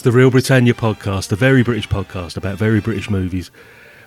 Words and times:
It's 0.00 0.04
the 0.06 0.12
Real 0.12 0.30
Britannia 0.30 0.72
podcast, 0.72 1.30
a 1.30 1.36
very 1.36 1.62
British 1.62 1.86
podcast 1.86 2.38
about 2.38 2.56
very 2.56 2.80
British 2.80 3.10
movies, 3.10 3.50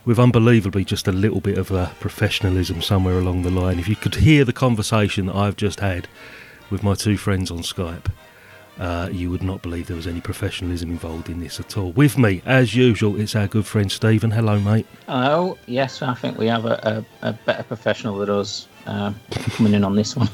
with 0.06 0.18
unbelievably 0.18 0.86
just 0.86 1.08
a 1.08 1.12
little 1.12 1.40
bit 1.40 1.56
of 1.56 1.72
uh, 1.72 1.90
professionalism 2.00 2.82
somewhere 2.82 3.20
along 3.20 3.44
the 3.44 3.52
line. 3.52 3.78
If 3.78 3.88
you 3.88 3.96
could 3.96 4.16
hear 4.16 4.44
the 4.44 4.54
conversation 4.54 5.28
that 5.28 5.36
I've 5.36 5.56
just 5.56 5.82
had 5.82 6.08
with 6.72 6.82
my 6.82 6.96
two 6.96 7.16
friends 7.16 7.52
on 7.52 7.60
Skype, 7.60 8.08
uh, 8.80 9.10
you 9.12 9.30
would 9.30 9.44
not 9.44 9.62
believe 9.62 9.86
there 9.86 9.96
was 9.96 10.08
any 10.08 10.20
professionalism 10.20 10.90
involved 10.90 11.30
in 11.30 11.40
this 11.40 11.60
at 11.60 11.78
all. 11.78 11.92
With 11.92 12.18
me, 12.18 12.42
as 12.44 12.74
usual, 12.74 13.22
it's 13.22 13.36
our 13.36 13.46
good 13.46 13.68
friend 13.68 13.92
Stephen. 13.92 14.32
Hello, 14.32 14.60
mate. 14.60 14.88
Oh, 15.08 15.60
yes, 15.68 16.02
I 16.02 16.16
think 16.16 16.40
we 16.40 16.48
have 16.48 16.66
a, 16.66 17.06
a, 17.22 17.30
a 17.30 17.34
better 17.34 17.62
professional 17.62 18.18
than 18.18 18.32
us 18.32 18.68
um, 18.88 19.16
coming 19.30 19.76
in 19.76 19.84
on 19.84 19.96
this 19.96 20.16
one. 20.16 20.30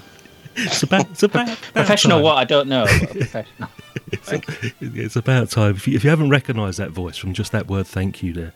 It's 0.56 0.84
about, 0.84 1.10
it's 1.12 1.24
about, 1.24 1.48
about 1.48 1.58
Professional, 1.74 2.18
time. 2.18 2.24
what? 2.24 2.38
I 2.38 2.44
don't 2.44 2.68
know. 2.68 2.86
but 3.00 3.10
professional. 3.12 3.70
It's, 4.12 4.32
it's 4.82 5.16
about 5.16 5.50
time. 5.52 5.76
If 5.76 5.88
you, 5.88 5.96
if 5.96 6.04
you 6.04 6.10
haven't 6.10 6.30
recognised 6.30 6.80
that 6.80 6.92
voice 6.92 7.16
from 7.18 7.34
just 7.34 7.52
that 7.52 7.68
word, 7.68 7.88
thank 7.88 8.22
you 8.24 8.34
there. 8.34 8.54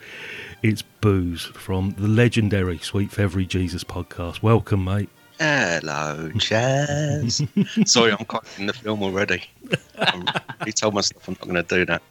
It's 0.64 0.82
Booze 1.02 1.44
from 1.46 1.92
the 1.98 2.08
legendary 2.08 2.78
Sweet 2.80 3.12
Feathery 3.12 3.46
Jesus 3.46 3.84
podcast. 3.84 4.42
Welcome, 4.42 4.84
mate. 4.84 5.10
Hello, 5.40 6.30
Chaz. 6.36 7.88
Sorry, 7.88 8.12
I'm 8.12 8.26
quite 8.26 8.44
in 8.60 8.66
the 8.68 8.74
film 8.74 9.02
already. 9.04 9.44
Um, 9.98 10.26
he 10.66 10.72
told 10.72 10.94
myself 10.94 11.28
I'm 11.28 11.34
not 11.34 11.42
going 11.50 11.56
to 11.56 11.64
do 11.64 11.86
that. 11.88 12.02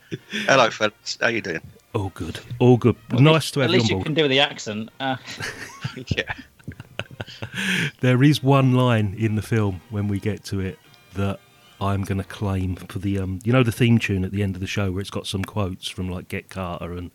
Hello, 0.47 0.71
fellas. 0.71 1.19
How 1.21 1.29
you 1.29 1.41
doing? 1.41 1.61
All 1.95 2.11
good. 2.15 2.41
All 2.59 2.77
good. 2.77 2.97
nice 3.13 3.51
to 3.53 3.61
At 3.63 3.71
have 3.71 3.71
you 3.71 3.79
least 3.79 3.85
on 3.85 3.89
you 3.91 3.97
board. 3.97 4.05
can 4.07 4.15
do 4.15 4.29
the 4.29 4.41
accent. 4.41 4.89
Uh, 5.01 5.17
Yeah. 6.17 6.33
There 8.01 8.23
is 8.23 8.43
one 8.43 8.73
line 8.73 9.15
in 9.17 9.37
the 9.37 9.43
film 9.43 9.81
when 9.91 10.09
we 10.09 10.19
get 10.19 10.45
to 10.45 10.61
it 10.61 10.79
that 11.15 11.39
I'm 11.81 12.03
going 12.03 12.19
to 12.19 12.25
claim 12.25 12.77
for 12.77 12.99
the, 12.99 13.19
um, 13.19 13.41
you 13.45 13.53
know, 13.53 13.63
the 13.63 13.73
theme 13.73 13.99
tune 13.99 14.25
at 14.25 14.31
the 14.33 14.43
end 14.43 14.55
of 14.55 14.61
the 14.61 14.67
show 14.67 14.91
where 14.91 15.01
it's 15.01 15.11
got 15.11 15.27
some 15.27 15.45
quotes 15.45 15.89
from 15.89 16.09
like 16.09 16.29
Get 16.29 16.49
Carter 16.49 16.93
and 16.93 17.11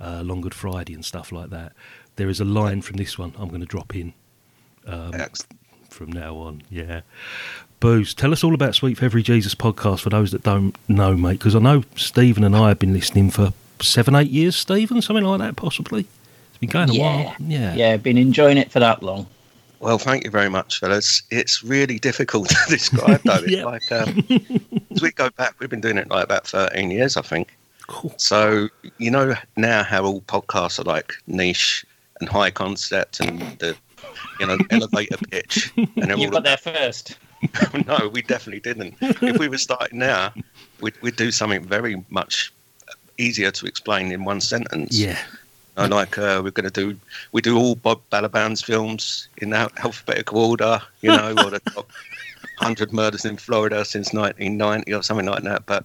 uh, 0.00 0.22
Long 0.22 0.40
Good 0.40 0.54
Friday 0.54 0.94
and 0.94 1.04
stuff 1.04 1.32
like 1.32 1.50
that. 1.50 1.72
There 2.16 2.28
is 2.28 2.40
a 2.40 2.44
line 2.44 2.82
from 2.82 2.96
this 2.96 3.18
one 3.18 3.34
I'm 3.38 3.48
going 3.48 3.60
to 3.60 3.66
drop 3.66 3.94
in 3.94 4.14
um, 4.86 5.12
Excellent. 5.14 5.58
from 5.90 6.12
now 6.12 6.36
on. 6.36 6.62
Yeah. 6.70 7.02
Booze, 7.78 8.14
tell 8.14 8.32
us 8.32 8.42
all 8.42 8.54
about 8.54 8.74
Sweet 8.74 8.96
Feathery 8.96 9.22
Jesus 9.22 9.54
podcast 9.54 10.00
for 10.00 10.10
those 10.10 10.32
that 10.32 10.42
don't 10.42 10.74
know, 10.88 11.14
mate, 11.14 11.38
because 11.38 11.54
I 11.54 11.58
know 11.58 11.84
Stephen 11.94 12.42
and 12.42 12.56
I 12.56 12.68
have 12.68 12.78
been 12.78 12.94
listening 12.94 13.30
for 13.30 13.52
seven, 13.82 14.14
eight 14.14 14.30
years, 14.30 14.56
Stephen, 14.56 15.02
something 15.02 15.24
like 15.24 15.40
that, 15.40 15.56
possibly. 15.56 16.06
It's 16.48 16.58
been 16.58 16.70
going 16.70 16.88
a 16.88 16.94
yeah. 16.94 17.24
while. 17.24 17.34
Yeah. 17.38 17.74
Yeah, 17.74 17.96
been 17.98 18.16
enjoying 18.16 18.56
it 18.56 18.72
for 18.72 18.80
that 18.80 19.02
long. 19.02 19.26
Well, 19.80 19.98
thank 19.98 20.24
you 20.24 20.30
very 20.30 20.48
much, 20.48 20.80
fellas. 20.80 21.22
It's 21.30 21.62
really 21.62 21.98
difficult 21.98 22.48
to 22.50 22.56
describe, 22.68 23.20
though. 23.24 23.34
It's 23.42 23.50
Yeah. 23.50 23.64
like, 23.64 23.92
um, 23.92 24.24
as 24.90 25.02
we 25.02 25.10
go 25.12 25.30
back, 25.30 25.54
we've 25.58 25.68
been 25.70 25.80
doing 25.80 25.98
it 25.98 26.08
like 26.08 26.24
about 26.24 26.46
13 26.46 26.90
years, 26.90 27.16
I 27.16 27.22
think. 27.22 27.56
Cool. 27.86 28.12
So, 28.16 28.68
you 28.98 29.10
know 29.10 29.34
now 29.56 29.84
how 29.84 30.04
all 30.04 30.20
podcasts 30.22 30.78
are 30.80 30.84
like 30.84 31.12
niche 31.28 31.84
and 32.20 32.28
high 32.28 32.50
concept 32.50 33.20
and 33.20 33.40
the, 33.58 33.76
you 34.40 34.46
know, 34.46 34.58
elevator 34.70 35.18
pitch. 35.30 35.70
And 35.76 35.88
they're 35.96 36.16
You 36.18 36.26
all 36.26 36.40
got 36.40 36.44
there 36.44 36.56
first. 36.56 37.16
no, 37.86 38.08
we 38.08 38.22
definitely 38.22 38.60
didn't. 38.60 38.94
if 39.00 39.38
we 39.38 39.48
were 39.48 39.58
starting 39.58 39.98
now, 39.98 40.32
we'd, 40.80 40.94
we'd 41.02 41.16
do 41.16 41.30
something 41.30 41.62
very 41.62 42.02
much 42.08 42.52
easier 43.18 43.50
to 43.52 43.66
explain 43.66 44.10
in 44.10 44.24
one 44.24 44.40
sentence. 44.40 44.98
Yeah. 44.98 45.18
Uh, 45.76 45.88
like 45.90 46.16
uh, 46.16 46.40
we're 46.42 46.50
going 46.50 46.68
to 46.68 46.70
do, 46.70 46.98
we 47.32 47.42
do 47.42 47.58
all 47.58 47.74
Bob 47.74 48.00
Balaban's 48.10 48.62
films 48.62 49.28
in 49.38 49.52
al- 49.52 49.70
alphabetical 49.84 50.38
order, 50.38 50.80
you 51.02 51.10
know, 51.10 51.30
or 51.44 51.50
the 51.50 51.60
top 51.60 51.90
100 52.58 52.92
murders 52.94 53.24
in 53.26 53.36
Florida 53.36 53.84
since 53.84 54.12
1990 54.14 54.94
or 54.94 55.02
something 55.02 55.26
like 55.26 55.42
that. 55.42 55.66
But 55.66 55.84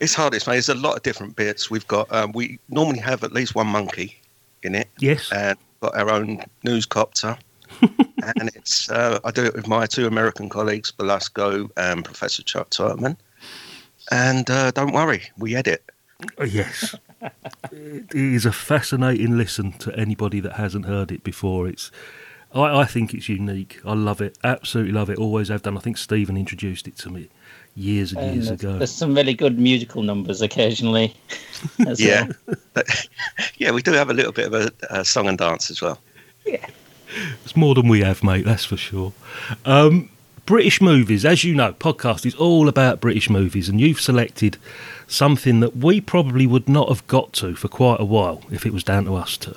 it's 0.00 0.14
hard 0.14 0.24
hardest, 0.34 0.46
mate. 0.46 0.54
There's 0.54 0.68
a 0.68 0.74
lot 0.74 0.96
of 0.96 1.02
different 1.02 1.34
bits. 1.34 1.70
We've 1.70 1.86
got, 1.88 2.12
um, 2.12 2.32
we 2.32 2.58
normally 2.68 2.98
have 2.98 3.24
at 3.24 3.32
least 3.32 3.54
one 3.54 3.68
monkey 3.68 4.18
in 4.62 4.74
it 4.74 4.88
Yes. 4.98 5.32
and 5.32 5.56
got 5.80 5.96
our 5.96 6.10
own 6.10 6.44
news 6.64 6.84
copter. 6.84 7.38
and 7.82 8.50
it's 8.54 8.90
uh, 8.90 9.18
I 9.24 9.30
do 9.30 9.44
it 9.44 9.54
with 9.54 9.68
my 9.68 9.86
two 9.86 10.06
American 10.06 10.48
colleagues, 10.48 10.90
Velasco 10.90 11.70
and 11.76 12.04
Professor 12.04 12.42
Chuck 12.42 12.70
Totman. 12.70 13.16
And 14.10 14.48
uh, 14.50 14.70
don't 14.72 14.92
worry, 14.92 15.22
we 15.36 15.54
edit. 15.54 15.84
Uh, 16.40 16.44
Yes. 16.44 16.94
It 17.72 18.14
is 18.14 18.46
a 18.46 18.52
fascinating 18.52 19.36
listen 19.36 19.72
to 19.72 19.94
anybody 19.98 20.40
that 20.40 20.54
hasn't 20.54 20.86
heard 20.86 21.10
it 21.10 21.22
before. 21.24 21.68
It's 21.68 21.90
I, 22.54 22.80
I 22.80 22.84
think 22.84 23.12
it's 23.14 23.28
unique. 23.28 23.80
I 23.84 23.94
love 23.94 24.20
it. 24.20 24.38
Absolutely 24.44 24.92
love 24.92 25.10
it. 25.10 25.18
Always 25.18 25.48
have 25.48 25.62
done. 25.62 25.76
I 25.76 25.80
think 25.80 25.98
Stephen 25.98 26.36
introduced 26.36 26.88
it 26.88 26.96
to 26.98 27.10
me 27.10 27.28
years 27.74 28.12
and 28.12 28.20
And 28.22 28.34
years 28.34 28.48
there's, 28.48 28.60
ago. 28.60 28.78
there's 28.78 28.90
some 28.90 29.14
really 29.14 29.34
good 29.34 29.58
musical 29.58 30.02
numbers 30.02 30.40
occasionally. 30.42 31.14
as 31.86 32.00
Yeah, 32.00 32.28
well. 32.46 32.56
Yeah, 33.56 33.70
we 33.72 33.82
do 33.82 33.92
have 33.92 34.10
a 34.10 34.14
little 34.14 34.32
bit 34.32 34.52
of 34.52 34.54
a, 34.54 34.70
a 34.90 35.04
song 35.04 35.28
and 35.28 35.36
dance 35.38 35.70
as 35.70 35.82
well. 35.82 35.98
Yeah, 36.46 36.66
it's 37.44 37.56
more 37.56 37.74
than 37.74 37.88
we 37.88 38.00
have, 38.00 38.22
mate, 38.24 38.44
that's 38.44 38.64
for 38.64 38.76
sure. 38.76 39.12
Um, 39.64 40.10
British 40.48 40.80
movies, 40.80 41.26
as 41.26 41.44
you 41.44 41.54
know, 41.54 41.74
podcast 41.74 42.24
is 42.24 42.34
all 42.36 42.68
about 42.68 43.02
British 43.02 43.28
movies, 43.28 43.68
and 43.68 43.78
you've 43.78 44.00
selected 44.00 44.56
something 45.06 45.60
that 45.60 45.76
we 45.76 46.00
probably 46.00 46.46
would 46.46 46.66
not 46.66 46.88
have 46.88 47.06
got 47.06 47.34
to 47.34 47.54
for 47.54 47.68
quite 47.68 48.00
a 48.00 48.04
while 48.06 48.40
if 48.50 48.64
it 48.64 48.72
was 48.72 48.82
down 48.82 49.04
to 49.04 49.14
us 49.14 49.36
two. 49.36 49.54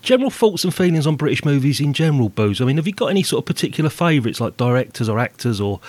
General 0.00 0.30
thoughts 0.30 0.64
and 0.64 0.74
feelings 0.74 1.06
on 1.06 1.16
British 1.16 1.44
movies 1.44 1.82
in 1.82 1.92
general, 1.92 2.30
Booze. 2.30 2.62
I 2.62 2.64
mean, 2.64 2.78
have 2.78 2.86
you 2.86 2.94
got 2.94 3.08
any 3.08 3.22
sort 3.22 3.42
of 3.42 3.44
particular 3.44 3.90
favourites, 3.90 4.40
like 4.40 4.56
directors 4.56 5.06
or 5.06 5.18
actors 5.18 5.60
or 5.60 5.80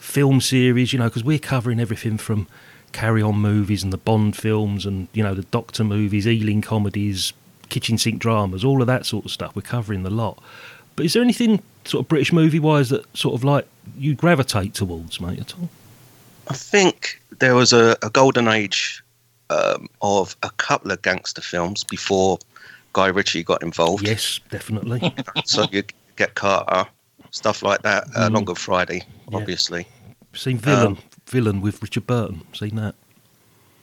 film 0.00 0.40
series? 0.40 0.92
You 0.92 0.98
know, 0.98 1.04
because 1.04 1.22
we're 1.22 1.38
covering 1.38 1.78
everything 1.78 2.18
from 2.18 2.48
Carry 2.90 3.22
On 3.22 3.36
movies 3.36 3.84
and 3.84 3.92
the 3.92 3.98
Bond 3.98 4.36
films 4.36 4.84
and, 4.84 5.06
you 5.12 5.22
know, 5.22 5.32
the 5.32 5.42
Doctor 5.42 5.84
movies, 5.84 6.26
Ealing 6.26 6.60
comedies, 6.60 7.32
kitchen 7.68 7.98
sink 7.98 8.18
dramas, 8.18 8.64
all 8.64 8.80
of 8.80 8.88
that 8.88 9.06
sort 9.06 9.26
of 9.26 9.30
stuff. 9.30 9.54
We're 9.54 9.62
covering 9.62 10.02
the 10.02 10.10
lot. 10.10 10.42
But 10.96 11.06
is 11.06 11.12
there 11.12 11.22
anything 11.22 11.62
sort 11.84 12.02
of 12.02 12.08
British 12.08 12.32
movie 12.32 12.58
wise 12.58 12.88
that 12.88 13.04
sort 13.16 13.36
of 13.36 13.44
like 13.44 13.68
you 13.96 14.14
gravitate 14.14 14.74
towards, 14.74 15.20
mate, 15.20 15.38
at 15.40 15.54
all? 15.58 15.68
I 16.48 16.54
think 16.54 17.20
there 17.38 17.54
was 17.54 17.72
a, 17.72 17.96
a 18.02 18.10
golden 18.10 18.48
age 18.48 19.02
um, 19.50 19.88
of 20.02 20.36
a 20.42 20.50
couple 20.50 20.90
of 20.92 21.02
gangster 21.02 21.42
films 21.42 21.84
before 21.84 22.38
Guy 22.92 23.06
Ritchie 23.08 23.42
got 23.42 23.62
involved. 23.62 24.06
Yes, 24.06 24.40
definitely. 24.50 25.14
So 25.44 25.66
you 25.72 25.82
get 26.16 26.34
Carter, 26.34 26.88
stuff 27.30 27.62
like 27.62 27.82
that. 27.82 28.04
Uh, 28.16 28.28
Mm. 28.28 28.32
Long 28.34 28.44
Good 28.44 28.58
Friday, 28.58 29.02
Yeah. 29.30 29.36
obviously. 29.38 29.86
Seen 30.34 30.58
Villain, 30.58 30.86
Um, 30.86 30.98
Villain 31.28 31.60
with 31.60 31.82
Richard 31.82 32.06
Burton. 32.06 32.42
Seen 32.52 32.76
that? 32.76 32.94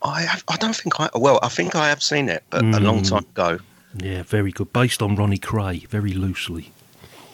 I 0.02 0.22
have, 0.24 0.44
I 0.48 0.58
don't 0.58 0.76
think 0.76 1.00
I 1.00 1.10
well 1.16 1.40
I 1.42 1.48
think 1.50 1.76
I 1.76 1.88
have 1.90 2.04
seen 2.04 2.28
it, 2.30 2.44
but 2.50 2.62
a 2.64 2.80
long 2.80 3.02
Mm. 3.02 3.10
time 3.10 3.26
ago. 3.36 3.60
Yeah, 3.98 4.24
very 4.24 4.52
good. 4.52 4.74
Based 4.74 5.02
on 5.02 5.16
Ronnie 5.16 5.38
Kray, 5.38 5.88
very 5.88 6.14
loosely. 6.14 6.72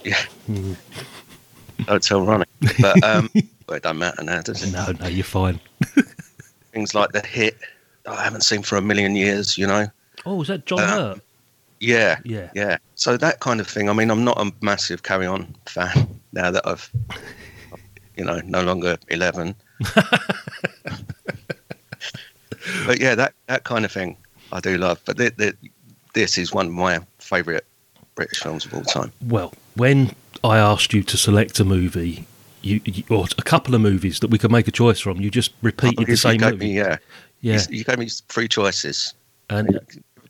Yeah, 0.04 0.22
Mm. 0.50 0.76
Don't 1.86 2.04
tell 2.04 2.26
Ronnie. 2.26 2.46
But 2.82 3.04
um, 3.04 3.30
well, 3.68 3.78
it 3.78 3.84
don't 3.84 3.98
matter 4.00 4.24
now, 4.24 4.42
does 4.42 4.64
it? 4.64 4.72
No, 4.72 4.92
no, 5.00 5.08
you're 5.08 5.24
fine. 5.24 5.60
Things 6.74 6.94
like 6.94 7.12
the 7.12 7.22
hit 7.22 7.58
I 8.08 8.24
haven't 8.24 8.42
seen 8.42 8.62
for 8.64 8.78
a 8.78 8.82
million 8.82 9.16
years. 9.16 9.58
You 9.58 9.68
know. 9.68 9.88
Oh, 10.26 10.36
was 10.36 10.48
that 10.50 10.66
John 10.66 10.80
Uh, 10.80 10.88
Hurt? 10.88 11.22
Yeah, 11.80 12.20
Yeah. 12.26 12.50
yeah. 12.54 12.78
So 12.96 13.16
that 13.18 13.40
kind 13.40 13.60
of 13.62 13.68
thing. 13.68 13.90
I 13.90 13.94
mean, 13.94 14.12
I'm 14.12 14.24
not 14.26 14.38
a 14.40 14.52
massive 14.62 15.04
Carry 15.04 15.26
On 15.26 15.56
fan 15.66 16.10
now 16.34 16.52
that 16.52 16.68
I've, 16.68 16.92
you 18.18 18.26
know, 18.26 18.42
no 18.46 18.62
longer 18.64 18.98
eleven. 19.08 19.56
but 22.86 23.00
yeah, 23.00 23.16
that 23.16 23.34
that 23.48 23.64
kind 23.64 23.86
of 23.86 23.92
thing 23.92 24.18
I 24.52 24.60
do 24.60 24.78
love. 24.78 25.00
But 25.06 25.18
th 25.18 25.36
th 25.38 25.56
this 26.14 26.38
is 26.38 26.54
one 26.54 26.68
of 26.68 26.74
my 26.74 27.00
favourite 27.20 27.64
British 28.16 28.40
films 28.42 28.66
of 28.66 28.74
all 28.74 28.84
time. 28.84 29.12
Well, 29.28 29.54
when 29.76 30.14
I 30.44 30.58
asked 30.58 30.94
you 30.94 31.04
to 31.04 31.18
select 31.18 31.60
a 31.60 31.66
movie, 31.66 32.26
you, 32.62 32.82
you 32.86 33.04
or 33.10 33.26
a 33.38 33.42
couple 33.42 33.76
of 33.76 33.82
movies 33.82 34.20
that 34.20 34.30
we 34.30 34.38
could 34.38 34.52
make 34.52 34.68
a 34.68 34.72
choice 34.72 35.00
from. 35.00 35.20
You 35.20 35.30
just 35.30 35.54
repeated 35.62 36.00
Oh, 36.02 36.06
the 36.06 36.16
same 36.18 36.38
gave 36.38 36.54
movie. 36.54 36.66
me, 36.68 36.78
yeah. 36.78 36.98
yeah, 37.42 37.62
You, 37.70 37.78
you 37.80 37.84
gave 37.84 38.00
me 38.00 38.08
three 38.30 38.48
choices. 38.48 39.14
and 39.50 39.80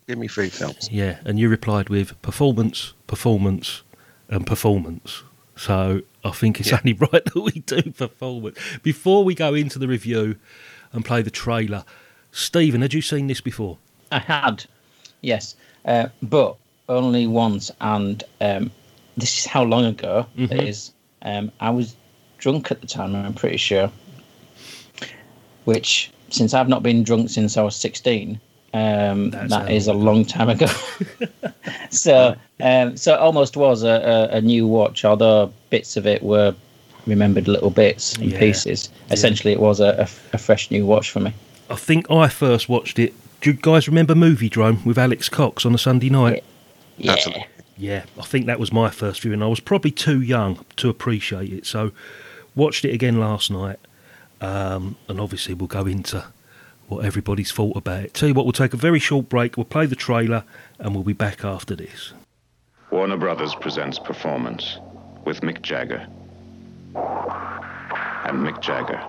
Give 0.06 0.18
me 0.18 0.26
three 0.28 0.48
films. 0.48 0.88
yeah, 0.90 1.18
and 1.24 1.38
you 1.38 1.48
replied 1.48 1.88
with 1.88 2.20
performance, 2.22 2.94
performance, 3.06 3.82
and 4.28 4.44
performance. 4.46 5.22
So 5.56 6.02
I 6.24 6.30
think 6.30 6.58
it's 6.58 6.70
Yeah. 6.70 6.78
only 6.84 6.92
right 7.12 7.24
that 7.24 7.36
we 7.40 7.52
do 7.52 7.82
performance 7.92 8.58
before 8.82 9.22
we 9.24 9.34
go 9.34 9.54
into 9.54 9.78
the 9.78 9.86
review 9.86 10.36
and 10.92 11.04
play 11.04 11.22
the 11.22 11.30
trailer. 11.30 11.84
Stephen, 12.32 12.80
had 12.82 12.94
you 12.94 13.02
seen 13.02 13.26
this 13.28 13.40
before? 13.40 13.78
I 14.10 14.18
had, 14.18 14.64
yes, 15.20 15.54
uh, 15.84 16.08
but 16.22 16.56
only 16.88 17.26
once, 17.28 17.70
and 17.80 18.24
um, 18.40 18.72
this 19.16 19.38
is 19.38 19.46
how 19.46 19.62
long 19.62 19.84
ago 19.84 20.26
Mhm. 20.38 20.52
it 20.52 20.62
is. 20.68 20.92
Um, 21.22 21.50
I 21.60 21.70
was 21.70 21.94
drunk 22.38 22.70
at 22.70 22.80
the 22.80 22.86
time. 22.86 23.14
I'm 23.14 23.34
pretty 23.34 23.56
sure. 23.58 23.90
Which, 25.64 26.10
since 26.30 26.54
I've 26.54 26.68
not 26.68 26.82
been 26.82 27.02
drunk 27.02 27.28
since 27.30 27.56
I 27.56 27.62
was 27.62 27.76
16, 27.76 28.40
um, 28.72 29.30
That's 29.30 29.50
that 29.50 29.88
a 29.88 29.92
long 29.92 30.24
time 30.24 30.48
ago. 30.48 30.66
so, 31.90 32.34
um, 32.60 32.96
so 32.96 33.14
it 33.14 33.20
almost 33.20 33.56
was 33.56 33.82
a, 33.82 34.28
a, 34.32 34.36
a 34.36 34.40
new 34.40 34.66
watch, 34.66 35.04
although 35.04 35.52
bits 35.70 35.96
of 35.96 36.06
it 36.06 36.22
were 36.22 36.54
remembered 37.06 37.48
little 37.48 37.70
bits 37.70 38.14
and 38.16 38.32
Yeah. 38.32 38.38
pieces. 38.38 38.88
Essentially, 39.10 39.52
it 39.52 39.60
was 39.60 39.80
a, 39.80 40.06
a, 40.32 40.34
a 40.34 40.38
fresh 40.38 40.70
new 40.70 40.86
watch 40.86 41.10
for 41.10 41.20
me. 41.20 41.32
I 41.68 41.76
think 41.76 42.10
I 42.10 42.28
first 42.28 42.68
watched 42.68 42.98
it. 42.98 43.12
Do 43.40 43.50
you 43.50 43.56
guys 43.60 43.86
remember 43.88 44.14
Moviedrome 44.14 44.84
with 44.84 44.98
Alex 44.98 45.28
Cox 45.28 45.64
on 45.66 45.74
a 45.74 45.78
Sunday 45.78 46.08
night? 46.10 46.42
Yeah. 46.98 47.12
Absolutely. 47.12 47.46
Yeah, 47.80 48.04
I 48.18 48.22
think 48.22 48.44
that 48.44 48.60
was 48.60 48.74
my 48.74 48.90
first 48.90 49.22
viewing. 49.22 49.42
I 49.42 49.46
was 49.46 49.58
probably 49.58 49.90
too 49.90 50.20
young 50.20 50.66
to 50.76 50.90
appreciate 50.90 51.50
it, 51.50 51.64
so 51.64 51.92
watched 52.54 52.84
it 52.84 52.92
again 52.92 53.18
last 53.18 53.50
night. 53.50 53.78
Um, 54.42 54.96
and 55.08 55.18
obviously, 55.18 55.54
we'll 55.54 55.66
go 55.66 55.86
into 55.86 56.26
what 56.88 57.06
everybody's 57.06 57.52
thought 57.52 57.78
about 57.78 58.04
it. 58.04 58.12
Tell 58.12 58.28
you 58.28 58.34
what, 58.34 58.44
we'll 58.44 58.52
take 58.52 58.74
a 58.74 58.76
very 58.76 58.98
short 58.98 59.30
break. 59.30 59.56
We'll 59.56 59.64
play 59.64 59.86
the 59.86 59.96
trailer, 59.96 60.44
and 60.78 60.94
we'll 60.94 61.04
be 61.04 61.14
back 61.14 61.42
after 61.42 61.74
this. 61.74 62.12
Warner 62.90 63.16
Brothers 63.16 63.54
presents 63.54 63.98
Performance 63.98 64.76
with 65.24 65.40
Mick 65.40 65.62
Jagger. 65.62 66.06
And 68.26 68.46
Mick 68.46 68.60
Jagger. 68.60 69.00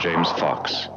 James 0.00 0.30
Fox. 0.40 0.88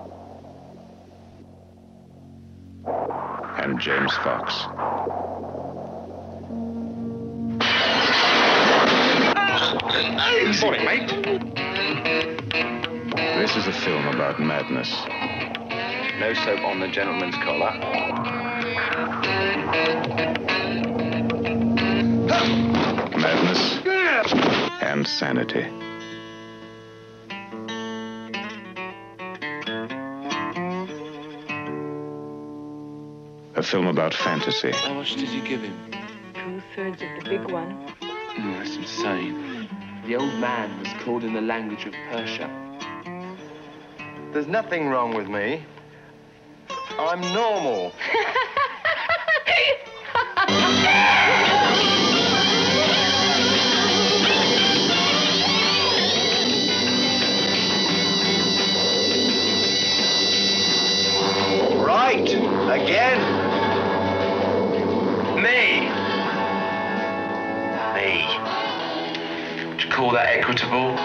And 3.58 3.80
James 3.80 4.14
Fox. 4.18 4.66
Morning, 10.62 10.86
mate. 10.86 11.10
This 13.40 13.56
is 13.56 13.68
a 13.68 13.74
film 13.74 14.08
about 14.08 14.40
madness. 14.40 14.92
No 16.20 16.34
soap 16.34 16.62
on 16.66 16.80
the 16.80 16.88
gentleman's 16.88 17.36
collar. 17.36 17.72
Madness 23.18 23.82
and 24.82 25.08
sanity. 25.08 25.85
Film 33.76 33.88
about 33.88 34.14
fantasy 34.14 34.72
How 34.72 34.94
much 34.94 35.16
did 35.18 35.28
you 35.28 35.42
give 35.42 35.62
him? 35.62 35.78
Two 36.34 36.62
thirds 36.78 37.02
of 37.02 37.10
the 37.22 37.30
big 37.30 37.42
oh. 37.50 37.56
one. 37.56 37.94
Oh, 38.02 38.54
that's 38.58 38.78
insane. 38.78 39.68
The 40.08 40.16
old 40.16 40.34
man 40.36 40.80
was 40.80 40.88
called 41.04 41.26
in 41.26 41.34
the 41.34 41.42
language 41.42 41.86
of 41.86 41.92
Persia. 42.10 42.50
There's 44.32 44.48
nothing 44.48 44.88
wrong 44.88 45.14
with 45.14 45.28
me. 45.28 45.66
I'm 46.98 47.20
normal. 47.34 47.92
Right, 61.86 62.30
again. 62.82 63.25
Call 70.06 70.14
that 70.14 70.30
equitable? 70.38 70.96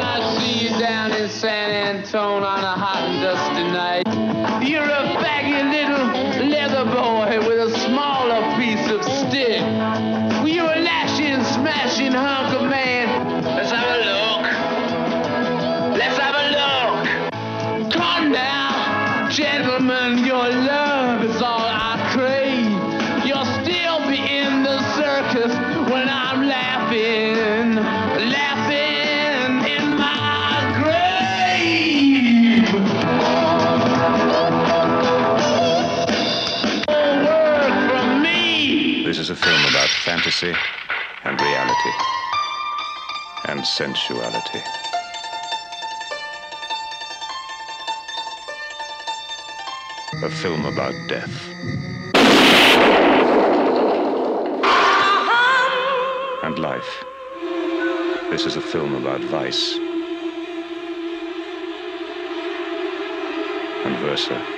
I 0.00 0.36
see 0.38 0.64
you 0.64 0.78
down 0.78 1.12
in 1.12 1.28
San 1.28 1.96
Antone 1.96 2.42
on 2.42 2.64
a 2.64 2.72
hot 2.72 3.02
and 3.06 3.22
dusty 3.22 3.64
night. 3.64 4.23
Fantasy 40.04 40.52
and 41.24 41.40
reality 41.40 41.90
and 43.48 43.64
sensuality. 43.64 44.60
A 50.22 50.28
film 50.28 50.66
about 50.66 50.92
death. 51.08 51.48
And 56.42 56.58
life. 56.58 57.04
This 58.30 58.44
is 58.44 58.56
a 58.56 58.60
film 58.60 58.94
about 58.96 59.22
vice. 59.22 59.78
And 63.86 63.96
versa. 64.00 64.53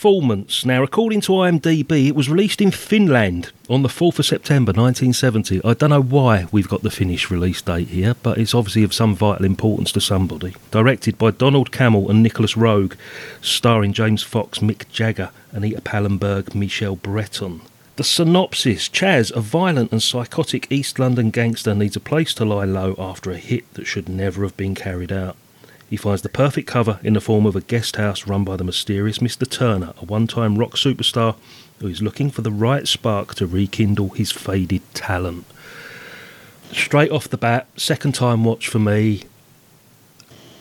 Performance. 0.00 0.64
Now, 0.64 0.82
according 0.82 1.20
to 1.20 1.32
IMDb, 1.32 2.06
it 2.06 2.14
was 2.16 2.30
released 2.30 2.62
in 2.62 2.70
Finland 2.70 3.52
on 3.68 3.82
the 3.82 3.88
4th 3.90 4.18
of 4.18 4.24
September 4.24 4.70
1970. 4.70 5.60
I 5.62 5.74
don't 5.74 5.90
know 5.90 6.00
why 6.00 6.46
we've 6.50 6.70
got 6.70 6.80
the 6.80 6.90
Finnish 6.90 7.30
release 7.30 7.60
date 7.60 7.88
here, 7.88 8.14
but 8.22 8.38
it's 8.38 8.54
obviously 8.54 8.82
of 8.82 8.94
some 8.94 9.14
vital 9.14 9.44
importance 9.44 9.92
to 9.92 10.00
somebody. 10.00 10.54
Directed 10.70 11.18
by 11.18 11.32
Donald 11.32 11.70
Cammell 11.70 12.08
and 12.08 12.22
Nicolas 12.22 12.54
Roeg, 12.54 12.94
starring 13.42 13.92
James 13.92 14.22
Fox, 14.22 14.60
Mick 14.60 14.88
Jagger, 14.88 15.32
Anita 15.52 15.82
Pallenberg, 15.82 16.54
Michelle 16.54 16.96
Breton. 16.96 17.60
The 17.96 18.02
synopsis 18.02 18.88
Chaz, 18.88 19.30
a 19.36 19.40
violent 19.42 19.92
and 19.92 20.02
psychotic 20.02 20.72
East 20.72 20.98
London 20.98 21.28
gangster, 21.28 21.74
needs 21.74 21.96
a 21.96 22.00
place 22.00 22.32
to 22.34 22.46
lie 22.46 22.64
low 22.64 22.94
after 22.98 23.30
a 23.32 23.36
hit 23.36 23.70
that 23.74 23.84
should 23.84 24.08
never 24.08 24.44
have 24.44 24.56
been 24.56 24.74
carried 24.74 25.12
out. 25.12 25.36
He 25.90 25.96
finds 25.96 26.22
the 26.22 26.28
perfect 26.28 26.68
cover 26.68 27.00
in 27.02 27.14
the 27.14 27.20
form 27.20 27.44
of 27.46 27.56
a 27.56 27.60
guest 27.60 27.96
house 27.96 28.24
run 28.24 28.44
by 28.44 28.56
the 28.56 28.62
mysterious 28.62 29.18
Mr. 29.18 29.48
Turner, 29.50 29.92
a 30.00 30.04
one 30.04 30.28
time 30.28 30.56
rock 30.56 30.76
superstar 30.76 31.34
who 31.80 31.88
is 31.88 32.00
looking 32.00 32.30
for 32.30 32.42
the 32.42 32.52
right 32.52 32.86
spark 32.86 33.34
to 33.34 33.46
rekindle 33.46 34.10
his 34.10 34.30
faded 34.30 34.82
talent. 34.94 35.44
Straight 36.70 37.10
off 37.10 37.28
the 37.28 37.36
bat, 37.36 37.66
second 37.76 38.14
time 38.14 38.44
watch 38.44 38.68
for 38.68 38.78
me. 38.78 39.24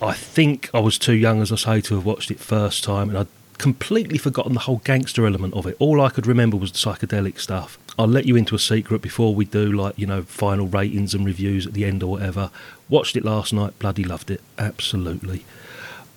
I 0.01 0.13
think 0.13 0.71
I 0.73 0.79
was 0.79 0.97
too 0.97 1.13
young, 1.13 1.43
as 1.43 1.51
I 1.51 1.57
say, 1.57 1.81
to 1.81 1.95
have 1.95 2.05
watched 2.05 2.31
it 2.31 2.39
first 2.39 2.83
time, 2.83 3.09
and 3.09 3.17
I'd 3.19 3.27
completely 3.59 4.17
forgotten 4.17 4.53
the 4.53 4.61
whole 4.61 4.81
gangster 4.83 5.27
element 5.27 5.53
of 5.53 5.67
it. 5.67 5.75
All 5.77 6.01
I 6.01 6.09
could 6.09 6.25
remember 6.25 6.57
was 6.57 6.71
the 6.71 6.79
psychedelic 6.79 7.39
stuff. 7.39 7.77
I'll 7.99 8.07
let 8.07 8.25
you 8.25 8.37
into 8.37 8.55
a 8.55 8.59
secret 8.59 9.01
before 9.01 9.35
we 9.35 9.43
do, 9.43 9.73
like, 9.73 9.99
you 9.99 10.07
know, 10.07 10.21
final 10.23 10.67
ratings 10.67 11.13
and 11.13 11.25
reviews 11.25 11.67
at 11.67 11.73
the 11.73 11.83
end 11.83 12.01
or 12.01 12.11
whatever. 12.11 12.49
Watched 12.87 13.17
it 13.17 13.25
last 13.25 13.51
night, 13.51 13.77
bloody 13.77 14.05
loved 14.05 14.31
it. 14.31 14.41
Absolutely. 14.57 15.43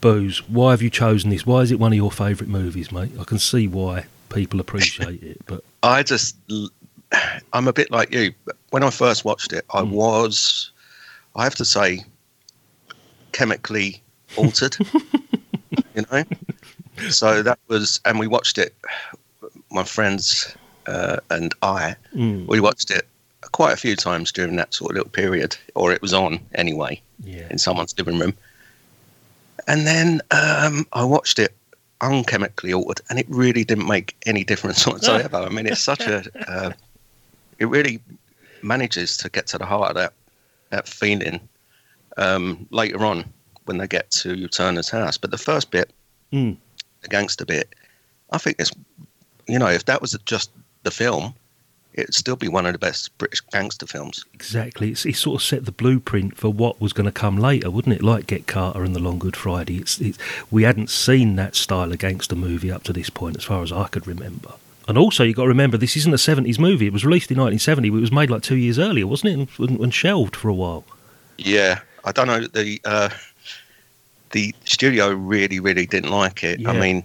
Booze, 0.01 0.49
why 0.49 0.71
have 0.71 0.81
you 0.81 0.91
chosen 0.91 1.31
this? 1.31 1.45
Why 1.45 1.63
is 1.63 1.73
it 1.73 1.81
one 1.81 1.93
of 1.93 1.97
your 1.97 2.13
favourite 2.13 2.49
movies, 2.49 2.93
mate? 2.93 3.11
I 3.19 3.25
can 3.25 3.41
see 3.41 3.67
why 3.67 4.07
people 4.29 4.61
appreciate 4.61 5.25
it, 5.25 5.41
but 5.47 5.65
I 5.83 6.05
just, 6.05 6.37
I'm 7.53 7.67
a 7.67 7.73
bit 7.73 7.91
like 7.91 8.15
you. 8.15 8.33
When 8.71 8.85
I 8.85 8.91
first 8.91 9.25
watched 9.25 9.53
it, 9.53 9.65
I 9.75 9.83
Hmm. 9.83 9.91
was, 9.91 10.71
I 11.35 11.43
have 11.43 11.57
to 11.57 11.65
say, 11.65 12.05
chemically 13.33 14.01
altered. 14.37 14.77
you 15.97 16.05
know, 16.13 16.23
so 17.09 17.43
that 17.43 17.59
was, 17.67 18.01
and 18.05 18.21
we 18.21 18.29
watched 18.29 18.59
it. 18.59 18.73
My 19.73 19.83
friends 19.83 20.57
uh, 20.87 21.17
and 21.31 21.55
I, 21.63 21.97
Mm. 22.15 22.47
we 22.47 22.61
watched 22.61 22.91
it 22.91 23.07
quite 23.53 23.73
a 23.73 23.77
few 23.77 23.97
times 23.97 24.33
during 24.33 24.57
that 24.57 24.73
sort 24.75 24.91
of 24.93 24.97
little 24.97 25.11
period, 25.11 25.57
or 25.75 25.93
it 25.93 26.03
was 26.03 26.13
on 26.15 26.41
anyway 26.55 27.01
Yeah. 27.25 27.47
in 27.51 27.59
someone's 27.59 27.95
living 27.99 28.19
room. 28.19 28.35
And 29.67 29.87
then 29.87 30.21
um, 30.31 30.87
I 30.93 31.05
watched 31.05 31.39
it 31.39 31.55
unchemically 32.01 32.75
altered, 32.75 33.01
and 33.11 33.19
it 33.19 33.27
really 33.29 33.65
didn't 33.65 33.87
make 33.87 34.17
any 34.27 34.45
difference 34.45 34.87
whatsoever. 34.91 35.37
I 35.37 35.49
mean, 35.49 35.67
it's 35.67 35.81
such 35.81 36.07
a, 36.07 36.25
uh, 36.49 36.73
it 37.59 37.67
really 37.67 38.01
manages 38.63 39.17
to 39.19 39.29
get 39.29 39.47
to 39.49 39.59
the 39.59 39.67
heart 39.67 39.91
of 39.91 39.95
that 39.97 40.13
that 40.71 40.89
feeling 40.89 41.39
um, 42.17 42.67
later 42.71 43.05
on 43.05 43.25
when 43.67 43.77
they 43.79 43.87
get 43.87 44.11
to 44.11 44.49
Turner's 44.49 44.89
house. 44.89 45.19
But 45.19 45.31
the 45.31 45.39
first 45.39 45.71
bit, 45.71 45.91
Mm. 46.33 46.57
the 47.03 47.09
gangster 47.09 47.45
bit, 47.45 47.75
I 48.31 48.39
think 48.39 48.57
it's, 48.59 48.73
you 49.47 49.59
know, 49.59 49.69
if 49.69 49.85
that 49.85 50.01
was 50.01 50.17
just 50.25 50.51
the 50.83 50.91
film, 50.91 51.35
it'd 51.95 52.15
still 52.15 52.37
be 52.37 52.49
one 52.49 52.67
of 52.67 52.73
the 52.73 52.79
best 52.79 53.17
British 53.19 53.41
gangster 53.53 53.87
films. 53.87 54.25
Exactly. 54.35 54.91
It's, 54.91 55.05
it 55.05 55.17
sort 55.17 55.41
of 55.41 55.47
set 55.47 55.65
the 55.65 55.73
blueprint 55.73 56.37
for 56.37 56.51
what 56.51 56.81
was 56.81 56.93
going 56.93 57.07
to 57.07 57.13
come 57.13 57.37
later, 57.37 57.71
wouldn't 57.71 57.95
it? 57.95 58.03
Like 58.03 58.27
Get 58.27 58.47
Carter 58.47 58.83
and 58.83 58.95
The 58.95 59.01
Long 59.01 59.19
Good 59.19 59.37
Friday. 59.37 59.79
It's, 59.79 60.01
it's 60.01 60.19
we 60.51 60.63
hadn't 60.63 60.91
seen 60.91 61.37
that 61.37 61.55
style 61.55 61.93
of 61.93 61.99
gangster 61.99 62.37
movie 62.37 62.71
up 62.71 62.83
to 62.85 62.93
this 62.93 63.11
point, 63.11 63.37
as 63.37 63.45
far 63.45 63.63
as 63.63 63.73
I 63.73 63.89
could 63.89 64.07
remember. 64.07 64.55
And 64.89 64.99
also, 64.99 65.23
you've 65.23 65.37
got 65.37 65.43
to 65.43 65.49
remember, 65.49 65.77
this 65.77 65.97
isn't 65.97 66.13
a 66.13 66.17
70s 66.17 66.59
movie. 66.59 66.87
It 66.87 66.93
was 66.93 67.05
released 67.05 67.31
in 67.31 67.37
1970, 67.37 67.91
but 67.91 67.99
it 67.99 68.01
was 68.01 68.13
made 68.13 68.31
like 68.31 68.43
two 68.43 68.57
years 68.57 68.79
earlier, 68.79 69.07
wasn't 69.07 69.39
it? 69.39 69.59
And, 69.61 69.81
and 69.81 69.95
shelved 69.95 70.35
for 70.35 70.49
a 70.49 70.55
while. 70.55 70.85
Yeah, 71.39 71.81
I 72.05 72.13
don't 72.13 72.27
know. 72.27 72.41
The 72.41 72.81
uh, 72.85 73.11
the 74.33 74.55
studio 74.65 75.11
really, 75.13 75.61
really 75.61 75.87
didn't 75.87 76.11
like 76.11 76.43
it. 76.43 76.67
I 76.67 76.79
mean, 76.79 77.05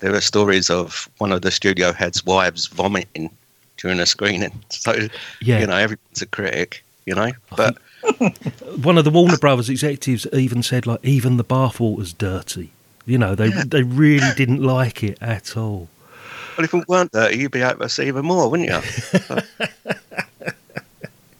there 0.00 0.14
are 0.14 0.20
stories 0.20 0.70
of 0.70 1.08
one 1.18 1.32
of 1.32 1.42
the 1.42 1.50
studio 1.50 1.92
heads' 1.92 2.24
wives 2.24 2.66
vomiting 2.66 3.30
during 3.78 4.00
a 4.00 4.06
screening. 4.06 4.52
So, 4.70 4.92
Yeah. 5.40 5.60
you 5.60 5.66
know, 5.66 5.76
everyone's 5.76 6.22
a 6.22 6.26
critic, 6.26 6.84
you 7.06 7.14
know. 7.14 7.32
But 7.56 7.76
One 8.82 8.98
of 8.98 9.04
the 9.04 9.10
Warner 9.10 9.36
Brothers 9.38 9.68
executives 9.68 10.26
even 10.32 10.62
said, 10.62 10.86
like, 10.86 11.04
even 11.04 11.36
the 11.38 11.44
bathwater's 11.44 12.12
dirty. 12.12 12.70
You 13.04 13.18
know, 13.18 13.34
they 13.34 13.50
they 13.50 13.82
really 13.84 14.32
didn't 14.36 14.62
like 14.62 15.02
it 15.04 15.18
at 15.20 15.56
all. 15.56 15.88
well, 16.56 16.64
if 16.64 16.74
it 16.74 16.88
weren't 16.88 17.12
dirty, 17.12 17.38
you'd 17.38 17.52
be 17.52 17.62
able 17.62 17.80
to 17.80 17.88
see 17.88 18.06
even 18.08 18.24
more, 18.26 18.50
wouldn't 18.50 18.68
you? 18.68 19.42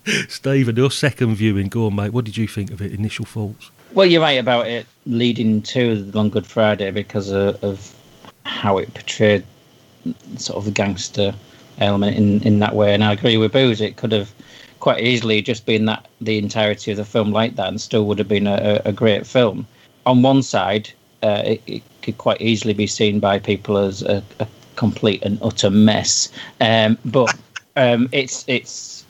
Stephen, 0.28 0.76
your 0.76 0.90
second 0.92 1.34
viewing, 1.34 1.66
go 1.68 1.86
on, 1.86 1.96
mate. 1.96 2.12
What 2.12 2.24
did 2.24 2.36
you 2.36 2.46
think 2.46 2.70
of 2.70 2.80
it? 2.80 2.92
Initial 2.92 3.24
thoughts? 3.24 3.70
Well, 3.92 4.06
you're 4.06 4.20
right 4.20 4.38
about 4.38 4.68
it 4.68 4.86
leading 5.04 5.62
to 5.62 6.02
the 6.02 6.16
Long 6.16 6.28
Good 6.30 6.46
Friday 6.46 6.90
because 6.92 7.30
of, 7.30 7.62
of 7.64 7.92
how 8.46 8.78
it 8.78 8.92
portrayed 8.94 9.44
sort 10.36 10.58
of 10.58 10.64
the 10.64 10.70
gangster 10.70 11.34
element 11.78 12.16
in, 12.16 12.42
in 12.42 12.58
that 12.60 12.74
way. 12.74 12.94
And 12.94 13.04
I 13.04 13.12
agree 13.12 13.36
with 13.36 13.52
Booze. 13.52 13.80
It 13.80 13.96
could 13.96 14.12
have 14.12 14.32
quite 14.80 15.02
easily 15.02 15.42
just 15.42 15.66
been 15.66 15.84
that 15.86 16.06
the 16.20 16.38
entirety 16.38 16.90
of 16.90 16.96
the 16.96 17.04
film 17.04 17.32
like 17.32 17.56
that, 17.56 17.68
and 17.68 17.80
still 17.80 18.06
would 18.06 18.18
have 18.18 18.28
been 18.28 18.46
a, 18.46 18.80
a 18.84 18.92
great 18.92 19.26
film. 19.26 19.66
On 20.04 20.22
one 20.22 20.42
side, 20.42 20.90
uh, 21.22 21.42
it, 21.44 21.62
it 21.66 21.82
could 22.02 22.18
quite 22.18 22.40
easily 22.40 22.74
be 22.74 22.86
seen 22.86 23.18
by 23.20 23.38
people 23.38 23.76
as 23.76 24.02
a, 24.02 24.22
a 24.38 24.46
complete 24.76 25.22
and 25.24 25.38
utter 25.42 25.70
mess. 25.70 26.30
Um, 26.60 26.96
but 27.04 27.34
um, 27.76 28.08
it's 28.12 28.44
it's 28.46 29.04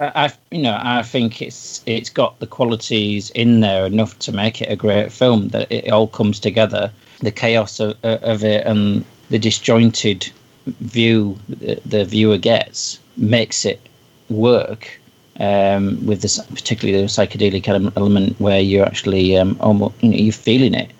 I, 0.00 0.26
I- 0.26 0.32
you 0.50 0.62
know, 0.62 0.78
I 0.80 1.02
think 1.02 1.40
it's 1.40 1.82
it's 1.86 2.10
got 2.10 2.38
the 2.40 2.46
qualities 2.46 3.30
in 3.30 3.60
there 3.60 3.86
enough 3.86 4.18
to 4.20 4.32
make 4.32 4.60
it 4.60 4.70
a 4.70 4.76
great 4.76 5.10
film. 5.12 5.48
That 5.48 5.70
it 5.72 5.90
all 5.90 6.08
comes 6.08 6.38
together, 6.40 6.92
the 7.20 7.30
chaos 7.30 7.80
of, 7.80 7.96
of 8.02 8.44
it 8.44 8.66
and 8.66 9.04
the 9.30 9.38
disjointed 9.38 10.30
view 10.66 11.38
the, 11.48 12.04
viewer 12.04 12.38
gets 12.38 12.98
makes 13.16 13.64
it 13.64 13.80
work. 14.28 15.00
Um, 15.40 16.04
with 16.04 16.22
this, 16.22 16.44
particularly 16.46 17.00
the 17.00 17.06
psychedelic 17.06 17.68
element, 17.68 18.40
where 18.40 18.58
you're 18.58 18.84
actually 18.84 19.36
um, 19.36 19.56
almost 19.60 19.94
you 20.02 20.10
know, 20.10 20.16
you're 20.16 20.32
feeling 20.32 20.74
it 20.74 20.90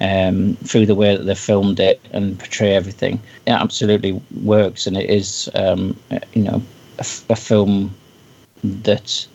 um, 0.00 0.56
through 0.64 0.86
the 0.86 0.94
way 0.94 1.14
that 1.14 1.24
they 1.24 1.34
filmed 1.34 1.78
it 1.80 2.00
and 2.12 2.38
portray 2.38 2.74
everything. 2.74 3.20
It 3.46 3.50
absolutely 3.50 4.22
works, 4.42 4.86
and 4.86 4.96
it 4.96 5.10
is 5.10 5.50
um, 5.54 5.98
you 6.32 6.44
know 6.44 6.62
a 6.98 7.36
film 7.36 7.94
that 8.62 9.26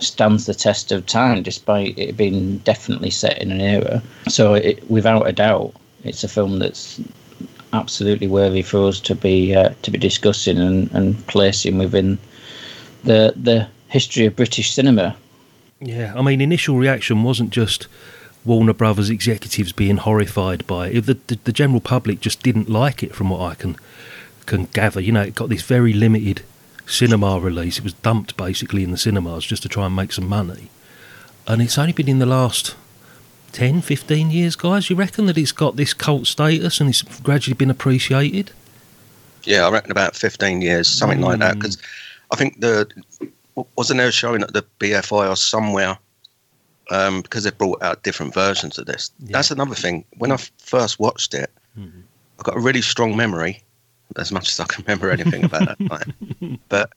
stands 0.00 0.46
the 0.46 0.54
test 0.54 0.92
of 0.92 1.06
time, 1.06 1.42
despite 1.42 1.98
it 1.98 2.16
being 2.16 2.58
definitely 2.58 3.10
set 3.10 3.40
in 3.40 3.50
an 3.50 3.60
era. 3.60 4.02
So, 4.28 4.54
it, 4.54 4.88
without 4.90 5.26
a 5.28 5.32
doubt, 5.32 5.74
it's 6.04 6.24
a 6.24 6.28
film 6.28 6.58
that's 6.58 7.00
absolutely 7.72 8.28
worthy 8.28 8.62
for 8.62 8.86
us 8.86 9.00
to 9.00 9.14
be 9.14 9.54
uh, 9.54 9.74
to 9.82 9.90
be 9.90 9.98
discussing 9.98 10.58
and, 10.58 10.90
and 10.92 11.26
placing 11.26 11.78
within 11.78 12.18
the 13.02 13.32
the 13.36 13.66
history 13.88 14.26
of 14.26 14.36
British 14.36 14.72
cinema. 14.72 15.16
Yeah, 15.80 16.14
I 16.16 16.22
mean, 16.22 16.40
initial 16.40 16.76
reaction 16.76 17.22
wasn't 17.22 17.50
just 17.50 17.88
Warner 18.44 18.72
Brothers 18.72 19.10
executives 19.10 19.72
being 19.72 19.98
horrified 19.98 20.66
by 20.66 20.88
it. 20.88 21.00
The, 21.02 21.18
the, 21.26 21.38
the 21.44 21.52
general 21.52 21.80
public 21.80 22.20
just 22.20 22.42
didn't 22.42 22.68
like 22.68 23.02
it, 23.02 23.14
from 23.14 23.30
what 23.30 23.40
I 23.40 23.54
can 23.54 23.76
can 24.46 24.66
gather. 24.66 25.00
You 25.00 25.12
know, 25.12 25.22
it 25.22 25.34
got 25.34 25.48
this 25.48 25.62
very 25.62 25.92
limited 25.92 26.42
cinema 26.86 27.38
release. 27.40 27.78
It 27.78 27.84
was 27.84 27.94
dumped 27.94 28.36
basically 28.36 28.84
in 28.84 28.90
the 28.90 28.98
cinemas 28.98 29.44
just 29.44 29.62
to 29.62 29.68
try 29.68 29.86
and 29.86 29.96
make 29.96 30.12
some 30.12 30.28
money. 30.28 30.70
And 31.46 31.60
it's 31.60 31.78
only 31.78 31.92
been 31.92 32.08
in 32.08 32.18
the 32.18 32.26
last 32.26 32.74
10, 33.52 33.82
15 33.82 34.30
years, 34.30 34.56
guys. 34.56 34.90
You 34.90 34.96
reckon 34.96 35.26
that 35.26 35.38
it's 35.38 35.52
got 35.52 35.76
this 35.76 35.94
cult 35.94 36.26
status 36.26 36.80
and 36.80 36.88
it's 36.88 37.02
gradually 37.20 37.54
been 37.54 37.70
appreciated? 37.70 38.50
Yeah, 39.44 39.66
I 39.66 39.70
reckon 39.70 39.90
about 39.90 40.16
15 40.16 40.62
years, 40.62 40.88
something 40.88 41.20
like 41.20 41.38
that. 41.40 41.56
Mm. 41.56 41.60
Because 41.60 41.78
I 42.32 42.36
think 42.36 42.60
the 42.60 42.88
wasn't 43.76 43.98
there 43.98 44.08
a 44.08 44.12
showing 44.12 44.42
at 44.42 44.52
the 44.52 44.64
BFI 44.80 45.30
or 45.30 45.36
somewhere 45.36 45.96
um, 46.90 47.22
because 47.22 47.44
they 47.44 47.50
brought 47.50 47.82
out 47.82 48.02
different 48.02 48.34
versions 48.34 48.78
of 48.78 48.86
this. 48.86 49.10
That's 49.20 49.50
another 49.50 49.74
thing. 49.74 50.04
When 50.16 50.30
I 50.32 50.34
f- 50.34 50.50
first 50.58 50.98
watched 50.98 51.34
it, 51.34 51.50
Mm-hmm. 51.78 52.00
I've 52.38 52.44
got 52.44 52.56
a 52.56 52.60
really 52.60 52.82
strong 52.82 53.16
memory, 53.16 53.62
as 54.16 54.30
much 54.32 54.48
as 54.50 54.60
I 54.60 54.64
can 54.64 54.84
remember 54.84 55.10
anything 55.10 55.44
about 55.44 55.66
that 55.78 55.88
time. 55.88 56.58
But 56.68 56.90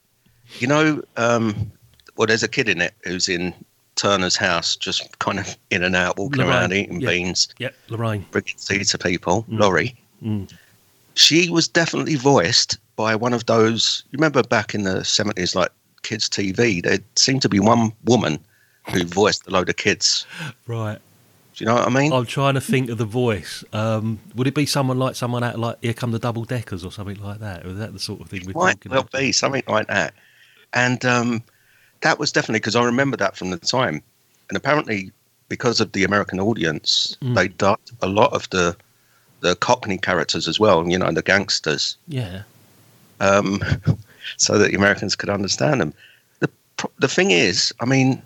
you 0.58 0.66
know, 0.66 1.02
um, 1.16 1.70
well, 2.16 2.26
there's 2.26 2.42
a 2.42 2.48
kid 2.48 2.68
in 2.68 2.80
it 2.80 2.94
who's 3.04 3.28
in 3.28 3.52
Turner's 3.96 4.36
house, 4.36 4.76
just 4.76 5.18
kind 5.18 5.38
of 5.38 5.56
in 5.70 5.82
and 5.82 5.94
out, 5.96 6.16
walking 6.18 6.42
around 6.42 6.72
eating 6.72 7.00
yeah. 7.00 7.08
beans, 7.10 7.48
Yeah, 7.58 7.70
Lorraine. 7.88 8.24
bringing 8.30 8.54
tea 8.56 8.84
to 8.84 8.98
people. 8.98 9.44
Mm. 9.50 9.60
Laurie 9.60 9.96
Mm. 10.24 10.52
she 11.14 11.48
was 11.48 11.68
definitely 11.68 12.16
voiced 12.16 12.78
by 12.96 13.14
one 13.14 13.32
of 13.34 13.46
those. 13.46 14.02
You 14.10 14.16
remember 14.16 14.42
back 14.42 14.74
in 14.74 14.82
the 14.84 15.04
seventies, 15.04 15.54
like 15.54 15.70
kids' 16.02 16.28
TV, 16.28 16.82
there 16.82 16.98
seemed 17.16 17.42
to 17.42 17.48
be 17.48 17.60
one 17.60 17.92
woman 18.04 18.38
who 18.90 19.04
voiced 19.04 19.46
a 19.46 19.50
load 19.50 19.68
of 19.68 19.76
kids. 19.76 20.26
Right. 20.66 20.98
Do 21.58 21.64
you 21.64 21.66
know 21.66 21.74
what 21.74 21.88
I 21.88 21.90
mean? 21.90 22.12
I'm 22.12 22.24
trying 22.24 22.54
to 22.54 22.60
think 22.60 22.88
of 22.88 22.98
the 22.98 23.04
voice. 23.04 23.64
Um, 23.72 24.20
would 24.36 24.46
it 24.46 24.54
be 24.54 24.64
someone 24.64 24.96
like 25.00 25.16
someone 25.16 25.42
out 25.42 25.58
like 25.58 25.76
Here 25.82 25.92
Come 25.92 26.12
the 26.12 26.20
Double 26.20 26.44
Deckers 26.44 26.84
or 26.84 26.92
something 26.92 27.20
like 27.20 27.40
that? 27.40 27.66
Or 27.66 27.70
is 27.70 27.78
that 27.78 27.92
the 27.92 27.98
sort 27.98 28.20
of 28.20 28.28
thing 28.28 28.42
we're 28.46 28.52
Might 28.52 28.74
talking 28.74 28.92
well 28.92 29.00
about? 29.00 29.18
be 29.20 29.32
something 29.32 29.64
like 29.66 29.88
that. 29.88 30.14
And 30.72 31.04
um, 31.04 31.42
that 32.02 32.20
was 32.20 32.30
definitely 32.30 32.60
because 32.60 32.76
I 32.76 32.84
remember 32.84 33.16
that 33.16 33.36
from 33.36 33.50
the 33.50 33.58
time. 33.58 34.00
And 34.48 34.56
apparently, 34.56 35.10
because 35.48 35.80
of 35.80 35.90
the 35.92 36.04
American 36.04 36.38
audience, 36.38 37.16
Mm. 37.22 37.34
they 37.34 37.48
dubbed 37.48 37.90
a 38.02 38.08
lot 38.08 38.32
of 38.32 38.48
the 38.50 38.76
the 39.40 39.56
Cockney 39.56 39.98
characters 39.98 40.46
as 40.46 40.60
well. 40.60 40.88
You 40.88 40.98
know, 40.98 41.10
the 41.10 41.22
gangsters. 41.22 41.96
Yeah. 42.06 42.42
um, 43.20 43.60
so 44.36 44.58
that 44.58 44.70
the 44.70 44.76
Americans 44.76 45.16
could 45.16 45.28
understand 45.30 45.80
them. 45.80 45.94
The 46.38 46.48
the 47.00 47.08
thing 47.08 47.32
is, 47.32 47.74
I 47.80 47.84
mean, 47.84 48.22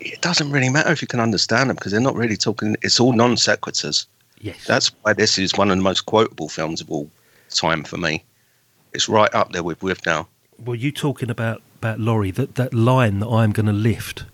it 0.00 0.20
doesn't 0.20 0.50
really 0.50 0.68
matter 0.68 0.90
if 0.90 1.02
you 1.02 1.08
can 1.08 1.20
understand 1.20 1.70
them 1.70 1.76
because 1.76 1.92
they're 1.92 2.00
not 2.00 2.14
really 2.14 2.36
talking. 2.36 2.76
It's 2.82 3.00
all 3.00 3.12
non 3.12 3.36
sequiturs. 3.36 4.06
Yes. 4.40 4.64
That's 4.66 4.88
why 5.02 5.12
this 5.12 5.38
is 5.38 5.54
one 5.56 5.70
of 5.70 5.76
the 5.76 5.82
most 5.82 6.06
quotable 6.06 6.48
films 6.48 6.80
of 6.80 6.90
all 6.90 7.10
time 7.50 7.82
for 7.84 7.96
me. 7.96 8.24
It's 8.92 9.08
right 9.08 9.32
up 9.34 9.52
there 9.52 9.62
with 9.62 9.82
with 9.82 10.04
now. 10.06 10.28
Well, 10.64 10.76
you 10.76 10.92
talking 10.92 11.30
about 11.30 11.62
about 11.78 12.00
Laurie? 12.00 12.30
That 12.30 12.54
that 12.56 12.74
line 12.74 13.18
that 13.20 13.28
I'm 13.28 13.52
going 13.52 13.66
to 13.66 13.72
lift 13.72 14.24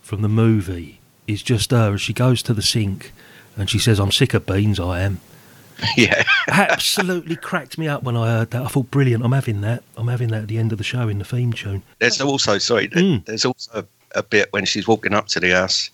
from 0.00 0.22
the 0.22 0.28
movie 0.28 1.00
is 1.26 1.42
just 1.42 1.70
her 1.70 1.94
as 1.94 2.00
she 2.00 2.12
goes 2.12 2.42
to 2.42 2.54
the 2.54 2.62
sink 2.62 3.12
and 3.56 3.70
she 3.70 3.78
says, 3.78 3.98
"I'm 3.98 4.12
sick 4.12 4.34
of 4.34 4.46
beans. 4.46 4.80
I 4.80 5.00
am." 5.00 5.20
Yeah, 5.96 6.22
Absolutely 6.48 7.34
cracked 7.34 7.76
me 7.76 7.88
up 7.88 8.04
when 8.04 8.16
I 8.16 8.28
heard 8.28 8.52
that. 8.52 8.62
I 8.62 8.68
thought, 8.68 8.90
brilliant. 8.92 9.24
I'm 9.24 9.32
having 9.32 9.62
that. 9.62 9.82
I'm 9.96 10.06
having 10.06 10.28
that 10.28 10.42
at 10.42 10.48
the 10.48 10.58
end 10.58 10.70
of 10.70 10.78
the 10.78 10.84
show 10.84 11.08
in 11.08 11.18
the 11.18 11.24
theme 11.24 11.52
tune. 11.52 11.82
there's 11.98 12.20
also 12.20 12.58
sorry. 12.58 12.86
Mm. 12.88 13.24
There's 13.24 13.44
also 13.44 13.86
a 14.14 14.22
bit 14.22 14.52
when 14.52 14.64
she's 14.64 14.86
walking 14.86 15.14
up 15.14 15.28
to 15.28 15.40
the 15.40 15.50
house 15.50 15.90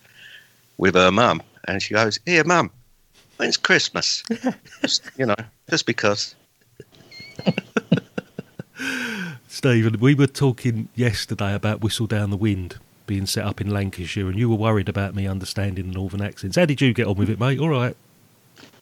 with 0.76 0.94
her 0.94 1.10
mum, 1.10 1.42
and 1.66 1.82
she 1.82 1.94
goes, 1.94 2.18
"Here, 2.26 2.44
mum, 2.44 2.70
when's 3.36 3.56
Christmas?" 3.56 4.22
Just, 4.80 5.10
you 5.16 5.26
know, 5.26 5.36
just 5.68 5.86
because. 5.86 6.34
Stephen, 9.48 9.98
we 9.98 10.14
were 10.14 10.26
talking 10.26 10.88
yesterday 10.94 11.54
about 11.54 11.80
Whistle 11.80 12.06
Down 12.06 12.30
the 12.30 12.36
Wind 12.36 12.78
being 13.06 13.26
set 13.26 13.44
up 13.44 13.60
in 13.60 13.70
Lancashire, 13.70 14.28
and 14.28 14.38
you 14.38 14.48
were 14.48 14.56
worried 14.56 14.88
about 14.88 15.14
me 15.14 15.26
understanding 15.26 15.88
the 15.88 15.94
northern 15.94 16.22
accents. 16.22 16.56
How 16.56 16.64
did 16.66 16.80
you 16.80 16.92
get 16.92 17.06
on 17.06 17.16
with 17.16 17.30
it, 17.30 17.40
mate? 17.40 17.58
All 17.58 17.70
right. 17.70 17.96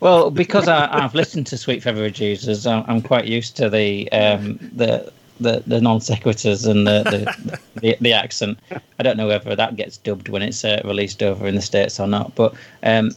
Well, 0.01 0.31
because 0.31 0.69
I, 0.69 0.89
I've 0.93 1.15
listened 1.15 1.47
to 1.49 1.57
Sweet 1.57 1.83
Feather 1.83 2.11
Jesus, 2.11 2.67
I'm, 2.67 2.85
I'm 2.87 3.01
quite 3.01 3.25
used 3.27 3.57
to 3.57 3.71
the 3.71 4.11
um, 4.13 4.59
the 4.75 5.11
the, 5.41 5.63
the 5.67 5.81
non 5.81 6.01
sequiturs 6.01 6.67
and 6.69 6.87
the 6.87 7.03
the, 7.05 7.59
the 7.81 7.97
the 8.01 8.13
accent. 8.13 8.59
I 8.99 9.03
don't 9.03 9.17
know 9.17 9.27
whether 9.29 9.57
that 9.57 9.77
gets 9.77 9.97
dubbed 9.99 10.29
when 10.29 10.43
it's 10.43 10.65
uh, 10.65 10.81
released 10.85 11.23
over 11.23 11.47
in 11.47 11.55
the 11.55 11.63
states 11.63 12.01
or 12.01 12.07
not, 12.07 12.35
but 12.35 12.55
um, 12.83 13.11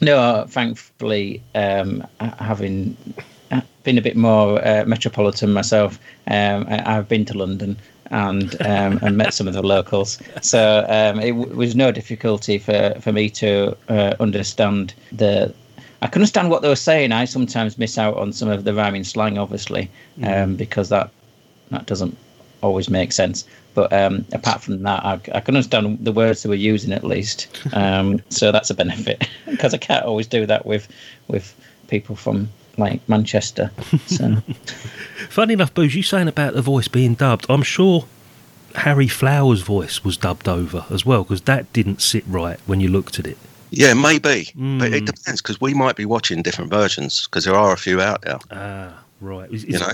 no, 0.00 0.44
thankfully, 0.48 1.40
um, 1.54 2.06
having 2.38 2.96
been 3.84 3.98
a 3.98 4.02
bit 4.02 4.16
more 4.16 4.64
uh, 4.66 4.84
metropolitan 4.86 5.52
myself, 5.52 5.98
um, 6.28 6.66
I, 6.68 6.92
have 6.92 7.08
been 7.08 7.24
to 7.26 7.36
London 7.36 7.76
and 8.10 8.54
um, 8.62 8.98
and 9.02 9.16
met 9.16 9.34
some 9.34 9.48
of 9.48 9.54
the 9.54 9.62
locals. 9.62 10.18
So 10.40 10.84
um, 10.88 11.20
it 11.20 11.32
w- 11.32 11.54
was 11.56 11.74
no 11.74 11.92
difficulty 11.92 12.58
for, 12.58 12.94
for 13.00 13.12
me 13.12 13.30
to 13.30 13.76
uh, 13.88 14.14
understand 14.20 14.94
the. 15.12 15.54
I 16.02 16.08
can 16.08 16.20
understand 16.20 16.50
what 16.50 16.62
they 16.62 16.68
were 16.68 16.74
saying. 16.76 17.12
I 17.12 17.24
sometimes 17.26 17.78
miss 17.78 17.96
out 17.96 18.16
on 18.16 18.32
some 18.32 18.48
of 18.48 18.64
the 18.64 18.74
rhyming 18.74 19.04
slang, 19.04 19.38
obviously, 19.38 19.88
um, 20.24 20.54
Mm. 20.54 20.56
because 20.56 20.88
that 20.88 21.10
that 21.72 21.86
doesn't 21.86 22.16
always 22.62 22.88
make 22.88 23.12
sense. 23.12 23.44
But 23.74 23.92
um, 23.92 24.24
apart 24.32 24.62
from 24.62 24.82
that, 24.82 25.04
I, 25.04 25.14
I 25.34 25.40
can 25.40 25.56
understand 25.56 25.98
the 26.04 26.12
words 26.12 26.42
they 26.42 26.48
were 26.48 26.54
using 26.54 26.92
at 26.92 27.04
least. 27.04 27.48
Um, 27.72 28.20
so 28.28 28.52
that's 28.52 28.70
a 28.70 28.74
benefit 28.74 29.26
because 29.46 29.72
I 29.74 29.78
can't 29.78 30.04
always 30.04 30.26
do 30.26 30.46
that 30.46 30.66
with 30.66 30.86
with 31.28 31.54
people 31.88 32.14
from 32.16 32.48
like 32.78 33.00
Manchester. 33.08 33.70
So 34.06 34.36
Funny 35.28 35.54
enough, 35.54 35.72
Booze, 35.74 35.94
you 35.94 36.02
saying 36.02 36.28
about 36.28 36.54
the 36.54 36.62
voice 36.62 36.88
being 36.88 37.14
dubbed, 37.14 37.46
I'm 37.48 37.62
sure 37.62 38.04
Harry 38.74 39.08
Flowers' 39.08 39.62
voice 39.62 40.04
was 40.04 40.16
dubbed 40.16 40.48
over 40.48 40.84
as 40.90 41.04
well, 41.06 41.22
because 41.24 41.42
that 41.42 41.72
didn't 41.72 42.00
sit 42.02 42.24
right 42.26 42.58
when 42.66 42.80
you 42.80 42.88
looked 42.88 43.18
at 43.18 43.26
it. 43.26 43.36
Yeah, 43.70 43.94
maybe, 43.94 44.50
but 44.54 44.60
Mm. 44.60 44.92
it 44.92 45.04
depends 45.06 45.40
because 45.40 45.60
we 45.60 45.72
might 45.74 45.96
be 45.96 46.04
watching 46.04 46.42
different 46.42 46.70
versions 46.70 47.26
because 47.26 47.44
there 47.44 47.54
are 47.54 47.72
a 47.72 47.76
few 47.78 48.00
out 48.02 48.20
there. 48.22 48.38
Ah, 48.50 48.98
right. 49.20 49.50
Is, 49.50 49.64
You 49.64 49.74
is- 49.76 49.80
know. 49.80 49.92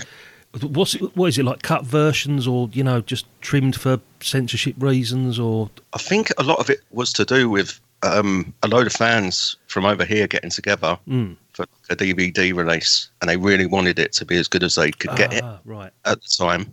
What's 0.62 0.94
it, 0.94 1.16
what 1.16 1.26
is 1.26 1.38
it 1.38 1.44
like? 1.44 1.62
Cut 1.62 1.84
versions, 1.84 2.46
or 2.46 2.68
you 2.72 2.82
know, 2.84 3.00
just 3.00 3.26
trimmed 3.40 3.76
for 3.76 4.00
censorship 4.20 4.74
reasons, 4.78 5.38
or 5.38 5.70
I 5.92 5.98
think 5.98 6.30
a 6.38 6.42
lot 6.42 6.58
of 6.58 6.70
it 6.70 6.80
was 6.90 7.12
to 7.14 7.24
do 7.24 7.48
with 7.50 7.78
um, 8.02 8.52
a 8.62 8.68
load 8.68 8.86
of 8.86 8.92
fans 8.92 9.56
from 9.66 9.84
over 9.84 10.04
here 10.04 10.26
getting 10.26 10.50
together 10.50 10.98
Mm. 11.08 11.36
for 11.52 11.66
a 11.90 11.96
DVD 11.96 12.54
release, 12.54 13.08
and 13.20 13.28
they 13.28 13.36
really 13.36 13.66
wanted 13.66 13.98
it 13.98 14.12
to 14.14 14.24
be 14.24 14.36
as 14.36 14.46
good 14.48 14.62
as 14.62 14.74
they 14.76 14.90
could 14.92 15.14
get 15.16 15.32
it 15.32 15.42
Ah, 15.44 15.58
right? 15.64 15.92
at 16.04 16.22
the 16.22 16.28
time, 16.28 16.72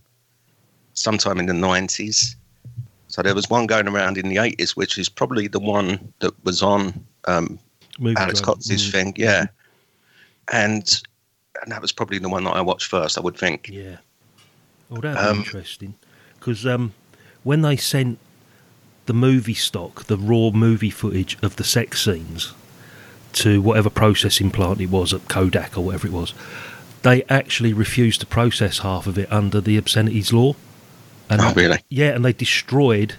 sometime 0.93 1.39
in 1.39 1.45
the 1.47 1.53
90s. 1.53 2.35
So 3.07 3.21
there 3.21 3.33
was 3.35 3.49
one 3.49 3.65
going 3.65 3.87
around 3.87 4.17
in 4.17 4.27
the 4.29 4.35
80s, 4.37 4.71
which 4.75 4.97
is 4.97 5.07
probably 5.09 5.47
the 5.47 5.59
one 5.59 6.13
that 6.19 6.33
was 6.45 6.61
on 6.61 6.93
um, 7.27 7.57
Movie 7.97 8.17
Alex 8.17 8.41
Cox's 8.41 8.87
Mm. 8.87 8.91
thing, 8.91 9.13
yeah. 9.17 9.45
And 10.51 11.01
and 11.63 11.71
that 11.71 11.81
was 11.81 11.91
probably 11.91 12.19
the 12.19 12.29
one 12.29 12.43
that 12.43 12.51
I 12.55 12.61
watched 12.61 12.87
first, 12.89 13.17
I 13.17 13.21
would 13.21 13.37
think. 13.37 13.69
Yeah. 13.71 13.97
Oh, 14.91 14.95
that'd 15.01 15.17
be 15.17 15.29
Um, 15.29 15.37
interesting. 15.39 15.95
Because 16.39 16.65
um, 16.65 16.93
when 17.43 17.61
they 17.61 17.75
sent 17.77 18.19
the 19.05 19.13
movie 19.13 19.53
stock, 19.53 20.05
the 20.05 20.17
raw 20.17 20.49
movie 20.51 20.89
footage 20.89 21.37
of 21.41 21.55
the 21.55 21.63
sex 21.63 22.03
scenes 22.03 22.53
to 23.33 23.61
whatever 23.61 23.89
processing 23.89 24.49
plant 24.51 24.79
it 24.81 24.89
was 24.89 25.13
at 25.13 25.27
Kodak 25.27 25.77
or 25.77 25.81
whatever 25.81 26.07
it 26.07 26.13
was, 26.13 26.33
they 27.01 27.23
actually 27.23 27.73
refused 27.73 28.19
to 28.21 28.25
process 28.25 28.79
half 28.79 29.07
of 29.07 29.17
it 29.17 29.31
under 29.31 29.61
the 29.61 29.77
obscenities 29.77 30.31
law. 30.33 30.55
And 31.29 31.41
Oh, 31.41 31.53
really? 31.53 31.79
Yeah, 31.89 32.09
and 32.15 32.23
they 32.23 32.33
destroyed 32.33 33.15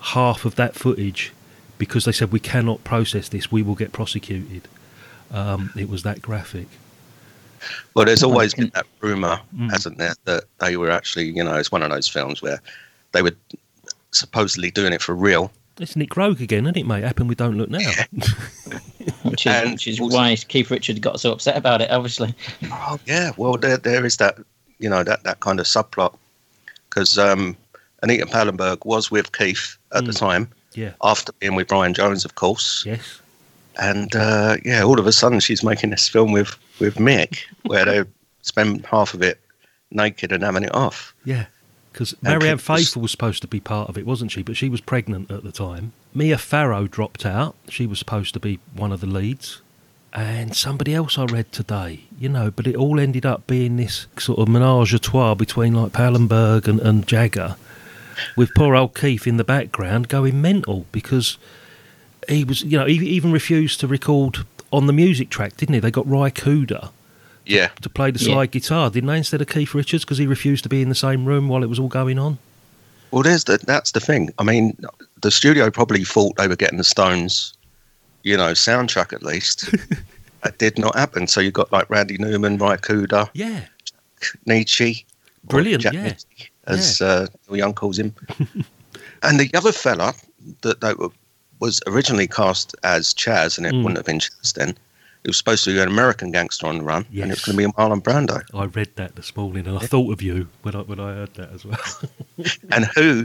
half 0.00 0.44
of 0.44 0.54
that 0.56 0.74
footage 0.74 1.32
because 1.78 2.04
they 2.04 2.12
said 2.12 2.32
we 2.32 2.40
cannot 2.40 2.82
process 2.84 3.28
this. 3.28 3.50
We 3.52 3.62
will 3.62 3.74
get 3.74 3.92
prosecuted. 3.92 4.68
Um, 5.32 5.72
it 5.76 5.88
was 5.88 6.02
that 6.04 6.22
graphic. 6.22 6.68
Well, 7.94 8.04
there's 8.04 8.22
always 8.22 8.54
been 8.54 8.70
that 8.74 8.86
rumor, 9.00 9.40
Mm. 9.56 9.70
hasn't 9.70 9.98
there, 9.98 10.14
that 10.24 10.44
they 10.58 10.76
were 10.76 10.90
actually, 10.90 11.26
you 11.30 11.42
know, 11.44 11.54
it's 11.54 11.72
one 11.72 11.82
of 11.82 11.90
those 11.90 12.08
films 12.08 12.42
where 12.42 12.60
they 13.12 13.22
were 13.22 13.34
supposedly 14.10 14.70
doing 14.70 14.92
it 14.92 15.02
for 15.02 15.14
real. 15.14 15.50
It's 15.78 15.96
Nick 15.96 16.10
Roeg 16.10 16.40
again, 16.40 16.64
isn't 16.66 16.76
it, 16.76 16.86
mate? 16.86 17.02
Happened 17.02 17.28
we 17.28 17.34
don't 17.34 17.56
look 17.56 17.70
now. 17.70 17.78
which 19.22 19.46
is, 19.46 19.70
which 19.72 19.88
is 19.88 20.00
why 20.00 20.36
Keith 20.36 20.70
Richards 20.70 21.00
got 21.00 21.18
so 21.20 21.32
upset 21.32 21.56
about 21.56 21.80
it, 21.80 21.90
obviously. 21.90 22.34
Oh, 22.64 22.98
yeah. 23.06 23.32
Well, 23.36 23.56
there, 23.56 23.78
there 23.78 24.04
is 24.04 24.16
that, 24.18 24.38
you 24.78 24.90
know, 24.90 25.02
that, 25.02 25.24
that 25.24 25.40
kind 25.40 25.58
of 25.60 25.66
subplot. 25.66 26.14
Because 26.88 27.16
um, 27.18 27.56
Anita 28.02 28.26
Pallenberg 28.26 28.84
was 28.84 29.10
with 29.10 29.32
Keith 29.32 29.76
at 29.94 30.04
the 30.04 30.12
Mm. 30.12 30.18
time, 30.18 30.48
yeah. 30.74 30.92
after 31.02 31.32
being 31.38 31.54
with 31.54 31.68
Brian 31.68 31.94
Jones, 31.94 32.24
of 32.26 32.34
course. 32.34 32.84
Yes. 32.84 33.20
And 33.80 34.14
uh, 34.14 34.56
yeah, 34.64 34.82
all 34.82 34.98
of 34.98 35.06
a 35.06 35.12
sudden 35.12 35.40
she's 35.40 35.64
making 35.64 35.90
this 35.90 36.08
film 36.08 36.32
with, 36.32 36.56
with 36.80 36.96
Mick, 36.96 37.40
where 37.62 37.84
they 37.84 38.02
spend 38.42 38.84
half 38.86 39.14
of 39.14 39.22
it 39.22 39.40
naked 39.90 40.32
and 40.32 40.42
having 40.42 40.64
it 40.64 40.74
off. 40.74 41.14
Yeah. 41.24 41.46
Because 41.92 42.14
Marianne 42.22 42.40
Kate 42.58 42.68
was- 42.68 42.80
Faithfull 42.84 43.02
was 43.02 43.10
supposed 43.10 43.42
to 43.42 43.48
be 43.48 43.60
part 43.60 43.88
of 43.90 43.98
it, 43.98 44.06
wasn't 44.06 44.30
she? 44.30 44.42
But 44.42 44.56
she 44.56 44.68
was 44.70 44.80
pregnant 44.80 45.30
at 45.30 45.42
the 45.44 45.52
time. 45.52 45.92
Mia 46.14 46.38
Farrow 46.38 46.86
dropped 46.86 47.26
out. 47.26 47.54
She 47.68 47.86
was 47.86 47.98
supposed 47.98 48.32
to 48.34 48.40
be 48.40 48.60
one 48.74 48.92
of 48.92 49.00
the 49.00 49.06
leads. 49.06 49.60
And 50.14 50.54
somebody 50.54 50.94
else 50.94 51.16
I 51.16 51.24
read 51.24 51.52
today, 51.52 52.00
you 52.18 52.28
know, 52.28 52.50
but 52.50 52.66
it 52.66 52.76
all 52.76 53.00
ended 53.00 53.24
up 53.24 53.46
being 53.46 53.76
this 53.76 54.06
sort 54.18 54.38
of 54.38 54.48
menage 54.48 54.92
a 54.92 54.98
trois 54.98 55.34
between 55.34 55.72
like 55.74 55.92
Pallenberg 55.92 56.68
and, 56.68 56.80
and 56.80 57.06
Jagger, 57.06 57.56
with 58.36 58.50
poor 58.54 58.74
old 58.76 58.94
Keith 58.94 59.26
in 59.26 59.38
the 59.38 59.44
background 59.44 60.08
going 60.08 60.40
mental 60.42 60.84
because 60.92 61.38
he 62.28 62.44
was, 62.44 62.62
you 62.62 62.78
know, 62.78 62.86
he 62.86 62.94
even 63.08 63.32
refused 63.32 63.80
to 63.80 63.86
record 63.86 64.38
on 64.72 64.86
the 64.86 64.92
music 64.92 65.28
track, 65.30 65.56
didn't 65.56 65.74
he? 65.74 65.80
They 65.80 65.90
got 65.90 66.06
Ry 66.08 66.30
Cooder 66.30 66.90
Yeah. 67.46 67.68
to 67.82 67.88
play 67.90 68.10
the 68.10 68.18
slide 68.18 68.50
guitar, 68.50 68.90
didn't 68.90 69.08
they, 69.08 69.18
instead 69.18 69.40
of 69.40 69.48
Keith 69.48 69.74
Richards 69.74 70.04
because 70.04 70.18
he 70.18 70.26
refused 70.26 70.62
to 70.62 70.68
be 70.68 70.82
in 70.82 70.88
the 70.88 70.94
same 70.94 71.24
room 71.26 71.48
while 71.48 71.62
it 71.62 71.68
was 71.68 71.78
all 71.78 71.88
going 71.88 72.18
on? 72.18 72.38
Well, 73.10 73.22
there's 73.22 73.44
the, 73.44 73.58
that's 73.58 73.92
the 73.92 74.00
thing. 74.00 74.30
I 74.38 74.42
mean, 74.44 74.76
the 75.20 75.30
studio 75.30 75.70
probably 75.70 76.04
thought 76.04 76.36
they 76.36 76.48
were 76.48 76.56
getting 76.56 76.78
the 76.78 76.84
Stones, 76.84 77.52
you 78.22 78.36
know, 78.36 78.52
soundtrack 78.52 79.12
at 79.12 79.22
least. 79.22 79.70
that 80.42 80.56
did 80.58 80.78
not 80.78 80.96
happen. 80.96 81.26
So 81.26 81.40
you 81.40 81.50
got 81.50 81.70
like 81.72 81.90
Randy 81.90 82.16
Newman, 82.18 82.56
Ry 82.56 82.76
Cooder, 82.78 83.28
Yeah. 83.34 83.60
Nitzsche. 84.48 85.04
Brilliant, 85.44 85.82
Jack 85.82 85.92
yeah. 85.94 86.08
Nitzsche, 86.10 86.48
as 86.68 87.02
uh, 87.02 87.26
Neil 87.48 87.58
Young 87.58 87.74
calls 87.74 87.98
him. 87.98 88.14
and 89.22 89.38
the 89.40 89.50
other 89.54 89.72
fella 89.72 90.14
that, 90.62 90.80
that 90.80 90.96
was 91.62 91.80
originally 91.86 92.26
cast 92.26 92.74
as 92.82 93.14
Chaz, 93.14 93.56
and 93.56 93.66
it 93.66 93.72
Mm. 93.72 93.78
wouldn't 93.82 93.96
have 93.98 94.06
been 94.06 94.18
Chaz 94.18 94.52
then. 94.54 94.70
It 95.24 95.28
was 95.28 95.36
supposed 95.38 95.62
to 95.64 95.72
be 95.72 95.78
an 95.80 95.86
American 95.88 96.32
gangster 96.32 96.66
on 96.66 96.78
the 96.78 96.84
run, 96.84 97.04
and 97.06 97.14
Yes. 97.14 97.30
it's 97.30 97.44
going 97.44 97.56
to 97.56 97.66
be 97.68 97.72
Marlon 97.72 98.02
Brando. 98.02 98.42
I 98.52 98.64
read 98.64 98.90
that 98.96 99.14
this 99.14 99.34
morning 99.36 99.66
and 99.68 99.78
I 99.78 99.86
thought 99.86 100.12
of 100.12 100.20
you 100.20 100.48
when 100.62 100.74
I, 100.74 100.80
when 100.82 100.98
I 100.98 101.12
heard 101.14 101.34
that 101.34 101.50
as 101.52 101.64
well. 101.64 101.78
And 102.70 102.84
who? 102.96 103.24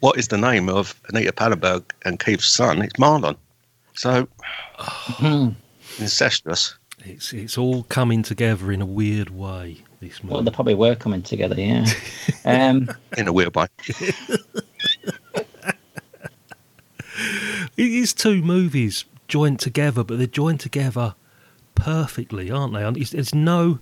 What 0.00 0.18
is 0.18 0.28
the 0.28 0.36
name 0.38 0.68
of 0.68 0.94
Anita 1.08 1.32
Pallenberg 1.32 1.84
and 2.04 2.18
Keith's 2.18 2.46
son? 2.46 2.82
It's 2.82 2.98
Marlon. 2.98 3.36
So 3.94 4.26
incestuous. 6.00 6.74
it's, 7.04 7.32
it's 7.32 7.56
all 7.56 7.84
coming 7.84 8.22
together 8.24 8.72
in 8.72 8.82
a 8.82 8.86
weird 8.86 9.30
way, 9.30 9.78
this 10.00 10.22
morning. 10.24 10.34
Well, 10.34 10.42
they 10.42 10.50
probably 10.50 10.74
were 10.74 10.96
coming 10.96 11.22
together, 11.22 11.54
yeah. 11.58 11.86
Um, 12.44 12.90
in 13.16 13.28
a 13.28 13.32
weird 13.32 13.54
way. 13.54 13.66
It 17.76 17.90
is 17.90 18.12
two 18.12 18.42
movies 18.42 19.04
joined 19.28 19.60
together, 19.60 20.04
but 20.04 20.18
they're 20.18 20.26
joined 20.26 20.60
together 20.60 21.14
perfectly, 21.74 22.50
aren't 22.50 22.74
they? 22.74 22.82
It's- 22.82 23.10
There's 23.10 23.34
no 23.34 23.78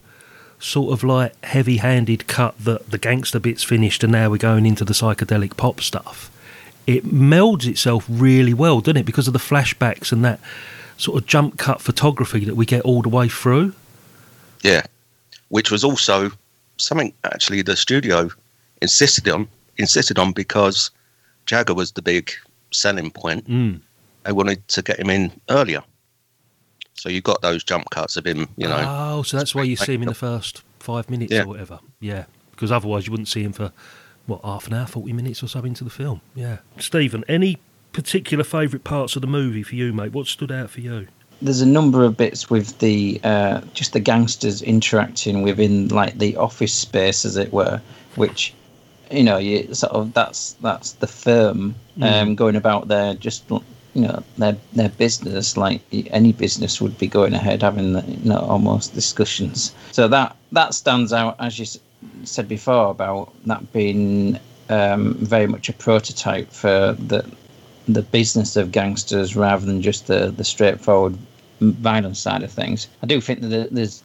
sort 0.58 0.92
of 0.92 1.02
like 1.02 1.42
heavy 1.44 1.78
handed 1.78 2.26
cut 2.26 2.54
that 2.64 2.90
the 2.90 2.98
gangster 2.98 3.38
bit's 3.40 3.64
finished 3.64 4.04
and 4.04 4.12
now 4.12 4.28
we're 4.28 4.36
going 4.36 4.66
into 4.66 4.84
the 4.84 4.92
psychedelic 4.92 5.56
pop 5.56 5.80
stuff. 5.80 6.30
It 6.86 7.04
melds 7.06 7.66
itself 7.66 8.04
really 8.08 8.52
well, 8.52 8.80
doesn't 8.80 8.98
it? 8.98 9.06
Because 9.06 9.26
of 9.26 9.32
the 9.32 9.38
flashbacks 9.38 10.12
and 10.12 10.22
that 10.24 10.38
sort 10.98 11.20
of 11.20 11.26
jump 11.26 11.56
cut 11.56 11.80
photography 11.80 12.44
that 12.44 12.56
we 12.56 12.66
get 12.66 12.82
all 12.82 13.00
the 13.00 13.08
way 13.08 13.28
through. 13.28 13.72
Yeah, 14.62 14.82
which 15.48 15.70
was 15.70 15.82
also 15.82 16.30
something 16.76 17.14
actually 17.24 17.62
the 17.62 17.76
studio 17.76 18.30
insisted 18.82 19.28
on 19.28 19.48
insisted 19.78 20.18
on 20.18 20.32
because 20.32 20.90
Jagger 21.46 21.72
was 21.74 21.92
the 21.92 22.02
big 22.02 22.32
selling 22.72 23.10
point. 23.10 23.48
Mm. 23.48 23.80
They 24.24 24.32
wanted 24.32 24.66
to 24.68 24.82
get 24.82 24.98
him 25.00 25.10
in 25.10 25.32
earlier, 25.48 25.82
so 26.94 27.08
you 27.08 27.20
got 27.20 27.40
those 27.42 27.64
jump 27.64 27.88
cuts 27.90 28.16
of 28.16 28.26
him. 28.26 28.48
You 28.56 28.68
know, 28.68 28.84
Oh, 28.86 29.22
so 29.22 29.36
that's 29.36 29.54
why 29.54 29.62
you 29.62 29.76
see 29.76 29.94
him 29.94 30.02
in 30.02 30.08
the 30.08 30.14
first 30.14 30.62
five 30.78 31.08
minutes 31.10 31.32
Yeah. 31.32 31.42
or 31.42 31.46
whatever. 31.48 31.80
Yeah, 32.00 32.24
because 32.50 32.70
otherwise 32.70 33.06
you 33.06 33.12
wouldn't 33.12 33.28
see 33.28 33.42
him 33.42 33.52
for 33.52 33.72
what 34.26 34.44
half 34.44 34.66
an 34.66 34.74
hour, 34.74 34.86
forty 34.86 35.12
minutes 35.12 35.42
or 35.42 35.48
so 35.48 35.60
into 35.60 35.84
the 35.84 35.90
film. 35.90 36.20
Yeah, 36.34 36.58
Stephen, 36.78 37.24
any 37.28 37.58
particular 37.92 38.44
favourite 38.44 38.84
parts 38.84 39.16
of 39.16 39.22
the 39.22 39.28
movie 39.28 39.62
for 39.62 39.74
you, 39.74 39.92
mate? 39.92 40.12
What 40.12 40.26
stood 40.26 40.52
out 40.52 40.70
for 40.70 40.80
you? 40.80 41.08
there's 41.42 41.62
a 41.62 41.66
number 41.66 42.04
of 42.04 42.18
bits 42.18 42.50
with 42.50 42.78
the 42.80 43.18
uh, 43.24 43.62
just 43.72 43.94
the 43.94 44.00
gangsters 44.00 44.60
interacting 44.60 45.40
within 45.40 45.88
like 45.88 46.18
the 46.18 46.36
office 46.36 46.74
space, 46.74 47.24
as 47.24 47.38
it 47.38 47.50
were, 47.50 47.80
which 48.16 48.52
you 49.10 49.22
know, 49.24 49.38
you 49.38 49.74
sort 49.74 49.92
of 49.92 50.12
that's 50.12 50.54
that's 50.62 50.92
the 50.92 51.06
firm 51.06 51.74
um, 52.02 52.10
Mm. 52.30 52.36
going 52.36 52.56
about 52.56 52.88
their 52.88 53.14
just 53.14 53.42
you 53.50 54.02
know 54.02 54.22
their 54.38 54.56
their 54.72 54.88
business 54.90 55.56
like 55.56 55.80
any 56.12 56.32
business 56.32 56.80
would 56.80 56.96
be 56.98 57.06
going 57.08 57.34
ahead 57.34 57.62
having 57.62 57.92
the, 57.92 58.02
you 58.02 58.28
know 58.30 58.38
almost 58.38 58.94
discussions. 58.94 59.74
So 59.92 60.08
that 60.08 60.36
that 60.52 60.74
stands 60.74 61.12
out 61.12 61.36
as 61.40 61.58
you 61.58 61.66
said 62.24 62.48
before 62.48 62.90
about 62.90 63.32
that 63.46 63.72
being 63.72 64.38
um, 64.68 65.14
very 65.14 65.46
much 65.46 65.68
a 65.68 65.72
prototype 65.72 66.50
for 66.52 66.92
the 66.98 67.24
the 67.88 68.02
business 68.02 68.56
of 68.56 68.70
gangsters 68.70 69.34
rather 69.36 69.66
than 69.66 69.82
just 69.82 70.06
the 70.06 70.30
the 70.36 70.44
straightforward 70.44 71.18
violence 71.60 72.18
side 72.18 72.42
of 72.42 72.50
things. 72.52 72.86
I 73.02 73.06
do 73.06 73.20
think 73.20 73.40
that 73.42 73.68
there's 73.74 74.02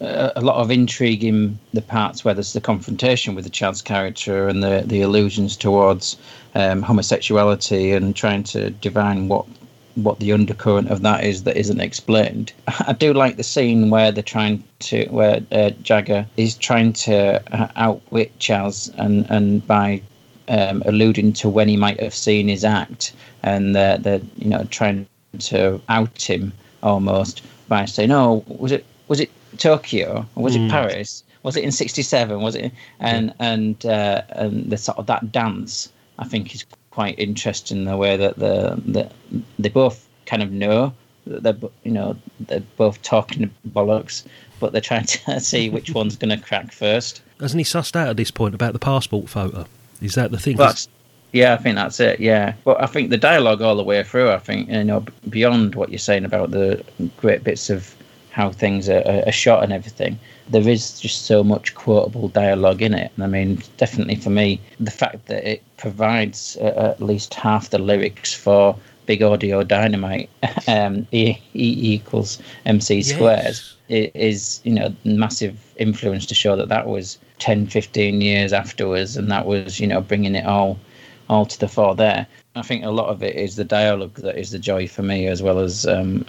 a 0.00 0.40
lot 0.42 0.56
of 0.56 0.70
intrigue 0.70 1.24
in 1.24 1.58
the 1.72 1.82
parts 1.82 2.24
where 2.24 2.34
there's 2.34 2.52
the 2.52 2.60
confrontation 2.60 3.34
with 3.34 3.44
the 3.44 3.50
Chaz's 3.50 3.82
character 3.82 4.48
and 4.48 4.62
the 4.62 4.82
the 4.86 5.00
allusions 5.00 5.56
towards 5.56 6.16
um, 6.54 6.82
homosexuality 6.82 7.92
and 7.92 8.14
trying 8.14 8.42
to 8.44 8.70
divine 8.70 9.28
what 9.28 9.46
what 9.94 10.20
the 10.20 10.32
undercurrent 10.32 10.90
of 10.90 11.00
that 11.00 11.24
is 11.24 11.44
that 11.44 11.56
isn't 11.56 11.80
explained. 11.80 12.52
I 12.86 12.92
do 12.92 13.14
like 13.14 13.36
the 13.36 13.42
scene 13.42 13.88
where 13.88 14.12
they're 14.12 14.22
trying 14.22 14.62
to 14.80 15.06
where 15.06 15.40
uh, 15.52 15.70
Jagger 15.82 16.26
is 16.36 16.56
trying 16.56 16.92
to 17.04 17.42
uh, 17.54 17.68
outwit 17.76 18.38
Chaz 18.38 18.92
and 18.98 19.26
and 19.30 19.66
by 19.66 20.02
um, 20.48 20.82
alluding 20.86 21.32
to 21.34 21.48
when 21.48 21.68
he 21.68 21.76
might 21.76 22.00
have 22.00 22.14
seen 22.14 22.48
his 22.48 22.64
act 22.64 23.12
and 23.42 23.74
they're, 23.74 23.98
they're 23.98 24.20
you 24.36 24.48
know 24.48 24.64
trying 24.70 25.06
to 25.38 25.80
out 25.88 26.22
him 26.22 26.52
almost 26.82 27.42
by 27.68 27.84
saying 27.84 28.12
oh 28.12 28.44
was 28.46 28.72
it 28.72 28.84
was 29.08 29.20
it 29.20 29.30
Tokyo 29.58 30.26
or 30.34 30.42
was 30.42 30.56
Mm. 30.56 30.66
it 30.66 30.70
Paris 30.70 31.22
was 31.42 31.56
it 31.56 31.64
in 31.64 31.72
67 31.72 32.40
was 32.40 32.54
it 32.54 32.72
and 33.00 33.32
and 33.38 33.84
uh, 33.86 34.22
and 34.30 34.70
the 34.70 34.76
sort 34.76 34.98
of 34.98 35.06
that 35.06 35.32
dance 35.32 35.90
I 36.18 36.24
think 36.24 36.54
is 36.54 36.64
quite 36.90 37.18
interesting 37.18 37.84
the 37.84 37.96
way 37.96 38.16
that 38.16 38.38
the, 38.38 38.80
the 38.86 39.10
they 39.58 39.68
both 39.68 40.06
kind 40.26 40.42
of 40.42 40.50
know 40.50 40.92
that 41.26 41.42
they're 41.42 41.70
you 41.84 41.92
know 41.92 42.16
they're 42.40 42.62
both 42.76 43.00
talking 43.02 43.50
bollocks 43.70 44.24
but 44.60 44.72
they're 44.72 44.80
trying 44.80 45.04
to 45.04 45.40
see 45.52 45.68
which 45.70 45.90
one's 45.92 46.16
going 46.22 46.36
to 46.36 46.44
crack 46.44 46.72
first 46.72 47.22
Hasn't 47.40 47.58
he 47.60 47.64
sussed 47.64 47.94
out 47.96 48.08
at 48.08 48.16
this 48.16 48.30
point 48.30 48.54
about 48.54 48.72
the 48.72 48.78
passport 48.78 49.28
photo? 49.28 49.66
Is 50.00 50.14
that 50.14 50.30
the 50.30 50.38
thing? 50.38 50.56
That's, 50.56 50.88
yeah, 51.32 51.52
I 51.52 51.58
think 51.58 51.76
that's 51.76 52.00
it. 52.00 52.18
Yeah, 52.18 52.54
but 52.64 52.82
I 52.82 52.86
think 52.86 53.10
the 53.10 53.18
dialogue 53.18 53.60
all 53.60 53.76
the 53.76 53.82
way 53.84 54.02
through. 54.02 54.30
I 54.30 54.38
think 54.38 54.70
you 54.70 54.84
know 54.84 55.04
beyond 55.28 55.74
what 55.74 55.90
you're 55.90 55.98
saying 55.98 56.24
about 56.24 56.50
the 56.52 56.82
great 57.18 57.44
bits 57.44 57.68
of 57.68 57.94
how 58.36 58.50
things 58.52 58.88
are, 58.88 59.02
are 59.26 59.32
shot 59.32 59.62
and 59.64 59.72
everything. 59.72 60.18
There 60.48 60.68
is 60.68 61.00
just 61.00 61.22
so 61.26 61.42
much 61.42 61.74
quotable 61.74 62.28
dialogue 62.28 62.82
in 62.82 62.92
it. 62.94 63.10
And 63.16 63.24
I 63.24 63.28
mean, 63.28 63.62
definitely 63.78 64.16
for 64.16 64.30
me, 64.30 64.60
the 64.78 64.90
fact 64.90 65.26
that 65.26 65.42
it 65.52 65.62
provides 65.78 66.56
uh, 66.60 66.94
at 66.94 67.00
least 67.02 67.34
half 67.34 67.70
the 67.70 67.78
lyrics 67.78 68.34
for 68.34 68.76
Big 69.06 69.22
Audio 69.22 69.62
Dynamite, 69.64 70.28
um, 70.68 71.06
E, 71.12 71.36
e 71.54 71.94
equals 71.94 72.38
MC 72.66 73.02
squares, 73.02 73.62
i- 73.90 74.10
is 74.14 74.60
you 74.64 74.72
know 74.74 74.94
massive 75.04 75.56
influence 75.76 76.26
to 76.26 76.34
show 76.34 76.56
that 76.56 76.68
that 76.68 76.86
was 76.86 77.18
10 77.38 77.66
15 77.68 78.20
years 78.20 78.52
afterwards 78.52 79.16
and 79.16 79.30
that 79.30 79.46
was 79.46 79.78
you 79.80 79.86
know 79.86 80.00
bringing 80.00 80.34
it 80.34 80.44
all 80.46 80.78
all 81.28 81.46
to 81.46 81.58
the 81.58 81.68
fore 81.68 81.94
there 81.94 82.26
i 82.54 82.62
think 82.62 82.84
a 82.84 82.90
lot 82.90 83.08
of 83.08 83.22
it 83.22 83.34
is 83.36 83.56
the 83.56 83.64
dialogue 83.64 84.14
that 84.14 84.36
is 84.36 84.50
the 84.50 84.58
joy 84.58 84.86
for 84.86 85.02
me 85.02 85.26
as 85.26 85.42
well 85.42 85.58
as 85.58 85.86
um 85.86 86.24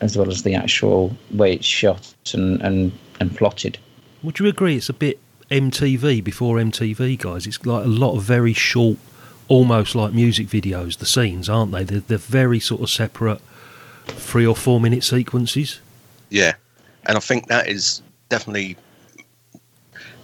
as 0.00 0.16
well 0.16 0.30
as 0.30 0.42
the 0.42 0.54
actual 0.54 1.14
way 1.32 1.54
it's 1.54 1.66
shot 1.66 2.14
and 2.32 2.60
and, 2.62 2.92
and 3.20 3.36
plotted 3.36 3.78
Would 4.22 4.38
you 4.38 4.46
agree 4.46 4.76
it's 4.76 4.88
a 4.88 4.94
bit 4.94 5.18
MTV 5.50 6.22
before 6.22 6.56
MTV, 6.56 7.18
guys? 7.18 7.46
It's 7.46 7.64
like 7.64 7.84
a 7.84 7.88
lot 7.88 8.16
of 8.16 8.22
very 8.22 8.52
short, 8.52 8.98
almost 9.48 9.94
like 9.94 10.12
music 10.12 10.46
videos, 10.48 10.98
the 10.98 11.06
scenes, 11.06 11.48
aren't 11.48 11.72
they? 11.72 11.84
They're, 11.84 12.00
they're 12.00 12.18
very 12.18 12.60
sort 12.60 12.82
of 12.82 12.90
separate 12.90 13.40
three 14.06 14.46
or 14.46 14.54
four 14.56 14.80
minute 14.80 15.04
sequences. 15.04 15.80
Yeah, 16.28 16.54
and 17.06 17.16
I 17.16 17.20
think 17.20 17.46
that 17.48 17.68
is 17.68 18.02
definitely, 18.28 18.76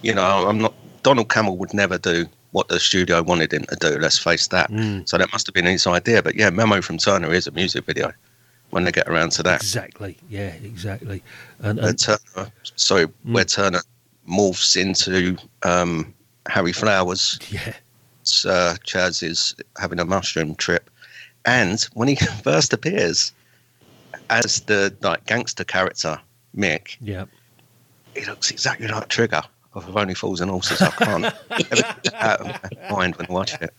you 0.02 0.14
know, 0.14 0.48
I'm 0.48 0.58
not. 0.58 0.74
Donald 1.02 1.28
Cammell 1.28 1.56
would 1.58 1.74
never 1.74 1.98
do 1.98 2.26
what 2.54 2.68
the 2.68 2.78
studio 2.78 3.20
wanted 3.20 3.52
him 3.52 3.64
to 3.64 3.74
do. 3.74 3.98
Let's 3.98 4.16
face 4.16 4.46
that. 4.48 4.70
Mm. 4.70 5.08
So 5.08 5.18
that 5.18 5.30
must 5.32 5.44
have 5.48 5.54
been 5.54 5.66
his 5.66 5.88
idea. 5.88 6.22
But 6.22 6.36
yeah, 6.36 6.50
Memo 6.50 6.80
from 6.80 6.98
Turner 6.98 7.32
is 7.32 7.48
a 7.48 7.50
music 7.50 7.84
video. 7.84 8.12
When 8.70 8.84
they 8.84 8.92
get 8.92 9.08
around 9.08 9.32
to 9.32 9.42
that, 9.42 9.60
Exactly. 9.60 10.16
Yeah, 10.30 10.54
exactly. 10.62 11.22
And, 11.60 11.80
and 11.80 11.98
Turner, 11.98 12.52
sorry, 12.76 13.08
where 13.24 13.44
Turner 13.44 13.80
morphs 14.28 14.76
into 14.80 15.36
um, 15.64 16.14
Harry 16.46 16.72
Flowers. 16.72 17.40
Yeah. 17.50 17.74
Uh, 18.46 18.76
Chaz 18.86 19.22
is 19.22 19.54
having 19.76 20.00
a 20.00 20.04
mushroom 20.04 20.54
trip, 20.54 20.88
and 21.44 21.82
when 21.92 22.08
he 22.08 22.16
first 22.42 22.72
appears 22.72 23.32
as 24.30 24.60
the 24.60 24.96
like 25.02 25.26
gangster 25.26 25.62
character 25.62 26.18
Mick, 26.56 26.96
yeah. 27.02 27.26
he 28.16 28.24
looks 28.24 28.50
exactly 28.50 28.88
like 28.88 29.08
Trigger 29.08 29.42
of 29.74 29.88
If 29.88 29.96
Only 29.96 30.14
Fools 30.14 30.40
and 30.40 30.50
Horses. 30.50 30.80
I 30.80 30.90
can't 30.90 31.22
never 31.50 31.96
get 32.02 32.14
out 32.14 32.40
of 32.40 32.46
my 32.46 32.90
mind 32.90 33.16
when 33.16 33.26
watching 33.28 33.60
it. 33.62 33.74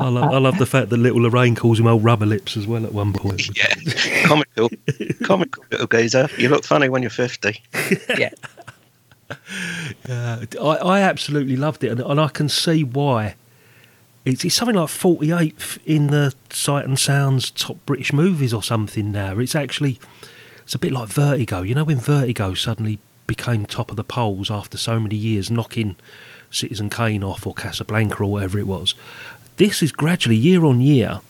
I 0.00 0.08
love, 0.08 0.32
I 0.32 0.38
love 0.38 0.58
the 0.58 0.66
fact 0.66 0.90
that 0.90 0.96
little 0.96 1.22
Lorraine 1.22 1.54
calls 1.54 1.78
him 1.78 1.86
old 1.86 2.02
rubber 2.02 2.26
lips 2.26 2.56
as 2.56 2.66
well 2.66 2.84
at 2.84 2.92
one 2.92 3.12
point. 3.12 3.48
Yeah, 3.56 3.74
comical, 4.24 4.70
comical 5.24 5.64
little 5.70 5.86
geezer. 5.86 6.28
You 6.36 6.48
look 6.48 6.64
funny 6.64 6.88
when 6.88 7.02
you're 7.02 7.10
fifty. 7.10 7.62
yeah. 8.16 8.30
Uh, 10.08 10.46
I, 10.60 10.76
I 10.76 11.00
absolutely 11.00 11.56
loved 11.56 11.84
it, 11.84 11.90
and, 11.90 12.00
and 12.00 12.20
I 12.20 12.28
can 12.28 12.48
see 12.48 12.84
why. 12.84 13.36
It's, 14.24 14.44
it's 14.44 14.54
something 14.54 14.76
like 14.76 14.88
48th 14.88 15.78
in 15.86 16.08
the 16.08 16.34
Sight 16.50 16.84
and 16.84 16.98
Sounds 16.98 17.50
top 17.50 17.78
British 17.86 18.12
movies 18.12 18.52
or 18.52 18.62
something 18.62 19.10
now. 19.10 19.38
It's 19.38 19.54
actually, 19.54 19.98
it's 20.64 20.74
a 20.74 20.78
bit 20.78 20.92
like 20.92 21.08
Vertigo. 21.08 21.62
You 21.62 21.74
know 21.74 21.84
when 21.84 21.98
Vertigo 21.98 22.54
suddenly 22.54 22.98
became 23.28 23.64
top 23.64 23.90
of 23.90 23.96
the 23.96 24.02
polls 24.02 24.50
after 24.50 24.76
so 24.76 24.98
many 24.98 25.14
years, 25.14 25.52
knocking 25.52 25.94
Citizen 26.50 26.90
Kane 26.90 27.22
off 27.22 27.46
or 27.46 27.54
Casablanca 27.54 28.24
or 28.24 28.32
whatever 28.32 28.58
it 28.58 28.66
was. 28.66 28.96
This 29.56 29.82
is 29.84 29.92
gradually, 29.92 30.34
year 30.34 30.64
on 30.64 30.80
year, 30.80 31.20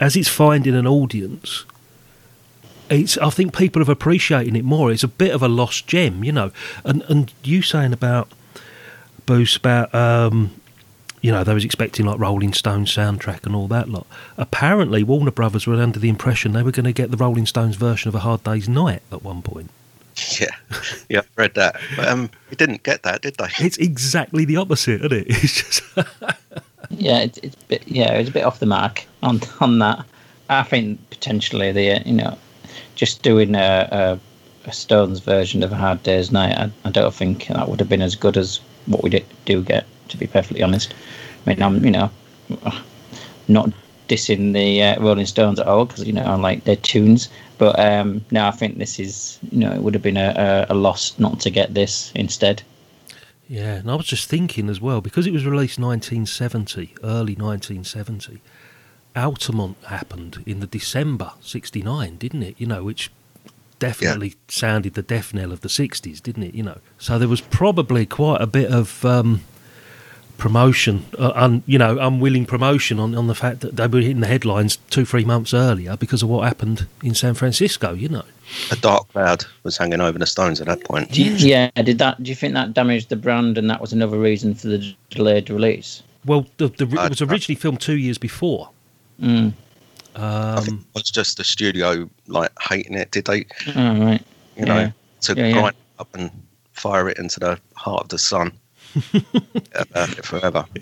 as 0.00 0.16
it's 0.16 0.28
finding 0.28 0.74
an 0.74 0.86
audience, 0.86 1.64
it's 2.90 3.16
I 3.18 3.30
think 3.30 3.56
people 3.56 3.80
have 3.80 3.88
appreciating 3.88 4.56
it 4.56 4.64
more. 4.64 4.90
It's 4.90 5.04
a 5.04 5.08
bit 5.08 5.34
of 5.34 5.42
a 5.42 5.48
lost 5.48 5.86
gem, 5.86 6.24
you 6.24 6.32
know. 6.32 6.50
And 6.84 7.02
and 7.02 7.32
you 7.44 7.62
saying 7.62 7.92
about 7.92 8.28
Booze 9.26 9.56
about 9.56 9.94
um, 9.94 10.50
you 11.20 11.30
know 11.30 11.44
they 11.44 11.54
was 11.54 11.64
expecting 11.64 12.06
like 12.06 12.18
Rolling 12.18 12.52
Stones 12.52 12.94
soundtrack 12.94 13.46
and 13.46 13.54
all 13.54 13.68
that 13.68 13.88
lot. 13.88 14.06
Apparently, 14.36 15.02
Warner 15.02 15.30
Brothers 15.30 15.66
were 15.66 15.80
under 15.80 15.98
the 15.98 16.08
impression 16.08 16.52
they 16.52 16.62
were 16.62 16.72
going 16.72 16.84
to 16.84 16.92
get 16.92 17.10
the 17.10 17.16
Rolling 17.16 17.46
Stones 17.46 17.76
version 17.76 18.08
of 18.08 18.14
A 18.14 18.20
Hard 18.20 18.42
Day's 18.44 18.68
Night 18.68 19.02
at 19.10 19.22
one 19.22 19.42
point. 19.42 19.70
Yeah, 20.40 20.54
yeah, 21.08 21.18
I've 21.18 21.30
read 21.36 21.54
that. 21.54 21.80
But 21.96 22.08
um, 22.08 22.30
we 22.50 22.56
didn't 22.56 22.82
get 22.82 23.02
that, 23.02 23.22
did 23.22 23.36
they? 23.36 23.48
It's 23.58 23.78
exactly 23.78 24.44
the 24.44 24.56
opposite, 24.56 25.00
isn't 25.04 25.12
it? 25.12 25.26
It's 25.42 25.54
just 25.54 25.82
yeah 26.90 27.20
it's, 27.20 27.38
it's 27.38 27.56
a 27.56 27.66
bit 27.66 27.82
yeah 27.86 28.12
it's 28.12 28.28
a 28.28 28.32
bit 28.32 28.44
off 28.44 28.58
the 28.58 28.66
mark 28.66 29.06
on 29.22 29.40
on 29.60 29.78
that 29.78 30.04
i 30.48 30.62
think 30.62 30.98
potentially 31.10 31.72
the 31.72 31.92
uh, 31.92 32.00
you 32.04 32.12
know 32.12 32.36
just 32.94 33.22
doing 33.22 33.54
a, 33.54 33.88
a, 33.90 34.68
a 34.68 34.72
stones 34.72 35.20
version 35.20 35.62
of 35.62 35.72
a 35.72 35.76
hard 35.76 36.02
day's 36.02 36.30
night 36.30 36.56
I, 36.56 36.70
I 36.84 36.90
don't 36.90 37.14
think 37.14 37.46
that 37.48 37.68
would 37.68 37.80
have 37.80 37.88
been 37.88 38.02
as 38.02 38.14
good 38.14 38.36
as 38.36 38.60
what 38.86 39.02
we 39.02 39.10
did, 39.10 39.24
do 39.44 39.62
get 39.62 39.86
to 40.08 40.16
be 40.16 40.26
perfectly 40.26 40.62
honest 40.62 40.94
i 41.46 41.50
mean 41.50 41.62
i'm 41.62 41.84
you 41.84 41.90
know 41.90 42.10
not 43.48 43.70
dissing 44.08 44.52
the 44.52 44.82
uh, 44.82 45.00
rolling 45.00 45.26
stones 45.26 45.58
at 45.58 45.66
all 45.66 45.86
because 45.86 46.04
you 46.04 46.12
know 46.12 46.24
i 46.24 46.34
like 46.34 46.64
their 46.64 46.76
tunes 46.76 47.28
but 47.62 47.78
um 47.78 48.24
no 48.32 48.44
i 48.44 48.50
think 48.50 48.78
this 48.78 48.98
is 48.98 49.38
you 49.52 49.60
know 49.60 49.70
it 49.70 49.80
would 49.82 49.94
have 49.94 50.02
been 50.02 50.16
a, 50.16 50.66
a, 50.68 50.74
a 50.74 50.76
loss 50.86 51.16
not 51.20 51.38
to 51.38 51.48
get 51.48 51.74
this 51.74 52.10
instead 52.16 52.62
Yeah, 53.48 53.74
and 53.74 53.90
I 53.90 53.96
was 53.96 54.06
just 54.06 54.30
thinking 54.30 54.70
as 54.70 54.80
well 54.80 55.02
because 55.02 55.26
it 55.26 55.32
was 55.32 55.44
released 55.44 55.78
1970, 55.78 56.94
early 57.02 57.34
1970. 57.34 58.40
Altamont 59.14 59.76
happened 59.88 60.42
in 60.46 60.60
the 60.60 60.66
December 60.66 61.32
'69, 61.42 62.16
didn't 62.16 62.44
it? 62.44 62.54
You 62.56 62.66
know, 62.66 62.82
which 62.82 63.10
definitely 63.78 64.36
sounded 64.48 64.94
the 64.94 65.02
death 65.02 65.34
knell 65.34 65.52
of 65.52 65.60
the 65.60 65.68
'60s, 65.68 66.22
didn't 66.22 66.44
it? 66.44 66.54
You 66.54 66.62
know, 66.62 66.78
so 66.96 67.18
there 67.18 67.28
was 67.28 67.42
probably 67.42 68.06
quite 68.06 68.40
a 68.40 68.46
bit 68.46 68.72
of 68.72 69.04
um, 69.04 69.42
promotion, 70.38 71.06
uh, 71.18 71.32
un, 71.34 71.62
you 71.66 71.78
know, 71.78 71.98
unwilling 71.98 72.46
promotion 72.46 72.98
on, 72.98 73.14
on 73.14 73.26
the 73.28 73.34
fact 73.34 73.60
that 73.60 73.76
they 73.76 73.86
were 73.86 74.00
hitting 74.00 74.20
the 74.20 74.26
headlines 74.26 74.76
two, 74.90 75.04
three 75.04 75.24
months 75.24 75.54
earlier 75.54 75.96
because 75.96 76.22
of 76.22 76.28
what 76.28 76.42
happened 76.44 76.86
in 77.02 77.14
San 77.14 77.34
Francisco. 77.34 77.92
You 77.92 78.08
know. 78.08 78.24
A 78.70 78.76
dark 78.76 79.08
cloud 79.08 79.44
was 79.62 79.76
hanging 79.76 80.00
over 80.00 80.18
the 80.18 80.26
Stones 80.26 80.60
at 80.60 80.66
that 80.66 80.84
point. 80.84 81.16
You- 81.16 81.32
yeah, 81.34 81.70
did 81.70 81.98
that? 81.98 82.22
Do 82.22 82.28
you 82.28 82.34
think 82.34 82.54
that 82.54 82.74
damaged 82.74 83.08
the 83.08 83.16
brand, 83.16 83.56
and 83.58 83.70
that 83.70 83.80
was 83.80 83.92
another 83.92 84.18
reason 84.18 84.54
for 84.54 84.68
the 84.68 84.94
delayed 85.10 85.48
release? 85.50 86.02
Well, 86.24 86.46
the, 86.58 86.68
the, 86.68 86.84
it 86.84 87.08
was 87.10 87.22
originally 87.22 87.56
filmed 87.56 87.80
two 87.80 87.96
years 87.98 88.18
before. 88.18 88.70
Mm. 89.20 89.52
I 90.14 90.60
think 90.60 90.68
Um, 90.68 90.86
it 90.94 90.98
was 90.98 91.10
just 91.10 91.38
the 91.38 91.44
studio 91.44 92.08
like 92.26 92.50
hating 92.60 92.94
it. 92.94 93.10
Did 93.10 93.24
they? 93.24 93.46
Oh, 93.74 93.98
right. 94.04 94.22
You 94.56 94.66
know, 94.66 94.92
to 95.22 95.34
Yeah, 95.34 95.46
yeah. 95.46 95.52
grind 95.52 95.68
it 95.70 96.00
up 96.00 96.14
and 96.14 96.30
fire 96.72 97.08
it 97.08 97.18
into 97.18 97.40
the 97.40 97.58
heart 97.74 98.02
of 98.04 98.08
the 98.10 98.18
sun. 98.18 98.52
Forever. 100.22 100.66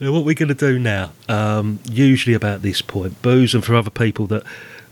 Now, 0.00 0.12
what 0.12 0.24
we're 0.24 0.34
going 0.34 0.48
to 0.48 0.54
do 0.54 0.78
now, 0.78 1.12
um, 1.28 1.80
usually 1.84 2.34
about 2.34 2.62
this 2.62 2.80
point, 2.80 3.20
Booze, 3.20 3.54
and 3.54 3.62
for 3.62 3.74
other 3.74 3.90
people 3.90 4.26
that 4.28 4.42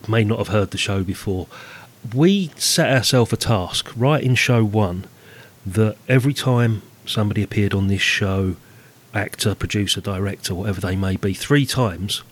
may 0.07 0.25
not 0.25 0.39
have 0.39 0.49
heard 0.49 0.73
the 0.73 0.79
show 0.79 1.03
before, 1.03 1.47
we 2.15 2.51
set 2.57 2.93
ourselves 2.93 3.33
a 3.33 3.37
task 3.37 3.91
right 3.97 4.23
in 4.23 4.35
show 4.35 4.65
one 4.65 5.07
that 5.65 5.97
every 6.07 6.35
time 6.35 6.83
somebody 7.07 7.43
appeared 7.43 7.73
on 7.73 7.89
this 7.89 8.03
show, 8.03 8.57
actor, 9.15 9.55
producer, 9.55 10.01
director, 10.01 10.55
whatever 10.55 10.81
they 10.81 10.97
may 10.97 11.17
be, 11.17 11.33
three 11.33 11.65
times, 11.65 12.23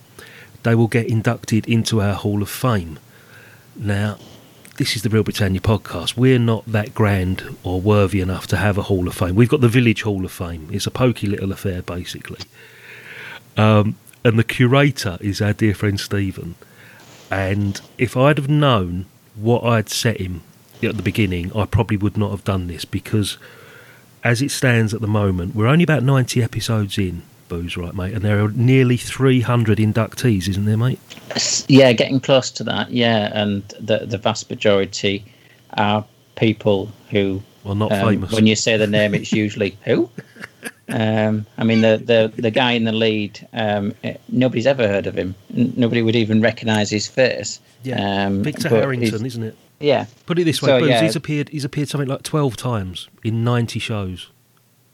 they 0.62 0.74
will 0.74 0.88
get 0.88 1.06
inducted 1.06 1.66
into 1.66 2.02
our 2.02 2.14
Hall 2.14 2.42
of 2.42 2.50
Fame. 2.50 2.98
Now, 3.74 4.18
this 4.76 4.94
is 4.94 5.02
the 5.02 5.08
Real 5.08 5.22
Britannia 5.22 5.60
podcast. 5.60 6.16
We're 6.16 6.38
not 6.38 6.66
that 6.66 6.94
grand 6.94 7.56
or 7.62 7.80
worthy 7.80 8.20
enough 8.20 8.46
to 8.48 8.56
have 8.58 8.76
a 8.76 8.82
Hall 8.82 9.08
of 9.08 9.14
Fame. 9.14 9.34
We've 9.34 9.48
got 9.48 9.62
the 9.62 9.68
Village 9.68 10.02
Hall 10.02 10.24
of 10.24 10.32
Fame. 10.32 10.68
It's 10.70 10.86
a 10.86 10.90
pokey 10.90 11.26
little 11.26 11.50
affair, 11.50 11.80
basically. 11.80 12.40
Um, 13.56 13.96
and 14.22 14.38
the 14.38 14.44
curator 14.44 15.16
is 15.20 15.40
our 15.40 15.54
dear 15.54 15.74
friend 15.74 15.98
Stephen. 15.98 16.56
And 17.30 17.80
if 17.96 18.16
I'd 18.16 18.36
have 18.36 18.50
known 18.50 19.06
what 19.34 19.64
I'd 19.64 19.88
set 19.88 20.20
him 20.20 20.42
at 20.82 20.96
the 20.96 21.02
beginning, 21.02 21.56
I 21.56 21.64
probably 21.64 21.96
would 21.96 22.18
not 22.18 22.30
have 22.30 22.44
done 22.44 22.66
this 22.66 22.84
because, 22.84 23.38
as 24.22 24.42
it 24.42 24.50
stands 24.50 24.92
at 24.92 25.00
the 25.00 25.08
moment, 25.08 25.54
we're 25.54 25.68
only 25.68 25.84
about 25.84 26.02
90 26.02 26.42
episodes 26.42 26.98
in, 26.98 27.22
Booze, 27.48 27.76
right, 27.76 27.94
mate? 27.94 28.14
And 28.14 28.22
there 28.22 28.42
are 28.44 28.50
nearly 28.50 28.96
300 28.96 29.78
inductees, 29.78 30.48
isn't 30.48 30.64
there, 30.64 30.76
mate? 30.76 30.98
Yeah, 31.68 31.92
getting 31.92 32.20
close 32.20 32.50
to 32.52 32.64
that. 32.64 32.90
Yeah, 32.90 33.30
and 33.34 33.62
the 33.80 34.06
the 34.06 34.18
vast 34.18 34.48
majority 34.50 35.24
are 35.74 36.04
people 36.36 36.90
who. 37.10 37.42
Well, 37.64 37.74
not 37.74 37.92
um, 37.92 38.08
famous. 38.08 38.32
When 38.32 38.46
you 38.46 38.56
say 38.56 38.76
the 38.76 38.86
name, 38.86 39.14
it's 39.14 39.32
usually 39.32 39.76
who. 39.84 40.08
Um, 40.88 41.46
I 41.58 41.64
mean, 41.64 41.80
the, 41.80 42.00
the 42.04 42.40
the 42.40 42.50
guy 42.50 42.72
in 42.72 42.84
the 42.84 42.92
lead. 42.92 43.46
Um, 43.52 43.92
eh, 44.04 44.16
nobody's 44.28 44.66
ever 44.66 44.86
heard 44.86 45.06
of 45.06 45.16
him. 45.18 45.34
N- 45.56 45.72
nobody 45.76 46.02
would 46.02 46.16
even 46.16 46.40
recognise 46.40 46.90
his 46.90 47.06
face. 47.08 47.60
Yeah, 47.82 48.26
Um, 48.26 48.42
Victor 48.42 48.68
Harrington, 48.68 49.26
isn't 49.26 49.42
it? 49.42 49.56
Yeah. 49.80 50.06
Put 50.26 50.38
it 50.38 50.44
this 50.44 50.62
way, 50.62 50.68
So, 50.68 50.80
Booze, 50.80 50.88
yeah. 50.88 51.02
he's 51.02 51.16
appeared. 51.16 51.48
He's 51.50 51.64
appeared 51.64 51.88
something 51.88 52.08
like 52.08 52.22
12 52.22 52.56
times 52.56 53.08
in 53.22 53.44
90 53.44 53.78
shows, 53.78 54.30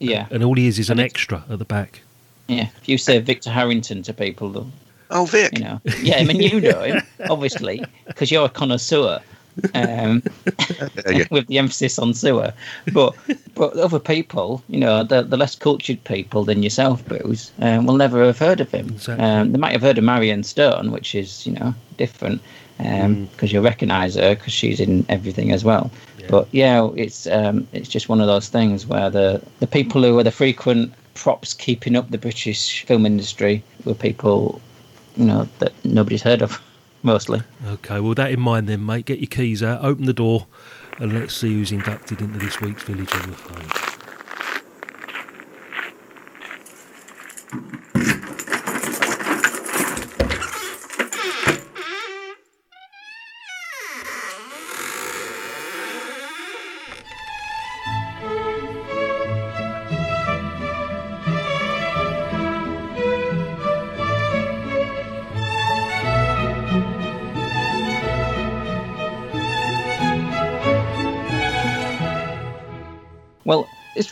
Yeah. 0.01 0.27
and 0.31 0.43
all 0.43 0.55
he 0.55 0.67
is 0.67 0.79
is 0.79 0.91
an 0.91 0.99
extra 0.99 1.45
at 1.49 1.59
the 1.59 1.65
back. 1.65 2.01
Yeah. 2.53 2.69
If 2.81 2.89
you 2.89 2.99
say 2.99 3.19
Victor 3.19 3.51
Harrington 3.51 4.03
to 4.03 4.13
people, 4.13 4.51
they'll, 4.51 4.71
Oh, 5.11 5.27
Vic. 5.27 5.59
you 5.59 5.65
know. 5.65 5.81
Yeah, 6.01 6.17
I 6.19 6.25
mean, 6.25 6.41
you 6.41 6.61
know 6.61 6.81
him, 6.83 7.03
obviously, 7.31 7.85
because 8.07 8.31
you're 8.31 8.47
a 8.47 8.49
connoisseur. 8.49 9.21
Um, 9.75 10.23
with 11.31 11.47
the 11.49 11.59
emphasis 11.59 11.99
on 11.99 12.15
sewer, 12.15 12.55
but 12.95 13.15
but 13.55 13.77
other 13.77 13.99
people, 13.99 14.63
you 14.67 14.81
know, 14.81 15.05
the, 15.05 15.21
the 15.21 15.37
less 15.37 15.55
cultured 15.55 16.03
people 16.05 16.43
than 16.43 16.63
yourself, 16.63 17.05
Booze, 17.07 17.53
um, 17.59 17.85
will 17.85 17.97
never 17.99 18.25
have 18.25 18.39
heard 18.39 18.61
of 18.63 18.71
him. 18.71 18.89
Exactly. 18.89 19.23
Um, 19.23 19.53
they 19.53 19.59
might 19.59 19.73
have 19.73 19.83
heard 19.83 19.99
of 19.99 20.05
Marion 20.05 20.43
Stone, 20.43 20.91
which 20.91 21.15
is 21.15 21.47
you 21.47 21.53
know 21.53 21.75
different 21.99 22.41
because 22.79 23.53
you'll 23.53 23.63
recognise 23.63 24.15
her 24.15 24.35
because 24.35 24.55
she's 24.55 24.81
in 24.81 25.05
everything 25.11 25.53
as 25.53 25.65
well. 25.65 25.91
But 26.31 26.49
yeah, 26.53 26.89
it's 26.97 27.27
um, 27.27 27.69
it's 27.75 27.91
just 27.91 28.09
one 28.09 28.23
of 28.23 28.27
those 28.29 28.49
things 28.49 28.87
where 28.87 29.11
the 29.11 29.43
the 29.61 29.67
people 29.67 30.03
who 30.03 30.19
are 30.19 30.25
the 30.25 30.31
frequent 30.31 30.95
props 31.15 31.55
keeping 31.55 31.97
up 31.97 32.11
the 32.11 32.19
British 32.19 32.85
film 32.85 33.07
industry 33.07 33.63
were 33.85 33.95
people, 33.95 34.61
you 35.17 35.25
know, 35.25 35.49
that 35.59 35.73
nobody's 35.85 36.23
heard 36.23 36.43
of 36.43 36.61
mostly. 37.03 37.41
Okay, 37.67 38.01
well, 38.01 38.15
that 38.15 38.31
in 38.31 38.41
mind, 38.41 38.69
then, 38.69 38.85
mate, 38.85 39.07
get 39.07 39.19
your 39.19 39.29
keys 39.29 39.63
out, 39.63 39.85
open 39.85 40.07
the 40.07 40.13
door, 40.13 40.47
and 40.99 41.13
let's 41.13 41.35
see 41.35 41.53
who's 41.53 41.73
inducted 41.73 42.21
into 42.21 42.39
this 42.39 42.61
week's 42.61 42.83
Village 42.83 43.11
Hall 43.11 43.27
the 43.27 43.37
Fame. 43.37 43.93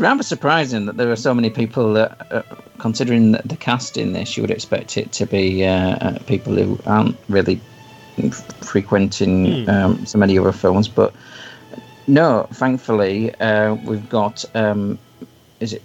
Rather 0.01 0.23
surprising 0.23 0.87
that 0.87 0.97
there 0.97 1.11
are 1.11 1.17
so 1.17 1.35
many 1.35 1.51
people 1.51 1.93
that, 1.95 2.33
uh, 2.33 2.43
considering 2.79 3.33
the 3.33 3.57
cast 3.59 3.97
in 3.97 4.13
this, 4.13 4.37
you 4.37 4.43
would 4.43 4.51
expect 4.51 4.97
it 4.97 5.13
to 5.13 5.27
be 5.27 5.65
uh, 5.65 5.97
uh, 5.97 6.19
people 6.27 6.55
who 6.55 6.79
aren't 6.87 7.17
really 7.29 7.61
frequenting 8.61 9.65
Hmm. 9.65 9.71
um, 9.71 10.07
so 10.07 10.19
many 10.19 10.39
other 10.39 10.53
films. 10.53 10.89
But 10.89 11.15
no, 12.07 12.47
thankfully, 12.53 13.35
uh, 13.41 13.75
we've 13.75 14.09
got 14.09 14.45
um, 14.55 14.99
is 15.61 15.73
it 15.73 15.83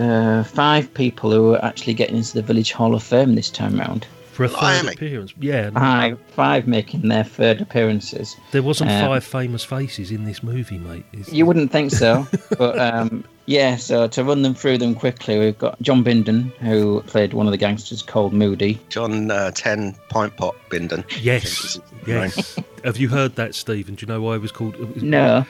uh, 0.00 0.44
five 0.44 0.92
people 0.94 1.30
who 1.30 1.54
are 1.54 1.64
actually 1.64 1.94
getting 1.94 2.16
into 2.16 2.34
the 2.34 2.42
Village 2.42 2.72
Hall 2.72 2.94
of 2.94 3.02
Fame 3.02 3.34
this 3.34 3.50
time 3.50 3.78
round. 3.78 4.06
For 4.38 4.44
a 4.44 4.48
third 4.48 4.60
Blimey. 4.60 4.92
appearance. 4.92 5.34
Yeah, 5.40 5.70
Five, 5.70 6.16
five 6.28 6.68
making 6.68 7.08
their 7.08 7.24
third 7.24 7.60
appearances. 7.60 8.36
there 8.52 8.62
wasn't 8.62 8.92
Um, 8.92 9.04
five 9.08 9.24
famous 9.24 9.64
faces 9.64 10.12
in 10.12 10.26
this 10.26 10.44
movie, 10.44 10.78
mate. 10.78 11.04
Is 11.12 11.32
You 11.32 11.44
wouldn't 11.44 11.72
think 11.72 11.90
so, 11.90 12.24
but 12.56 12.78
um, 12.78 13.24
yeah. 13.46 13.74
So 13.74 14.06
to 14.06 14.22
run 14.22 14.42
them 14.42 14.54
through 14.54 14.78
them 14.78 14.94
quickly, 14.94 15.40
we've 15.40 15.58
got 15.58 15.82
John 15.82 16.04
Bindon, 16.04 16.52
who 16.58 17.02
played 17.08 17.34
one 17.34 17.48
of 17.48 17.50
the 17.50 17.56
gangsters 17.56 18.00
called 18.00 18.32
Moody. 18.32 18.78
John 18.90 19.28
uh, 19.32 19.50
10 19.50 19.96
Pint 20.08 20.36
Pot 20.36 20.54
Bindon. 20.70 21.02
Yes, 21.20 21.80
yes. 22.06 22.60
Have 22.84 22.96
you 22.96 23.08
heard 23.08 23.34
that, 23.34 23.56
Stephen? 23.56 23.96
Do 23.96 24.06
you 24.06 24.06
know 24.06 24.20
why 24.22 24.36
it 24.36 24.40
was 24.40 24.52
called? 24.52 24.76
it 24.76 24.94
was- 24.94 25.02
No, 25.02 25.44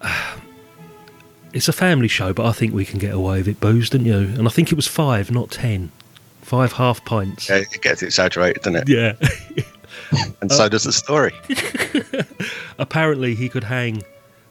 It's 1.52 1.68
a 1.68 1.72
family 1.72 2.08
show, 2.08 2.32
but 2.32 2.46
I 2.46 2.52
think 2.52 2.72
we 2.74 2.84
can 2.84 2.98
get 2.98 3.12
away 3.14 3.38
with 3.38 3.48
it, 3.48 3.58
booze, 3.60 3.88
don't 3.90 4.04
you? 4.04 4.16
And 4.16 4.46
I 4.46 4.50
think 4.50 4.70
it 4.70 4.74
was 4.76 4.86
five, 4.86 5.30
not 5.30 5.50
ten. 5.50 5.90
Five 6.48 6.72
half 6.72 7.04
pints. 7.04 7.50
Yeah, 7.50 7.56
it 7.56 7.82
gets 7.82 8.00
exaggerated, 8.02 8.62
doesn't 8.62 8.76
it? 8.76 8.88
Yeah. 8.88 9.16
And 10.40 10.50
so 10.50 10.68
does 10.68 10.84
the 10.84 10.92
story. 10.92 11.34
Apparently, 12.78 13.34
he 13.34 13.50
could 13.50 13.64
hang 13.64 14.02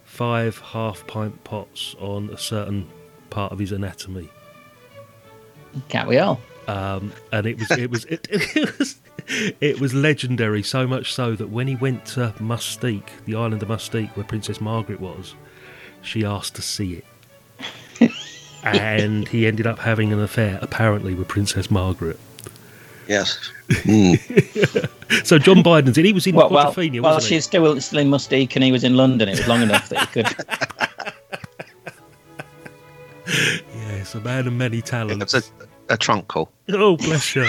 five 0.04 0.60
half 0.60 1.08
pint 1.08 1.44
pots 1.44 1.96
on 2.00 2.30
a 2.30 2.38
certain 2.38 2.88
part 3.32 3.52
of 3.52 3.58
his 3.58 3.72
anatomy. 3.72 4.30
can't 5.90 6.08
we 6.08 6.20
all? 6.20 6.40
um, 6.68 7.14
and 7.32 7.48
it 7.48 7.58
was 7.58 7.72
it 7.72 7.90
was 7.90 8.06
it, 8.06 8.28
it 8.32 8.78
was 8.78 9.00
it 9.60 9.80
was 9.80 9.94
legendary. 9.94 10.62
So 10.62 10.86
much 10.86 11.14
so 11.14 11.36
that 11.36 11.50
when 11.50 11.68
he 11.68 11.76
went 11.76 12.06
to 12.08 12.36
Mustique, 12.40 13.10
the 13.26 13.36
island 13.36 13.64
of 13.64 13.70
Mustique, 13.70 14.16
where 14.16 14.26
Princess 14.26 14.62
Margaret 14.62 15.00
was, 15.00 15.34
she 16.02 16.24
asked 16.26 16.56
to 16.56 16.62
see 16.62 16.94
it, 16.94 17.06
and 18.64 19.28
he 19.28 19.48
ended 19.48 19.66
up 19.68 19.80
having 19.80 20.12
an 20.14 20.20
affair 20.22 20.60
apparently 20.62 21.14
with 21.14 21.28
Princess 21.28 21.70
Margaret. 21.72 22.20
Yes. 23.08 23.52
Mm. 23.70 25.26
So 25.26 25.40
John 25.40 25.64
Bindon's 25.64 25.98
in. 25.98 26.04
He 26.06 26.12
was 26.14 26.28
in 26.28 26.36
Well, 26.36 26.50
well, 26.50 26.74
Quadrophenia, 26.74 27.02
well 27.02 27.14
wasn't 27.14 27.30
he? 27.30 27.36
she's 27.36 27.46
still 27.46 27.80
still 27.80 28.00
in 28.00 28.10
Mustique, 28.10 28.56
and 28.56 28.64
he 28.64 28.72
was 28.74 28.84
in 28.84 28.98
London. 28.98 29.30
It 29.30 29.38
was 29.38 29.48
long 29.48 29.62
enough 29.62 29.88
that 29.90 30.00
he 30.10 30.24
could. 30.24 30.28
Yes, 33.76 34.16
a 34.16 34.22
man 34.22 34.48
of 34.48 34.54
many 34.54 34.82
talents. 34.82 35.34
It's 35.34 35.52
a, 35.90 35.94
a 35.94 35.98
trunk 35.98 36.28
call. 36.30 36.50
Oh, 36.70 36.96
bless 36.98 37.36
you. 37.36 37.46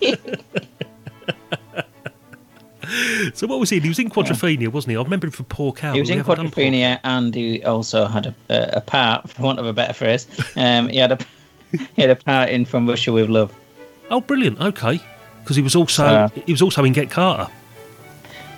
so 3.34 3.46
what 3.46 3.58
was 3.60 3.70
he? 3.70 3.80
He 3.80 3.88
was 3.88 3.98
in 3.98 4.08
Quadrophenia, 4.10 4.68
wasn't 4.68 4.92
he? 4.92 4.96
I 4.96 5.02
remember 5.02 5.26
him 5.26 5.32
for 5.32 5.42
Poor 5.44 5.72
Cow. 5.72 5.92
he 5.92 6.00
was 6.00 6.08
in 6.10 6.18
haven't 6.18 6.36
done 6.36 6.50
Poor 6.50 6.64
Quadrophenia, 6.64 7.00
and 7.04 7.34
he 7.34 7.62
also 7.64 8.06
had 8.06 8.26
a, 8.48 8.76
a, 8.78 8.80
part, 8.80 9.28
for 9.28 9.42
want 9.42 9.58
of 9.58 9.66
a 9.66 9.72
better 9.72 9.92
phrase. 9.92 10.26
Um, 10.56 10.88
he 10.88 10.98
had 10.98 11.12
a 11.12 11.18
he 11.96 12.02
had 12.02 12.10
a 12.10 12.16
part 12.16 12.48
in 12.50 12.64
From 12.64 12.88
Russia 12.88 13.12
with 13.12 13.28
Love. 13.28 13.52
Oh, 14.10 14.20
brilliant. 14.20 14.60
Okay, 14.60 15.00
because 15.42 15.56
he 15.56 15.62
was 15.62 15.74
also 15.76 16.04
Uh, 16.04 16.28
he 16.46 16.52
was 16.52 16.62
also 16.62 16.84
in 16.84 16.92
Get 16.92 17.10
Carter. 17.10 17.50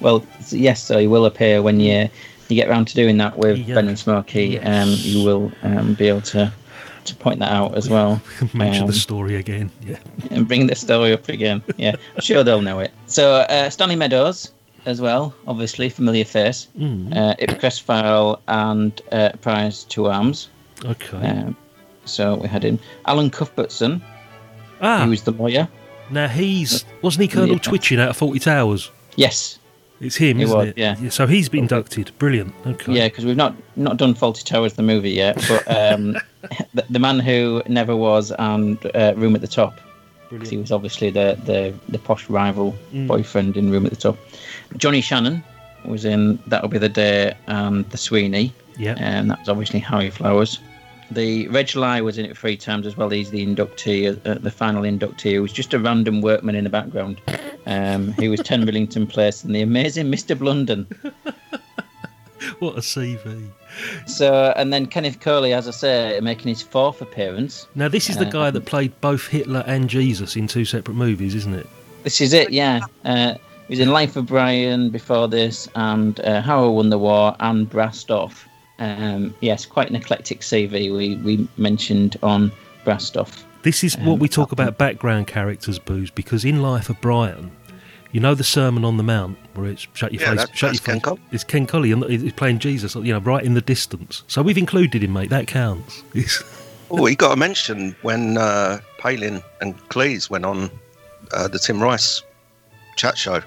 Well, 0.01 0.25
yes, 0.51 0.83
so 0.83 0.99
he 0.99 1.07
will 1.07 1.25
appear 1.27 1.63
when 1.63 1.81
you 1.81 2.09
you 2.49 2.55
get 2.57 2.69
round 2.69 2.87
to 2.89 2.95
doing 2.95 3.17
that 3.17 3.37
with 3.39 3.59
Yeah. 3.59 3.75
Ben 3.77 3.89
and 3.89 3.99
Smokey. 3.99 4.59
Um, 4.61 4.91
you 4.91 5.25
will 5.25 5.51
um, 5.63 5.95
be 5.95 6.07
able 6.09 6.21
to 6.23 6.53
to 7.07 7.15
point 7.15 7.39
that 7.39 7.53
out 7.53 7.77
as 7.77 7.89
well. 7.89 8.21
Mention 8.53 8.83
Um, 8.83 8.87
the 8.89 8.93
story 8.93 9.37
again. 9.37 9.71
Yeah. 9.87 9.97
and 10.31 10.47
bring 10.47 10.67
the 10.67 10.75
story 10.75 11.13
up 11.13 11.29
again. 11.29 11.63
Yeah, 11.77 11.95
I'm 12.15 12.21
sure 12.21 12.43
they'll 12.45 12.61
know 12.63 12.81
it. 12.81 12.91
So 13.07 13.37
uh, 13.37 13.71
Stanley 13.71 13.97
Meadows 13.97 14.53
as 14.87 15.01
well, 15.01 15.35
obviously 15.47 15.89
familiar 15.89 16.25
face. 16.25 16.69
Mm. 16.79 17.15
Uh, 17.15 17.35
Ipcress 17.37 17.81
File 17.81 18.41
and 18.49 19.01
uh, 19.13 19.31
Prize 19.43 19.85
of 19.85 20.07
Arms. 20.07 20.49
Okay. 20.85 21.17
Um, 21.19 21.57
so 22.05 22.37
we 22.37 22.49
had 22.49 22.65
in 22.65 22.79
Allan 23.07 23.31
Cuthbertson, 23.31 24.01
ah, 24.81 25.05
who 25.05 25.11
was 25.11 25.23
the 25.23 25.33
lawyer. 25.33 25.69
now 26.11 26.29
he's 26.29 26.85
wasn't 27.03 27.23
he 27.23 27.29
Colonel 27.29 27.55
Yeah. 27.57 27.59
Twitching 27.59 27.99
out 28.01 28.11
of 28.11 28.19
Fawlty 28.19 28.41
Towers? 28.43 28.91
Yes, 29.17 29.59
It's 30.01 30.17
him, 30.17 30.39
It 30.39 30.45
isn't 30.45 30.57
was, 30.57 30.69
it? 30.69 30.79
yeah. 30.79 31.09
So 31.09 31.27
he's 31.27 31.49
been 31.49 31.63
inducted. 31.65 32.13
Brilliant. 32.19 32.55
Okay. 32.67 32.93
Yeah, 32.93 33.09
because 33.09 33.25
we've 33.25 33.37
not 33.37 33.55
not 33.77 33.97
done 33.97 34.15
Fawlty 34.15 34.45
Towers 34.45 34.75
the 34.75 34.83
movie 34.83 35.11
yet, 35.11 35.37
but 35.49 35.67
um, 35.75 36.17
the, 36.75 36.85
the 36.91 36.99
man 36.99 37.19
who 37.19 37.63
never 37.67 37.97
was 37.97 38.31
and 38.39 38.79
uh, 38.95 39.15
Room 39.17 39.35
at 39.35 39.41
the 39.41 39.49
Top. 39.49 39.81
'Cause 40.31 40.51
he 40.51 40.57
was 40.57 40.73
obviously 40.73 41.11
the 41.11 41.39
the, 41.45 41.73
the 41.89 41.99
posh 41.99 42.29
rival 42.29 42.75
Mm. 42.93 43.07
boyfriend 43.07 43.57
in 43.57 43.71
Room 43.71 43.87
at 43.87 43.91
the 43.93 43.97
Top. 43.97 44.19
Johnny 44.77 45.01
Shannon 45.01 45.43
was 45.85 46.05
in 46.05 46.39
That'll 46.49 46.69
Be 46.69 46.79
the 46.79 46.89
Day 46.89 47.35
and 47.47 47.89
The 47.91 47.97
Sweeney. 47.99 48.53
Yeah. 48.79 48.95
and 48.99 49.31
that 49.31 49.39
was 49.41 49.49
obviously 49.49 49.79
Harry 49.81 50.11
Flowers. 50.11 50.59
The 51.11 51.47
Reg 51.49 51.75
Lye 51.77 52.01
was 52.03 52.19
in 52.19 52.27
it 52.27 52.37
three 52.37 52.57
times 52.59 52.87
as 52.87 52.97
well. 52.97 53.09
He's 53.09 53.31
the 53.31 53.47
inductee, 53.47 54.09
uh, 54.27 54.35
the 54.35 54.51
final 54.51 54.83
inductee. 54.83 55.31
He 55.31 55.39
was 55.39 55.53
just 55.53 55.73
a 55.73 55.79
random 55.79 56.21
workman 56.21 56.57
in 56.57 56.65
the 56.65 56.71
background. 56.71 57.21
Um, 57.67 58.13
he 58.15 58.29
was 58.29 58.41
10 58.41 58.67
Rillington 58.67 59.09
Place 59.09 59.45
and 59.45 59.55
the 59.55 59.63
amazing 59.63 60.07
Mr. 60.11 60.37
Blunden. 60.39 60.87
What 62.59 62.77
a 62.77 62.81
CV. 62.81 63.49
So, 64.07 64.53
and 64.57 64.73
then 64.73 64.87
Kenneth 64.87 65.21
Colley, 65.21 65.53
as 65.53 65.69
I 65.69 65.71
say, 65.71 66.21
making 66.23 66.49
his 66.49 66.63
fourth 66.63 67.03
appearance. 67.03 67.67
Now, 67.75 67.89
this 67.89 68.09
is 68.09 68.17
the 68.17 68.27
Uh, 68.27 68.31
guy 68.31 68.51
that 68.51 68.65
played 68.65 68.99
both 69.01 69.27
Hitler 69.29 69.63
and 69.67 69.89
Jesus 69.91 70.37
in 70.37 70.47
two 70.47 70.65
separate 70.65 70.95
movies, 70.95 71.35
isn't 71.35 71.55
it? 71.55 71.67
This 72.05 72.21
is 72.21 72.33
it, 72.33 72.51
yeah. 72.51 72.81
Uh, 73.05 73.35
he 73.69 73.73
was 73.73 73.81
in 73.81 73.91
Life 73.91 74.17
of 74.17 74.27
Brian 74.27 74.91
before 74.91 75.29
this, 75.29 75.69
and 75.75 76.21
uh, 76.21 76.41
How 76.41 76.65
I 76.65 76.69
Won 76.69 76.89
the 76.91 76.99
War, 76.99 77.35
and 77.41 77.69
Brassed 77.69 78.11
Off. 78.11 78.47
Um, 78.79 79.35
yes, 79.41 79.67
quite 79.67 79.91
an 79.91 79.97
eclectic 79.97 80.41
CV 80.41 80.95
we, 80.97 81.17
we 81.17 81.49
mentioned 81.57 82.17
on 82.23 82.53
Brassed 82.85 83.17
Off. 83.17 83.45
This 83.63 83.83
is 83.83 83.97
what 83.99 84.21
we 84.21 84.29
talk 84.29 84.53
about 84.53 84.79
background 84.79 85.27
characters, 85.27 85.79
Booze, 85.81 86.11
because 86.11 86.45
in 86.45 86.63
Life 86.63 86.89
of 86.89 87.01
Brian, 87.01 87.51
you 88.13 88.21
know 88.21 88.35
the 88.35 88.45
Sermon 88.45 88.85
on 88.85 88.97
the 88.97 89.03
Mount 89.03 89.37
where 89.55 89.67
it's 89.67 89.87
shut 89.95 90.13
your 90.13 90.23
Yeah, 90.23 90.31
face, 90.31 90.39
that- 90.41 90.57
shut 90.57 90.73
that's 90.73 90.81
your 90.81 90.87
Ken 90.87 90.95
face. 90.97 91.03
Colley. 91.03 91.21
It's 91.33 91.45
Ken 91.45 91.67
Colley, 91.67 91.93
and 91.93 92.05
he's 92.05 92.33
playing 92.33 92.59
Jesus, 92.59 92.95
you 92.95 93.13
know, 93.13 93.21
right 93.21 93.45
in 93.45 93.55
the 93.55 93.61
distance. 93.61 94.23
So 94.29 94.43
we've 94.43 94.59
included 94.59 95.03
him, 95.03 95.13
mate. 95.13 95.31
That 95.31 95.47
counts. 95.47 96.03
It's- 96.15 96.43
Oh, 96.89 97.05
you 97.09 97.17
got 97.17 97.31
to 97.31 97.37
mention 97.37 97.97
when 98.03 98.39
uh, 98.39 98.79
Palin 98.99 99.43
and 99.61 99.77
Cleese 99.89 100.31
went 100.31 100.45
on 100.45 100.71
uh, 101.35 101.49
the 101.49 101.59
Tim 101.59 101.83
Rice 101.83 102.23
chat 102.95 103.19
show. 103.19 103.43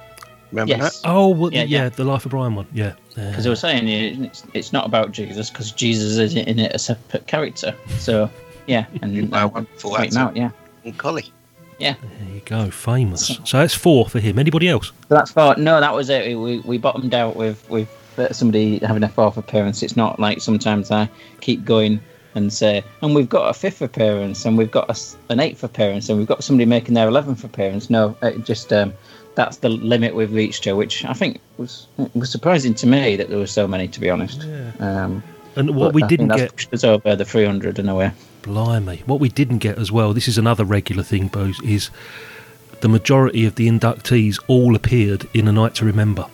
Remember 0.52 0.74
Yes. 0.76 1.00
that? 1.02 1.10
oh, 1.10 1.30
well, 1.30 1.54
yeah, 1.54 1.64
Yeah, 1.64 1.84
yeah. 1.84 1.90
the 1.90 2.04
Life 2.04 2.26
of 2.26 2.32
Brian 2.32 2.56
one. 2.56 2.68
Yeah. 2.74 2.96
yeah. 3.16 3.30
Because 3.30 3.46
they 3.46 3.50
were 3.50 3.56
saying 3.56 3.88
it's, 3.88 4.44
it's 4.54 4.74
not 4.74 4.86
about 4.86 5.14
Jesus, 5.14 5.50
because 5.50 5.72
Jesus 5.72 6.18
is 6.18 6.36
in 6.36 6.60
it 6.60 6.76
a 6.76 6.80
separate 6.80 7.28
character. 7.28 7.74
So, 8.00 8.30
yeah, 8.68 8.88
and 9.02 9.32
Wow, 9.32 9.46
uh, 9.46 9.48
wonderful 9.48 9.92
point 9.96 10.18
out, 10.18 10.36
yeah. 10.36 10.50
And 10.84 10.98
Colley. 10.98 11.32
Yeah. 11.80 11.96
There 12.02 12.36
you 12.36 12.42
go, 12.46 12.70
famous. 12.70 13.40
So 13.46 13.58
that's 13.58 13.74
four 13.74 14.08
for 14.08 14.20
him. 14.20 14.38
Anybody 14.38 14.68
else? 14.68 14.88
So 14.88 15.16
that's 15.16 15.32
four. 15.32 15.56
No, 15.58 15.80
that 15.80 15.94
was 15.94 16.10
it. 16.10 16.38
We, 16.38 16.60
we 16.60 16.78
bottomed 16.78 17.14
out 17.14 17.36
with 17.36 17.68
with 17.70 17.90
uh, 18.18 18.32
somebody 18.34 18.80
having 18.80 19.04
a 19.04 19.10
fourth 19.10 19.38
appearance. 19.38 19.82
It's 19.82 19.96
not 19.96 20.20
like 20.20 20.42
sometimes 20.42 20.92
I 20.92 21.10
keep 21.42 21.64
going 21.66 22.02
and 22.36 22.52
say, 22.54 22.84
and 23.02 23.16
we've 23.16 23.30
got 23.30 23.50
a 23.50 23.54
fifth 23.54 23.82
appearance, 23.82 24.46
and 24.46 24.58
we've 24.58 24.72
got 24.72 24.88
a 24.88 24.92
s 24.92 25.18
an 25.30 25.40
eighth 25.40 25.64
appearance, 25.64 26.10
and 26.10 26.18
we've 26.18 26.28
got 26.28 26.44
somebody 26.44 26.66
making 26.66 26.94
their 26.94 27.08
eleventh 27.08 27.44
appearance. 27.44 27.90
No, 27.90 28.16
it 28.22 28.44
just 28.46 28.72
um, 28.74 28.94
that's 29.36 29.58
the 29.58 29.70
limit 29.70 30.16
we've 30.16 30.34
reached 30.34 30.64
to, 30.66 30.74
which 30.74 31.06
I 31.06 31.14
think 31.14 31.40
was 31.58 31.88
was 32.14 32.30
surprising 32.30 32.74
to 32.76 32.88
me 32.88 33.16
that 33.16 33.30
there 33.30 33.40
were 33.40 33.48
so 33.48 33.68
many. 33.68 33.88
To 33.88 34.00
be 34.00 34.10
honest, 34.10 34.46
um, 34.80 35.24
And 35.60 35.76
what 35.76 35.88
but 35.88 35.94
we 35.96 36.04
I 36.04 36.08
didn't 36.08 36.30
that's 36.30 36.42
get, 36.42 36.56
pushed 36.56 36.74
us 36.74 36.84
over 36.84 37.16
the 37.16 37.26
three 37.26 37.46
hundred 37.46 37.78
in 37.80 37.90
a 37.90 37.96
way. 37.96 38.12
blimey, 38.42 39.04
what 39.06 39.20
we 39.20 39.30
didn't 39.30 39.60
get 39.60 39.78
as 39.78 39.92
well. 39.92 40.14
This 40.14 40.28
is 40.28 40.38
another 40.38 40.64
regular 40.64 41.04
thing, 41.04 41.28
Booze, 41.28 41.60
is 41.62 41.90
the 42.82 42.88
majority 42.90 43.46
of 43.46 43.56
the 43.56 43.68
inductees 43.68 44.42
all 44.48 44.76
appeared 44.76 45.28
in 45.34 45.48
A 45.48 45.52
Night 45.52 45.76
to 45.76 45.86
Remember. 45.86 46.26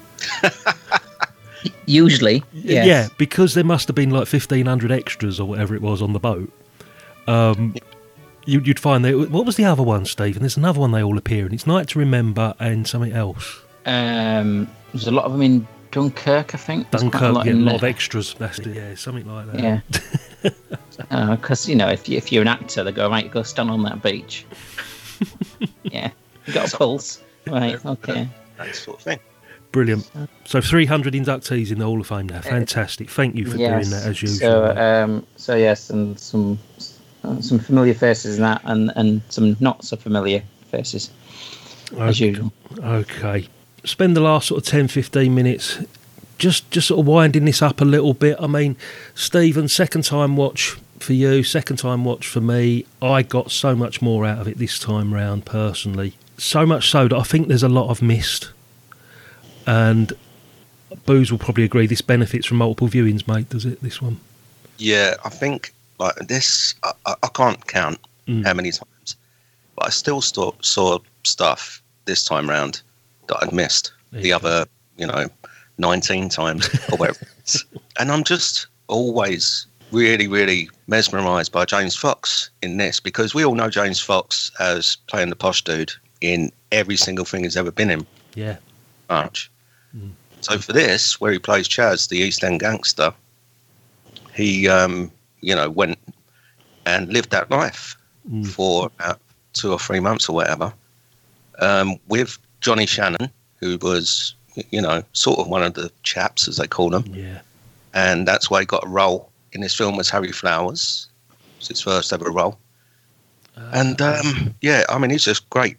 Usually, 1.87 2.43
yes. 2.53 2.85
Yeah, 2.85 3.07
because 3.17 3.55
there 3.55 3.63
must 3.63 3.87
have 3.87 3.95
been 3.95 4.11
like 4.11 4.27
fifteen 4.27 4.67
hundred 4.67 4.91
extras 4.91 5.39
or 5.39 5.47
whatever 5.47 5.75
it 5.75 5.81
was 5.81 6.01
on 6.01 6.13
the 6.13 6.19
boat. 6.19 6.51
Um, 7.27 7.75
you, 8.45 8.59
you'd 8.59 8.79
find 8.79 9.03
there. 9.03 9.17
What 9.17 9.45
was 9.45 9.55
the 9.55 9.65
other 9.65 9.81
one, 9.81 10.05
Stephen? 10.05 10.41
There's 10.43 10.57
another 10.57 10.79
one 10.79 10.91
they 10.91 11.01
all 11.01 11.17
appear 11.17 11.47
in. 11.47 11.53
It's 11.53 11.65
Night 11.65 11.87
to 11.89 11.99
Remember 11.99 12.53
and 12.59 12.87
something 12.87 13.11
else. 13.13 13.61
Um, 13.87 14.69
there's 14.93 15.07
a 15.07 15.11
lot 15.11 15.25
of 15.25 15.31
them 15.31 15.41
in 15.41 15.67
Dunkirk, 15.95 16.53
I 16.53 16.57
think. 16.57 16.91
There's 16.91 17.03
quite 17.03 17.21
Dunkirk, 17.21 17.45
yeah, 17.45 17.53
a 17.53 17.55
lot 17.55 17.75
of 17.75 17.83
extras. 17.85 18.35
That's 18.37 18.59
it, 18.59 18.75
yeah, 18.75 18.95
something 18.95 19.25
like 19.25 19.51
that. 19.51 19.59
Yeah. 19.61 19.79
Because 21.09 21.67
you 21.67 21.75
know, 21.75 21.89
if 21.89 22.07
you 22.07 22.17
if 22.17 22.31
you're 22.31 22.41
an 22.41 22.47
actor, 22.47 22.83
they 22.83 22.91
go 22.91 23.09
right, 23.09 23.29
go 23.29 23.43
stand 23.43 23.69
on 23.69 23.83
that 23.83 24.01
beach. 24.01 24.45
yeah, 25.83 26.11
you 26.45 26.53
got 26.53 26.73
a 26.73 26.77
pulse, 26.77 27.21
right? 27.47 27.83
Okay. 27.85 28.29
That 28.57 28.75
sort 28.75 28.97
of 28.97 29.03
thing. 29.03 29.19
Brilliant. 29.71 30.09
So 30.45 30.61
300 30.61 31.13
inductees 31.13 31.71
in 31.71 31.79
the 31.79 31.85
Hall 31.85 31.99
of 31.99 32.07
Fame 32.07 32.27
now. 32.27 32.41
Fantastic. 32.41 33.09
Thank 33.09 33.35
you 33.35 33.45
for 33.45 33.57
doing 33.57 33.89
that 33.89 34.05
as 34.05 34.21
usual. 34.21 34.39
So, 34.39 34.77
um, 34.77 35.27
so 35.35 35.55
yes, 35.55 35.89
and 35.89 36.17
some 36.17 36.59
uh, 37.23 37.41
some 37.41 37.59
familiar 37.59 37.93
faces 37.93 38.37
in 38.37 38.43
that, 38.43 38.61
and 38.63 38.91
and 38.95 39.21
some 39.29 39.57
not 39.59 39.83
so 39.83 39.97
familiar 39.97 40.43
faces 40.69 41.09
as 41.97 42.19
usual. 42.19 42.53
Okay. 42.79 43.49
Spend 43.85 44.15
the 44.15 44.21
last 44.21 44.47
sort 44.47 44.61
of 44.63 44.67
10, 44.67 44.87
15 44.87 45.33
minutes 45.33 45.79
just 46.37 46.69
just 46.69 46.87
sort 46.87 46.99
of 46.99 47.07
winding 47.07 47.45
this 47.45 47.61
up 47.61 47.81
a 47.81 47.85
little 47.85 48.13
bit. 48.13 48.35
I 48.39 48.47
mean, 48.47 48.75
Stephen, 49.13 49.67
second 49.67 50.03
time 50.03 50.35
watch 50.35 50.75
for 50.99 51.13
you, 51.13 51.43
second 51.43 51.77
time 51.77 52.03
watch 52.03 52.27
for 52.27 52.41
me. 52.41 52.85
I 53.01 53.21
got 53.21 53.51
so 53.51 53.75
much 53.75 54.01
more 54.01 54.25
out 54.25 54.39
of 54.39 54.47
it 54.47 54.57
this 54.57 54.79
time 54.79 55.13
round 55.13 55.45
personally. 55.45 56.15
So 56.37 56.65
much 56.65 56.89
so 56.89 57.07
that 57.07 57.15
I 57.15 57.23
think 57.23 57.47
there's 57.47 57.63
a 57.63 57.69
lot 57.69 57.89
I've 57.89 58.01
missed. 58.01 58.51
And 59.65 60.11
Booze 61.05 61.31
will 61.31 61.39
probably 61.39 61.63
agree 61.63 61.87
this 61.87 62.01
benefits 62.01 62.45
from 62.45 62.57
multiple 62.57 62.87
viewings, 62.87 63.27
mate, 63.27 63.49
does 63.49 63.65
it, 63.65 63.81
this 63.81 64.01
one? 64.01 64.19
Yeah, 64.77 65.15
I 65.23 65.29
think 65.29 65.73
like 65.97 66.15
this, 66.27 66.75
I, 66.83 67.15
I, 67.23 67.27
can't 67.33 67.65
count 67.67 67.99
Mm. 68.27 68.43
how 68.43 68.55
many 68.55 68.71
times, 68.71 69.15
but 69.75 69.85
I 69.85 69.89
still 69.91 70.19
saw, 70.19 70.51
saw 70.61 70.97
stuff 71.23 71.81
this 72.05 72.25
time 72.25 72.49
round 72.49 72.81
that 73.27 73.37
I'd 73.41 73.53
missed 73.53 73.93
There 74.11 74.21
the 74.21 74.33
other, 74.33 74.65
you 74.97 75.07
know, 75.07 75.27
19 75.77 76.29
times 76.29 76.69
or 76.91 76.97
whatever. 76.97 77.19
and 77.99 78.11
I'm 78.11 78.23
just 78.23 78.67
always 78.87 79.67
really, 79.91 80.27
really 80.27 80.69
mesmerised 80.87 81.51
by 81.51 81.65
James 81.65 81.95
Fox 81.95 82.49
in 82.61 82.77
this 82.77 82.99
because 82.99 83.33
we 83.33 83.45
all 83.45 83.55
know 83.55 83.69
James 83.69 83.99
Fox 83.99 84.51
as 84.59 84.97
playing 85.07 85.29
the 85.29 85.35
posh 85.35 85.63
dude 85.63 85.91
in 86.21 86.51
every 86.71 86.95
single 86.95 87.25
thing 87.25 87.43
he's 87.43 87.57
ever 87.57 87.71
been 87.71 87.89
in, 87.89 88.05
Yeah. 88.35 88.57
much. 89.09 89.51
So 90.41 90.59
for 90.59 90.73
this, 90.73 91.19
where 91.19 91.31
he 91.31 91.39
plays 91.39 91.67
Chaz, 91.67 92.09
the 92.09 92.17
East 92.17 92.43
End 92.43 92.59
gangster, 92.59 93.11
he, 94.35 94.67
um, 94.67 95.11
you 95.41 95.55
know, 95.55 95.69
went 95.69 95.97
and 96.85 97.11
lived 97.11 97.31
that 97.31 97.49
life 97.49 97.95
Mm. 98.29 98.45
for 98.47 98.87
about 98.87 99.19
two 99.53 99.71
or 99.71 99.79
three 99.79 99.99
months 99.99 100.27
or 100.27 100.33
whatever, 100.35 100.73
um, 101.59 101.97
with 102.07 102.37
Johnny 102.65 102.87
Shannon, 102.87 103.29
who 103.57 103.77
was, 103.77 104.33
you 104.71 104.81
know, 104.81 105.03
sort 105.13 105.37
of 105.37 105.47
one 105.47 105.61
of 105.61 105.75
the 105.75 105.91
chaps, 106.01 106.47
as 106.47 106.57
they 106.57 106.65
call 106.65 106.89
them. 106.89 107.05
Yeah. 107.13 107.41
And 107.93 108.27
that's 108.27 108.49
why 108.49 108.61
he 108.61 108.65
got 108.65 108.83
a 108.83 108.87
role 108.87 109.29
in 109.51 109.61
this 109.61 109.75
film 109.75 109.99
as 109.99 110.09
Harry 110.09 110.31
Flowers. 110.31 111.07
It's 111.59 111.67
his 111.67 111.81
first 111.81 112.11
ever 112.11 112.31
role. 112.31 112.57
And 113.71 114.01
um, 114.01 114.55
yeah, 114.61 114.83
I 114.89 114.97
mean, 114.97 115.11
he's 115.11 115.23
just 115.23 115.47
great. 115.51 115.77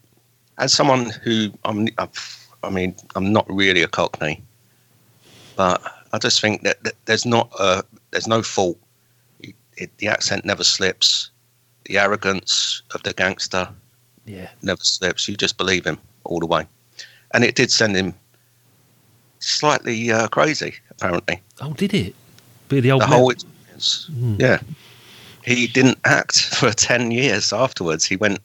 As 0.59 0.73
someone 0.73 1.11
who 1.25 1.51
I'm, 1.65 1.89
I've, 1.99 2.47
I 2.63 2.71
mean, 2.71 2.95
I'm 3.17 3.33
not 3.33 3.47
really 3.53 3.83
a 3.83 3.89
Cockney, 3.89 4.41
but 5.57 5.83
I 6.13 6.19
just 6.19 6.41
think 6.41 6.63
that, 6.63 6.83
that 6.85 6.95
there's 7.07 7.27
not 7.27 7.51
a, 7.59 7.83
there's 8.13 8.29
no 8.29 8.43
fault. 8.43 8.79
It, 9.41 9.57
it, 9.77 9.99
the 9.99 10.07
accent 10.07 10.45
never 10.45 10.63
slips. 10.63 11.31
The 11.87 11.99
arrogance 11.99 12.83
of 12.95 13.03
the 13.03 13.13
gangster 13.13 13.69
Yeah. 14.25 14.49
never 14.63 14.85
slips. 14.85 15.27
You 15.29 15.37
just 15.37 15.59
believe 15.59 15.85
him 15.85 15.99
all 16.25 16.41
the 16.41 16.47
way. 16.47 16.67
And 17.37 17.45
it 17.45 17.55
did 17.55 17.71
send 17.71 17.95
him 17.95 18.15
slightly 19.41 20.11
uh, 20.11 20.27
crazy, 20.29 20.75
apparently. 20.91 21.43
Oh, 21.61 21.75
did 21.75 21.93
it? 21.93 22.15
Bit 22.69 22.79
of 22.79 22.83
the 22.85 22.93
old 22.93 23.03
The 23.03 23.07
whole 23.07 23.29
experience. 23.29 24.09
Mm. 24.11 24.41
Yeah. 24.41 24.61
He 25.45 25.67
didn't 25.67 25.99
act 26.07 26.41
for 26.57 26.71
10 26.71 27.11
years 27.11 27.53
afterwards. 27.53 28.07
He 28.07 28.17
went, 28.17 28.39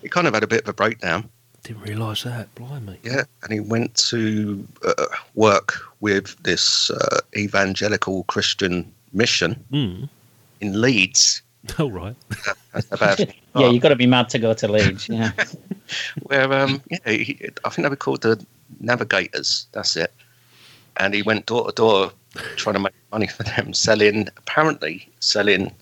he 0.00 0.08
kind 0.08 0.28
of 0.28 0.34
had 0.34 0.44
a 0.44 0.46
bit 0.46 0.62
of 0.62 0.68
a 0.68 0.72
breakdown. 0.72 1.28
Didn't 1.64 1.82
realise 1.82 2.22
that. 2.22 2.54
Blimey. 2.54 2.98
Yeah. 3.02 3.24
And 3.42 3.52
he 3.52 3.58
went 3.58 3.96
to 4.10 4.64
uh, 4.86 5.06
work 5.34 5.74
with 5.98 6.40
this 6.44 6.88
uh, 6.90 7.18
evangelical 7.36 8.22
Christian 8.24 8.92
mission 9.12 9.56
Mm. 9.72 10.08
in 10.60 10.80
Leeds. 10.80 11.42
All 11.80 11.90
right. 11.90 12.14
That's 12.72 12.86
about 12.92 13.18
Yeah, 13.56 13.70
you've 13.70 13.82
got 13.82 13.88
to 13.88 13.96
be 13.96 14.06
mad 14.06 14.28
to 14.30 14.38
go 14.38 14.54
to 14.54 14.68
Leeds. 14.68 15.08
Yeah. 15.08 15.32
Where 16.24 16.52
um, 16.52 16.82
yeah, 16.90 17.10
he, 17.10 17.50
I 17.64 17.70
think 17.70 17.84
they 17.84 17.88
were 17.90 17.96
called 17.96 18.22
the 18.22 18.44
Navigators. 18.80 19.66
That's 19.72 19.96
it. 19.96 20.12
And 20.98 21.14
he 21.14 21.22
went 21.22 21.46
door 21.46 21.66
to 21.66 21.72
door 21.72 22.12
trying 22.56 22.74
to 22.74 22.80
make 22.80 22.92
money 23.10 23.26
for 23.26 23.42
them, 23.42 23.72
selling 23.72 24.28
apparently 24.36 25.08
selling 25.20 25.72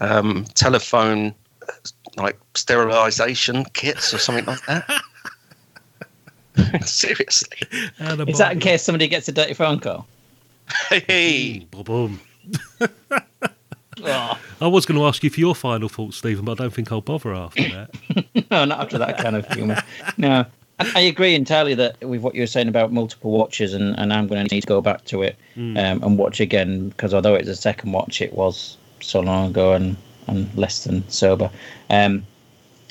um, 0.00 0.44
telephone 0.54 1.34
uh, 1.68 1.72
like 2.16 2.38
sterilization 2.54 3.64
kits 3.72 4.12
or 4.12 4.18
something 4.18 4.44
like 4.44 4.64
that. 4.66 5.02
Seriously. 6.86 7.58
Is 8.26 8.38
that 8.38 8.52
in 8.52 8.60
case 8.60 8.82
somebody 8.82 9.08
gets 9.08 9.28
a 9.28 9.32
dirty 9.32 9.54
phone 9.54 9.80
call? 9.80 10.06
Hey. 10.88 11.66
Boom. 11.70 12.20
Oh. 14.04 14.38
I 14.60 14.66
was 14.66 14.86
going 14.86 14.98
to 14.98 15.06
ask 15.06 15.22
you 15.24 15.30
for 15.30 15.40
your 15.40 15.54
final 15.54 15.88
thoughts, 15.88 16.16
Stephen, 16.18 16.44
but 16.44 16.52
I 16.52 16.64
don't 16.64 16.72
think 16.74 16.90
I'll 16.92 17.00
bother 17.00 17.34
after 17.34 17.62
that. 17.68 17.90
no, 18.50 18.64
not 18.64 18.80
after 18.80 18.98
that 18.98 19.18
kind 19.18 19.36
of 19.36 19.46
humour. 19.52 19.82
No, 20.16 20.44
I, 20.78 20.92
I 20.96 21.00
agree 21.00 21.34
entirely 21.34 21.74
that 21.74 22.00
with 22.04 22.20
what 22.22 22.34
you 22.34 22.42
were 22.42 22.46
saying 22.46 22.68
about 22.68 22.92
multiple 22.92 23.30
watches, 23.32 23.74
and, 23.74 23.98
and 23.98 24.12
I'm 24.12 24.26
going 24.26 24.46
to 24.46 24.54
need 24.54 24.62
to 24.62 24.66
go 24.66 24.80
back 24.80 25.04
to 25.06 25.22
it 25.22 25.36
Mm. 25.56 25.76
um, 25.78 26.02
and 26.02 26.18
watch 26.18 26.40
again 26.40 26.88
because 26.88 27.12
although 27.12 27.34
it's 27.34 27.48
a 27.48 27.54
second 27.56 27.92
watch, 27.92 28.22
it 28.22 28.32
was 28.32 28.78
so 29.00 29.20
long 29.20 29.50
ago 29.50 29.74
and, 29.74 29.96
and 30.28 30.52
less 30.56 30.84
than 30.84 31.06
sober. 31.10 31.50
Um, 31.90 32.24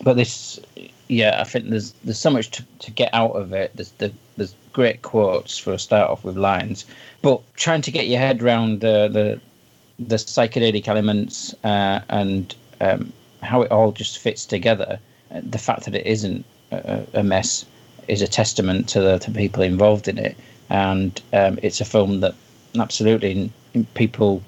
but 0.03 0.15
this, 0.15 0.59
yeah, 1.07 1.41
I 1.41 1.43
think 1.43 1.69
there's 1.69 1.93
there's 2.03 2.19
so 2.19 2.29
much 2.29 2.51
to, 2.51 2.65
to 2.79 2.91
get 2.91 3.09
out 3.13 3.31
of 3.31 3.51
it. 3.53 3.71
There's 3.75 3.91
the, 3.93 4.13
there's 4.37 4.53
great 4.73 5.01
quotes 5.01 5.57
for 5.57 5.73
a 5.73 5.79
start 5.79 6.09
off 6.09 6.23
with 6.23 6.37
lines, 6.37 6.85
but 7.23 7.41
trying 7.55 7.81
to 7.81 7.91
get 7.91 8.07
your 8.07 8.19
head 8.19 8.41
around 8.43 8.81
the 8.81 9.07
the, 9.11 9.41
the 10.07 10.15
psychedelic 10.15 10.87
elements 10.87 11.53
uh, 11.63 12.01
and 12.09 12.55
um, 12.79 13.11
how 13.41 13.61
it 13.61 13.71
all 13.71 13.91
just 13.91 14.17
fits 14.17 14.45
together. 14.45 14.99
uh, 15.33 15.41
The 15.43 15.57
fact 15.57 15.85
that 15.85 15.95
it 15.95 16.05
isn't 16.05 16.45
a, 16.71 17.05
a 17.13 17.23
mess 17.23 17.65
is 18.07 18.21
a 18.21 18.27
testament 18.27 18.89
to 18.89 19.01
the 19.01 19.31
people 19.33 19.63
involved 19.63 20.07
in 20.07 20.17
it, 20.17 20.35
and 20.69 21.21
um, 21.33 21.59
it's 21.61 21.81
a 21.81 21.85
film 21.85 22.19
that 22.21 22.35
absolutely 22.79 23.51
people 23.93 24.41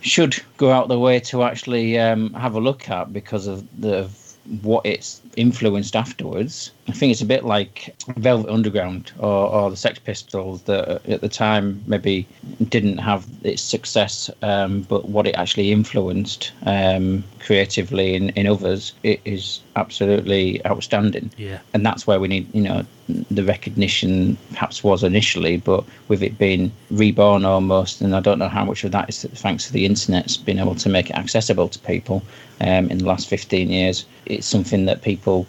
should 0.00 0.42
go 0.56 0.72
out 0.72 0.84
of 0.84 0.88
the 0.88 0.98
way 0.98 1.20
to 1.20 1.42
actually 1.44 1.98
um, 1.98 2.32
have 2.34 2.54
a 2.54 2.60
look 2.60 2.88
at 2.88 3.12
because 3.12 3.46
of 3.46 3.64
the 3.80 3.98
of 3.98 4.18
what 4.62 4.84
it's 4.84 5.20
influenced 5.36 5.94
afterwards. 5.94 6.72
I 6.88 6.92
think 6.92 7.12
it's 7.12 7.20
a 7.20 7.26
bit 7.26 7.44
like 7.44 7.94
Velvet 8.16 8.50
Underground 8.50 9.12
or, 9.18 9.48
or 9.48 9.70
the 9.70 9.76
Sex 9.76 10.00
Pistols 10.00 10.62
that 10.62 11.06
at 11.06 11.20
the 11.20 11.28
time 11.28 11.82
maybe 11.86 12.26
didn't 12.68 12.98
have 12.98 13.24
its 13.44 13.62
success, 13.62 14.28
um, 14.42 14.82
but 14.82 15.08
what 15.08 15.26
it 15.28 15.36
actually 15.36 15.70
influenced 15.70 16.50
um, 16.66 17.22
creatively 17.38 18.14
in, 18.14 18.30
in 18.30 18.48
others 18.48 18.94
it 19.04 19.20
is 19.24 19.60
absolutely 19.76 20.64
outstanding. 20.66 21.30
Yeah. 21.36 21.60
And 21.72 21.86
that's 21.86 22.06
where 22.06 22.18
we 22.18 22.26
need, 22.26 22.52
you 22.52 22.62
know, 22.62 22.84
the 23.30 23.44
recognition 23.44 24.36
perhaps 24.50 24.82
was 24.82 25.04
initially, 25.04 25.58
but 25.58 25.84
with 26.08 26.22
it 26.22 26.36
being 26.36 26.72
reborn 26.90 27.44
almost, 27.44 28.00
and 28.00 28.16
I 28.16 28.20
don't 28.20 28.40
know 28.40 28.48
how 28.48 28.64
much 28.64 28.82
of 28.82 28.90
that 28.90 29.08
is 29.08 29.22
thanks 29.22 29.66
to 29.68 29.72
the 29.72 29.86
internet's 29.86 30.36
been 30.36 30.58
able 30.58 30.74
to 30.76 30.88
make 30.88 31.10
it 31.10 31.16
accessible 31.16 31.68
to 31.68 31.78
people 31.78 32.22
um, 32.60 32.90
in 32.90 32.98
the 32.98 33.04
last 33.04 33.28
15 33.28 33.70
years. 33.70 34.04
It's 34.26 34.46
something 34.46 34.86
that 34.86 35.02
people 35.02 35.46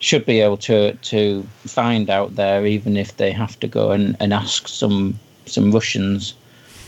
should 0.00 0.26
be 0.26 0.40
able 0.40 0.56
to 0.56 0.94
to 0.94 1.46
find 1.66 2.10
out 2.10 2.34
there, 2.34 2.66
even 2.66 2.96
if 2.96 3.16
they 3.16 3.30
have 3.30 3.60
to 3.60 3.68
go 3.68 3.92
and, 3.92 4.16
and 4.18 4.32
ask 4.32 4.66
some 4.66 5.18
some 5.46 5.70
Russians 5.70 6.34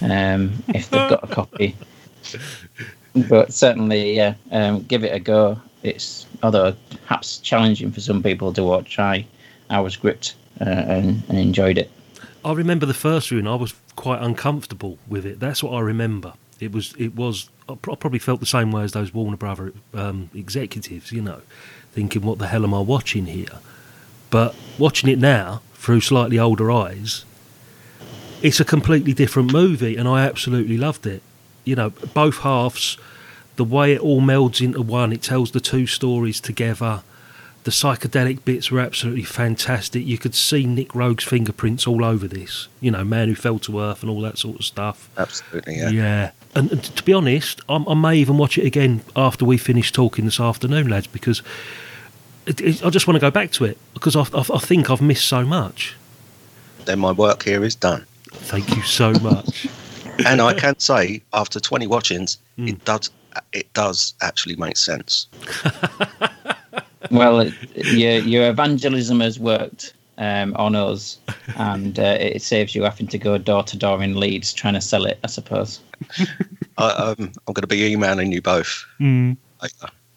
um, 0.01 0.53
if 0.69 0.91
they've 0.91 1.09
got 1.09 1.23
a 1.23 1.27
copy. 1.35 1.77
But 3.29 3.53
certainly, 3.53 4.17
yeah, 4.17 4.35
um, 4.51 4.83
give 4.83 5.05
it 5.05 5.15
a 5.15 5.21
go. 5.21 5.61
It's 5.83 6.27
although 6.43 6.75
perhaps 7.07 7.39
challenging 7.39 7.93
for 7.93 8.01
some 8.01 8.23
people 8.23 8.53
to 8.55 8.65
watch. 8.65 8.99
I 8.99 9.27
I 9.71 9.81
was 9.81 9.97
gripped 9.97 10.35
uh, 10.61 10.65
and, 10.65 11.23
and 11.29 11.39
enjoyed 11.39 11.79
it. 11.79 11.91
I 12.45 12.53
remember 12.53 12.87
the 12.87 12.95
first 12.95 13.29
viewing. 13.29 13.47
I 13.47 13.55
was 13.55 13.75
quite 13.97 14.21
uncomfortable 14.21 14.99
with 15.09 15.25
it. 15.25 15.39
That's 15.39 15.63
what 15.63 15.73
I 15.73 15.81
remember. 15.81 16.35
It 16.61 16.73
was. 16.73 16.95
It 16.99 17.15
was. 17.15 17.51
I 17.69 17.75
probably 17.75 18.19
felt 18.19 18.41
the 18.41 18.47
same 18.47 18.73
way 18.73 18.83
as 18.83 18.93
those 18.93 19.15
Warner 19.15 19.37
Brother 19.37 19.73
um, 19.95 20.31
executives. 20.35 21.13
You 21.13 21.23
know, 21.23 21.43
thinking, 21.93 22.23
"What 22.23 22.39
the 22.39 22.49
hell 22.49 22.65
am 22.65 22.75
I 22.75 22.81
watching 22.81 23.27
here?" 23.27 23.59
But 24.31 24.55
watching 24.79 25.11
it 25.11 25.19
now 25.19 25.63
through 25.75 26.01
slightly 26.01 26.39
older 26.39 26.71
eyes, 26.71 27.25
it's 28.41 28.61
a 28.61 28.65
completely 28.65 29.13
different 29.13 29.53
movie, 29.53 29.97
and 29.97 30.09
I 30.09 30.25
absolutely 30.25 30.77
loved 30.77 31.07
it. 31.07 31.23
You 31.65 31.77
know, 31.77 31.91
both 31.91 32.39
halves, 32.39 32.99
the 33.57 33.65
way 33.65 33.93
it 33.93 34.01
all 34.01 34.21
melds 34.21 34.61
into 34.61 34.83
one. 34.83 35.13
It 35.13 35.23
tells 35.23 35.53
the 35.53 35.61
two 35.61 35.87
stories 35.87 36.41
together. 36.41 37.03
The 37.65 37.71
psychedelic 37.71 38.45
bits 38.45 38.71
were 38.73 38.81
absolutely 38.81 39.23
fantastic. 39.23 40.05
You 40.05 40.19
could 40.19 40.35
see 40.35 40.67
Nick 40.67 40.95
Roeg's 40.95 41.23
fingerprints 41.23 41.87
all 41.87 42.05
over 42.05 42.27
this. 42.27 42.67
You 42.81 42.91
know, 42.91 43.05
man 43.05 43.29
who 43.29 43.35
fell 43.37 43.61
to 43.61 43.79
earth 43.81 44.03
and 44.03 44.11
all 44.11 44.21
that 44.23 44.37
sort 44.39 44.59
of 44.59 44.65
stuff. 44.65 45.09
Absolutely, 45.17 45.77
yeah. 45.77 45.91
Yeah. 45.91 46.31
And, 46.57 46.73
and 46.73 46.83
to 46.83 47.03
be 47.05 47.13
honest, 47.13 47.61
I, 47.69 47.77
I 47.87 47.95
may 47.95 48.17
even 48.17 48.37
watch 48.37 48.59
it 48.59 48.67
again 48.67 49.03
after 49.15 49.45
we 49.45 49.59
finish 49.59 49.93
talking 49.93 50.25
this 50.25 50.41
afternoon, 50.41 50.89
lads, 50.89 51.07
because 51.07 51.41
it, 52.47 52.61
it, 52.61 52.85
I 52.85 52.91
just 52.91 53.07
want 53.07 53.15
to 53.17 53.21
go 53.21 53.31
back 53.31 53.53
to 53.53 53.65
it 53.65 53.79
because 53.95 54.17
I, 54.17 54.23
I, 54.23 54.41
I 54.41 54.59
think 54.59 54.91
I've 54.91 55.01
missed 55.01 55.27
so 55.27 55.45
much. 55.45 55.95
Then 56.85 56.99
my 56.99 57.13
work 57.13 57.45
here 57.45 57.63
is 57.63 57.77
done. 57.77 58.05
Thank 58.33 58.75
you 58.75 58.83
so 58.83 59.13
much. 59.21 59.69
and 60.27 60.41
I 60.43 60.53
can 60.53 60.77
say, 60.81 61.23
after 61.33 61.61
20 61.61 61.87
watchings, 61.87 62.39
Hmm. 62.57 62.69
it 62.69 62.85
does 62.85 63.11
it 63.55 63.73
does 63.73 64.13
actually 64.21 64.57
make 64.57 64.77
sense. 64.77 65.27
Well, 67.13 67.41
it, 67.41 67.55
your 67.75 68.13
your 68.19 68.49
evangelism 68.51 69.21
has 69.21 69.39
worked 69.39 69.93
um, 70.19 70.55
on 70.57 70.75
us, 70.75 71.19
and 71.57 71.99
uh, 71.99 72.17
it 72.21 72.43
saves 72.43 72.75
you 72.75 72.83
having 72.85 73.07
to 73.09 73.19
go 73.19 73.39
door 73.39 73.63
to 73.65 73.77
door 73.77 74.03
in 74.03 74.19
Leeds 74.19 74.53
trying 74.53 74.75
to 74.75 74.81
sell 74.81 75.05
it. 75.07 75.19
I 75.23 75.27
suppose. 75.29 75.81
I, 76.79 76.89
um, 76.91 77.15
I'm 77.47 77.53
going 77.55 77.63
to 77.63 77.67
be 77.67 77.85
emailing 77.93 78.33
you 78.33 78.41
both 78.43 78.85
Mm. 79.01 79.37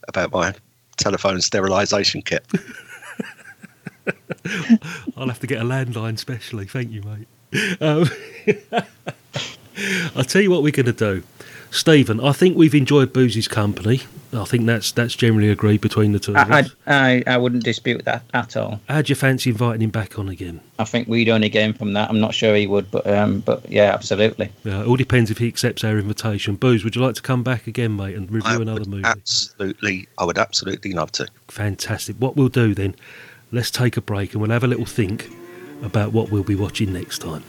about 0.08 0.32
my 0.32 0.54
telephone 0.98 1.42
sterilisation 1.42 2.22
kit. 2.22 2.46
I'll 5.18 5.28
have 5.28 5.40
to 5.40 5.48
get 5.48 5.62
a 5.62 5.66
landline 5.66 6.18
specially. 6.18 6.66
Thank 6.66 6.92
you, 6.92 7.02
mate. 7.04 7.28
Um, 7.82 8.10
I'll 10.16 10.24
tell 10.24 10.42
you 10.42 10.50
what 10.52 10.64
we're 10.64 10.72
going 10.72 10.86
to 10.86 10.94
do. 10.94 11.24
Stephen, 11.76 12.22
I 12.22 12.32
think 12.32 12.56
we've 12.56 12.74
enjoyed 12.74 13.12
Boozy's 13.12 13.50
company. 13.50 14.04
I 14.32 14.46
think 14.46 14.66
that's 14.66 14.94
that's 14.94 15.14
generally 15.14 15.50
agreed 15.50 15.82
between 15.82 16.14
the 16.14 16.20
two 16.20 16.32
of 16.32 16.50
I, 16.50 16.62
us. 16.62 16.76
I, 16.88 16.94
I 16.96 17.24
I 17.28 17.38
wouldn't 17.38 17.66
dispute 17.66 18.06
that 18.06 18.24
at 18.34 18.56
all. 18.56 18.80
How'd 18.88 19.10
you 19.10 19.16
fancy 19.16 19.50
inviting 19.50 19.82
him 19.82 19.90
back 19.90 20.18
on 20.18 20.30
again? 20.30 20.62
I 20.80 20.86
think 20.86 21.10
we'd 21.10 21.28
only 21.28 21.50
gain 21.50 21.74
from 21.74 21.92
that. 21.94 22.10
I'm 22.10 22.22
not 22.22 22.34
sure 22.34 22.56
he 22.56 22.66
would, 22.66 22.90
but 22.92 23.06
um, 23.06 23.42
but 23.42 23.70
yeah, 23.70 23.94
absolutely. 23.94 24.52
Yeah, 24.64 24.82
it 24.82 24.88
all 24.88 24.96
depends 24.96 25.30
if 25.32 25.38
he 25.38 25.50
accepts 25.50 25.84
our 25.84 25.98
invitation. 25.98 26.56
Booze, 26.56 26.86
would 26.86 26.96
you 26.96 27.02
like 27.02 27.16
to 27.16 27.22
come 27.22 27.44
back 27.44 27.68
again, 27.68 27.96
mate, 27.96 28.16
and 28.16 28.32
review 28.32 28.60
I 28.60 28.62
another 28.62 28.86
movie? 28.86 29.04
absolutely, 29.04 30.08
I 30.18 30.24
would 30.24 30.38
absolutely 30.38 30.94
love 30.94 31.12
to. 31.14 31.28
Fantastic. 31.50 32.16
What 32.20 32.38
we'll 32.38 32.48
do 32.48 32.74
then, 32.74 32.96
let's 33.52 33.70
take 33.70 33.98
a 33.98 34.02
break 34.02 34.32
and 34.32 34.42
we'll 34.42 34.52
have 34.52 34.64
a 34.64 34.68
little 34.68 34.86
think 34.86 35.30
about 35.84 36.14
what 36.14 36.32
we'll 36.32 36.44
be 36.44 36.56
watching 36.56 36.94
next 36.94 37.20
time. 37.20 37.44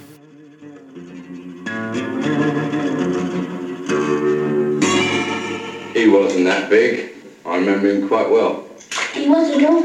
He 6.07 6.13
wasn't 6.13 6.45
that 6.45 6.71
big. 6.71 7.15
I 7.45 7.57
remember 7.57 7.89
him 7.89 8.07
quite 8.07 8.31
well. 8.31 8.65
He 9.13 9.29
wasn't 9.29 9.67
all. 9.67 9.83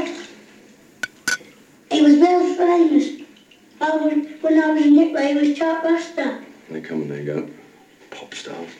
He 1.90 2.00
was 2.00 2.14
very 2.14 2.54
famous. 2.54 3.26
I 3.80 3.96
was, 3.96 4.28
when 4.40 4.62
I 4.62 4.70
was 4.70 4.86
in 4.86 4.98
it, 5.00 5.26
he 5.26 5.34
was 5.34 5.58
Chartbuster. 5.58 6.44
They 6.70 6.80
come 6.80 7.02
and 7.02 7.10
they 7.10 7.24
go. 7.24 7.50
Pop 8.12 8.32
stars. 8.34 8.70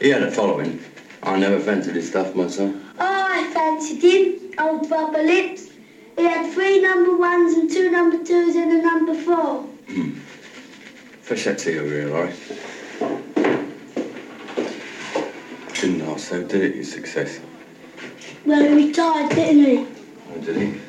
He 0.00 0.08
had 0.08 0.24
a 0.24 0.30
following. 0.32 0.82
I 1.22 1.38
never 1.38 1.60
fancied 1.60 1.94
his 1.94 2.08
stuff 2.08 2.34
myself. 2.34 2.74
Oh, 2.98 3.28
I 3.30 3.48
fancied 3.54 4.02
him. 4.02 4.54
Old 4.58 4.90
Bubba 4.90 5.24
Lips. 5.24 5.70
He 6.18 6.24
had 6.24 6.52
three 6.52 6.80
number 6.80 7.16
ones 7.16 7.54
and 7.54 7.70
two 7.70 7.92
number 7.92 8.24
twos 8.24 8.56
and 8.56 8.72
a 8.72 8.82
number 8.82 9.14
four. 9.14 9.60
Hmm. 9.88 10.10
Fish 11.20 11.44
that 11.44 11.60
tea 11.60 11.78
over 11.78 11.88
here, 11.88 12.08
Laurie. 12.08 13.31
So, 16.22 16.40
did 16.40 16.76
it, 16.76 16.84
success? 16.84 17.40
Well, 18.46 18.62
he 18.62 18.86
retired, 18.86 19.30
didn't 19.34 19.64
he? 19.64 19.86
Oh, 20.32 20.38
did 20.38 20.56
he? 20.56 20.80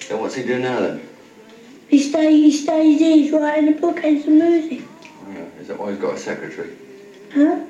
So 0.00 0.16
what's 0.16 0.34
he 0.34 0.42
doing 0.42 0.62
now 0.62 0.80
then? 0.80 1.06
He 1.88 1.98
stays, 1.98 2.42
he 2.42 2.50
stays 2.50 2.98
here, 2.98 3.16
he's 3.16 3.30
writing 3.30 3.68
a 3.68 3.78
book 3.78 4.02
and 4.02 4.22
some 4.22 4.38
music. 4.38 4.88
Oh, 5.04 5.32
yeah. 5.32 5.60
is 5.60 5.68
that 5.68 5.78
why 5.78 5.90
he's 5.90 6.00
got 6.00 6.14
a 6.14 6.18
secretary? 6.18 6.70
Huh? 7.34 7.60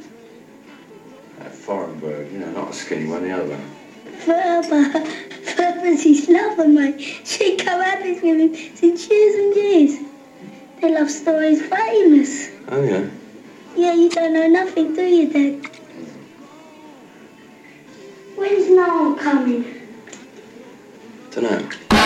That 1.41 1.53
foreign 1.53 1.99
bird, 1.99 2.31
you 2.31 2.39
know, 2.39 2.53
not 2.53 2.71
a 2.71 2.75
skinny 2.75 3.07
one, 3.07 3.25
the 3.25 3.33
other 3.33 3.49
one. 3.49 3.61
Pherber. 4.21 5.11
Pherber's 5.43 6.03
his 6.05 6.29
lover, 6.29 6.69
mate. 6.69 7.01
She 7.25 7.57
this 7.57 8.23
with 8.23 8.41
him 8.41 8.77
since 8.77 9.11
years 9.11 9.35
and 9.35 9.55
years. 9.57 9.99
Their 10.81 10.93
love 10.93 11.11
story's 11.11 11.61
famous. 11.61 12.51
Oh, 12.69 12.83
yeah. 12.83 13.07
Yeah, 13.75 13.95
you 13.95 14.09
don't 14.11 14.33
know 14.33 14.47
nothing, 14.47 14.95
do 14.95 15.03
you, 15.03 15.29
Dad? 15.29 15.70
When's 18.41 18.71
Noel 18.71 19.17
coming? 19.17 19.67
Dunno. 21.31 22.00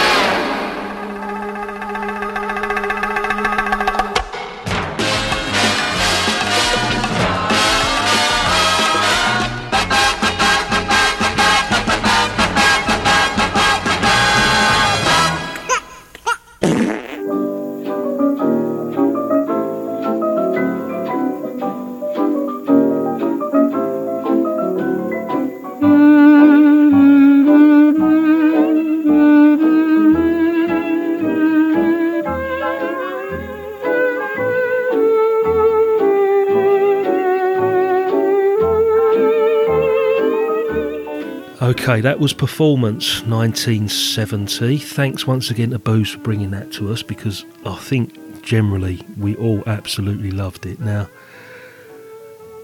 Okay, 41.75 42.01
that 42.01 42.20
was 42.20 42.33
Performance 42.33 43.22
1970. 43.22 44.79
Thanks 44.79 45.27
once 45.27 45.51
again 45.51 45.70
to 45.70 45.79
Booze 45.81 46.12
for 46.12 46.18
bringing 46.18 46.53
that 46.53 46.72
to 46.75 46.93
us 46.93 47.03
because 47.03 47.45
I 47.66 47.75
think 47.77 48.43
generally 48.43 49.03
we 49.18 49.35
all 49.35 49.61
absolutely 49.66 50.31
loved 50.31 50.66
it. 50.66 50.79
Now, 50.79 51.09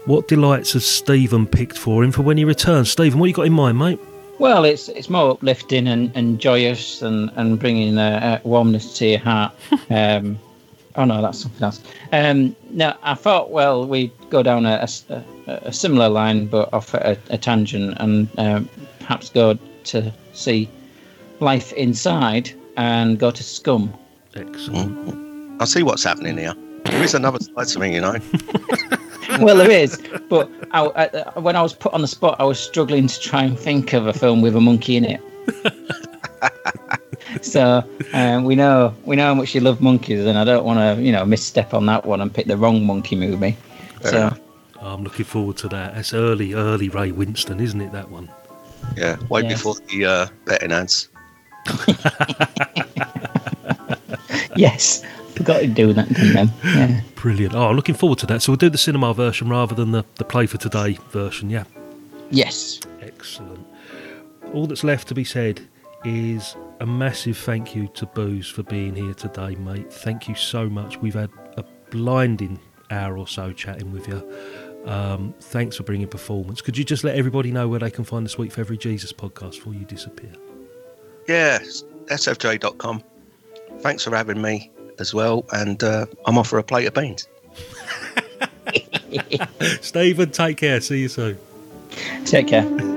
what 0.05 0.29
delights 0.29 0.73
has 0.73 0.85
Stephen 0.85 1.45
picked 1.45 1.77
for 1.77 2.05
him 2.05 2.13
for 2.13 2.21
when 2.21 2.37
he 2.37 2.45
returns? 2.45 2.89
Stephen, 2.89 3.19
what 3.19 3.25
you 3.25 3.33
got 3.33 3.47
in 3.47 3.53
mind, 3.53 3.77
mate? 3.77 3.99
Well, 4.39 4.63
it's 4.63 4.87
it's 4.87 5.09
more 5.09 5.31
uplifting 5.31 5.87
and, 5.89 6.09
and 6.15 6.39
joyous 6.39 7.01
and, 7.01 7.29
and 7.35 7.59
bringing 7.59 7.97
a, 7.97 8.39
a 8.43 8.47
warmness 8.47 8.97
to 8.99 9.05
your 9.05 9.19
heart. 9.19 9.53
Um, 9.89 10.39
oh 10.95 11.03
no, 11.03 11.21
that's 11.21 11.39
something 11.39 11.63
else. 11.63 11.81
Um, 12.13 12.55
no, 12.69 12.95
I 13.03 13.15
thought 13.15 13.51
well 13.51 13.85
we'd 13.85 14.13
go 14.29 14.41
down 14.41 14.65
a, 14.65 14.87
a, 15.09 15.23
a 15.47 15.73
similar 15.73 16.07
line, 16.07 16.47
but 16.47 16.73
off 16.73 16.93
a, 16.93 17.17
a 17.29 17.37
tangent, 17.37 17.97
and 17.99 18.29
um, 18.37 18.69
perhaps 19.11 19.29
go 19.29 19.59
to 19.83 20.13
see 20.31 20.69
life 21.41 21.73
inside 21.73 22.49
and 22.77 23.19
go 23.19 23.29
to 23.29 23.43
Scum. 23.43 23.93
Excellent. 24.35 25.61
I 25.61 25.65
see 25.65 25.83
what's 25.83 26.05
happening 26.05 26.37
here. 26.37 26.53
There 26.85 27.03
is 27.03 27.13
another 27.13 27.39
side 27.39 27.67
to 27.67 27.79
me, 27.79 27.95
you 27.95 27.99
know. 27.99 28.15
well, 29.41 29.57
there 29.57 29.69
is, 29.69 30.01
but 30.29 30.49
I, 30.71 30.85
I, 30.85 31.39
when 31.39 31.57
I 31.57 31.61
was 31.61 31.73
put 31.73 31.91
on 31.91 31.99
the 31.99 32.07
spot, 32.07 32.37
I 32.39 32.45
was 32.45 32.57
struggling 32.57 33.07
to 33.07 33.19
try 33.19 33.43
and 33.43 33.59
think 33.59 33.91
of 33.91 34.07
a 34.07 34.13
film 34.13 34.41
with 34.41 34.55
a 34.55 34.61
monkey 34.61 34.95
in 34.95 35.03
it. 35.03 35.21
so 37.41 37.83
um, 38.13 38.45
we 38.45 38.55
know 38.55 38.95
we 39.03 39.17
know 39.17 39.25
how 39.25 39.33
much 39.33 39.53
you 39.53 39.59
love 39.59 39.81
monkeys, 39.81 40.25
and 40.25 40.37
I 40.37 40.45
don't 40.45 40.63
want 40.63 40.79
to, 40.79 41.03
you 41.03 41.11
know, 41.11 41.25
misstep 41.25 41.73
on 41.73 41.85
that 41.87 42.05
one 42.05 42.21
and 42.21 42.33
pick 42.33 42.45
the 42.45 42.55
wrong 42.55 42.85
monkey 42.85 43.17
movie. 43.17 43.57
So 44.03 44.33
I'm 44.79 45.03
looking 45.03 45.25
forward 45.25 45.57
to 45.57 45.67
that. 45.67 45.97
It's 45.97 46.13
early, 46.13 46.53
early 46.53 46.87
Ray 46.87 47.11
Winstone, 47.11 47.59
isn't 47.59 47.81
it? 47.81 47.91
That 47.91 48.09
one. 48.09 48.29
Yeah, 48.97 49.17
way 49.29 49.41
Yes. 49.43 49.53
before 49.53 49.75
the 49.89 50.05
uh, 50.05 50.27
betting 50.45 50.71
ads. 50.71 51.09
yes, 54.55 55.03
forgot 55.35 55.59
to 55.61 55.67
do 55.67 55.93
that. 55.93 56.09
Didn't 56.09 56.49
I? 56.49 56.51
Yeah. 56.63 57.01
Brilliant. 57.15 57.55
Oh, 57.55 57.71
looking 57.71 57.95
forward 57.95 58.19
to 58.19 58.25
that. 58.27 58.41
So 58.41 58.51
we'll 58.51 58.57
do 58.57 58.69
the 58.69 58.77
cinema 58.77 59.13
version 59.13 59.49
rather 59.49 59.75
than 59.75 59.91
the, 59.91 60.03
the 60.15 60.23
play 60.23 60.45
for 60.45 60.57
today 60.57 60.97
version. 61.11 61.49
Yeah. 61.49 61.63
Yes. 62.31 62.79
Excellent. 63.01 63.65
All 64.53 64.67
that's 64.67 64.83
left 64.83 65.07
to 65.09 65.13
be 65.13 65.23
said 65.23 65.61
is 66.03 66.55
a 66.79 66.85
massive 66.85 67.37
thank 67.37 67.75
you 67.75 67.87
to 67.93 68.05
Booze 68.07 68.49
for 68.49 68.63
being 68.63 68.95
here 68.95 69.13
today, 69.13 69.55
mate. 69.55 69.91
Thank 69.93 70.27
you 70.27 70.35
so 70.35 70.67
much. 70.69 70.97
We've 70.97 71.13
had 71.13 71.29
a 71.57 71.63
blinding 71.91 72.59
hour 72.89 73.17
or 73.17 73.27
so 73.27 73.53
chatting 73.53 73.91
with 73.91 74.07
you. 74.07 74.21
Um, 74.85 75.33
thanks 75.39 75.77
for 75.77 75.83
bringing 75.83 76.07
performance. 76.07 76.61
Could 76.61 76.77
you 76.77 76.83
just 76.83 77.03
let 77.03 77.15
everybody 77.15 77.51
know 77.51 77.67
where 77.67 77.79
they 77.79 77.91
can 77.91 78.03
find 78.03 78.25
the 78.25 78.29
Sweet 78.29 78.51
for 78.51 78.61
Every 78.61 78.77
Jesus 78.77 79.13
podcast 79.13 79.55
before 79.55 79.73
you 79.73 79.85
disappear? 79.85 80.31
Yeah, 81.27 81.59
sfj.com. 81.59 83.03
Thanks 83.79 84.03
for 84.03 84.15
having 84.15 84.41
me 84.41 84.71
as 84.99 85.13
well, 85.13 85.45
and 85.53 85.83
uh, 85.83 86.05
I'm 86.25 86.37
off 86.37 86.47
for 86.47 86.59
a 86.59 86.63
plate 86.63 86.87
of 86.87 86.93
beans. 86.93 87.27
Stephen, 89.81 90.31
take 90.31 90.57
care. 90.57 90.81
See 90.81 90.99
you 90.99 91.09
soon. 91.09 91.37
Take 92.25 92.47
care. 92.47 92.90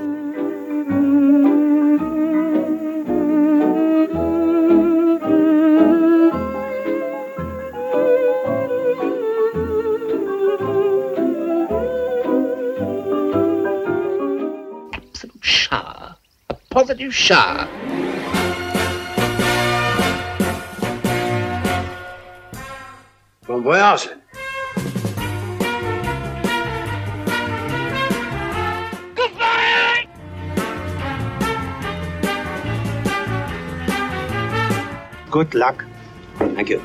A 16.95 16.97
positive 16.97 17.15
shower. 17.15 17.69
Bon 23.49 23.63
voyage. 23.63 24.09
Good 35.31 35.55
luck. 35.55 35.85
Thank 36.39 36.69
you. 36.69 36.81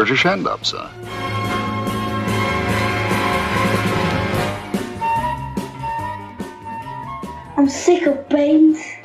British 0.00 0.22
hand 0.22 0.46
up, 0.46 0.64
sir. 0.64 0.90
I'm 7.58 7.68
sick 7.68 8.06
of 8.06 8.26
beans. 8.30 8.78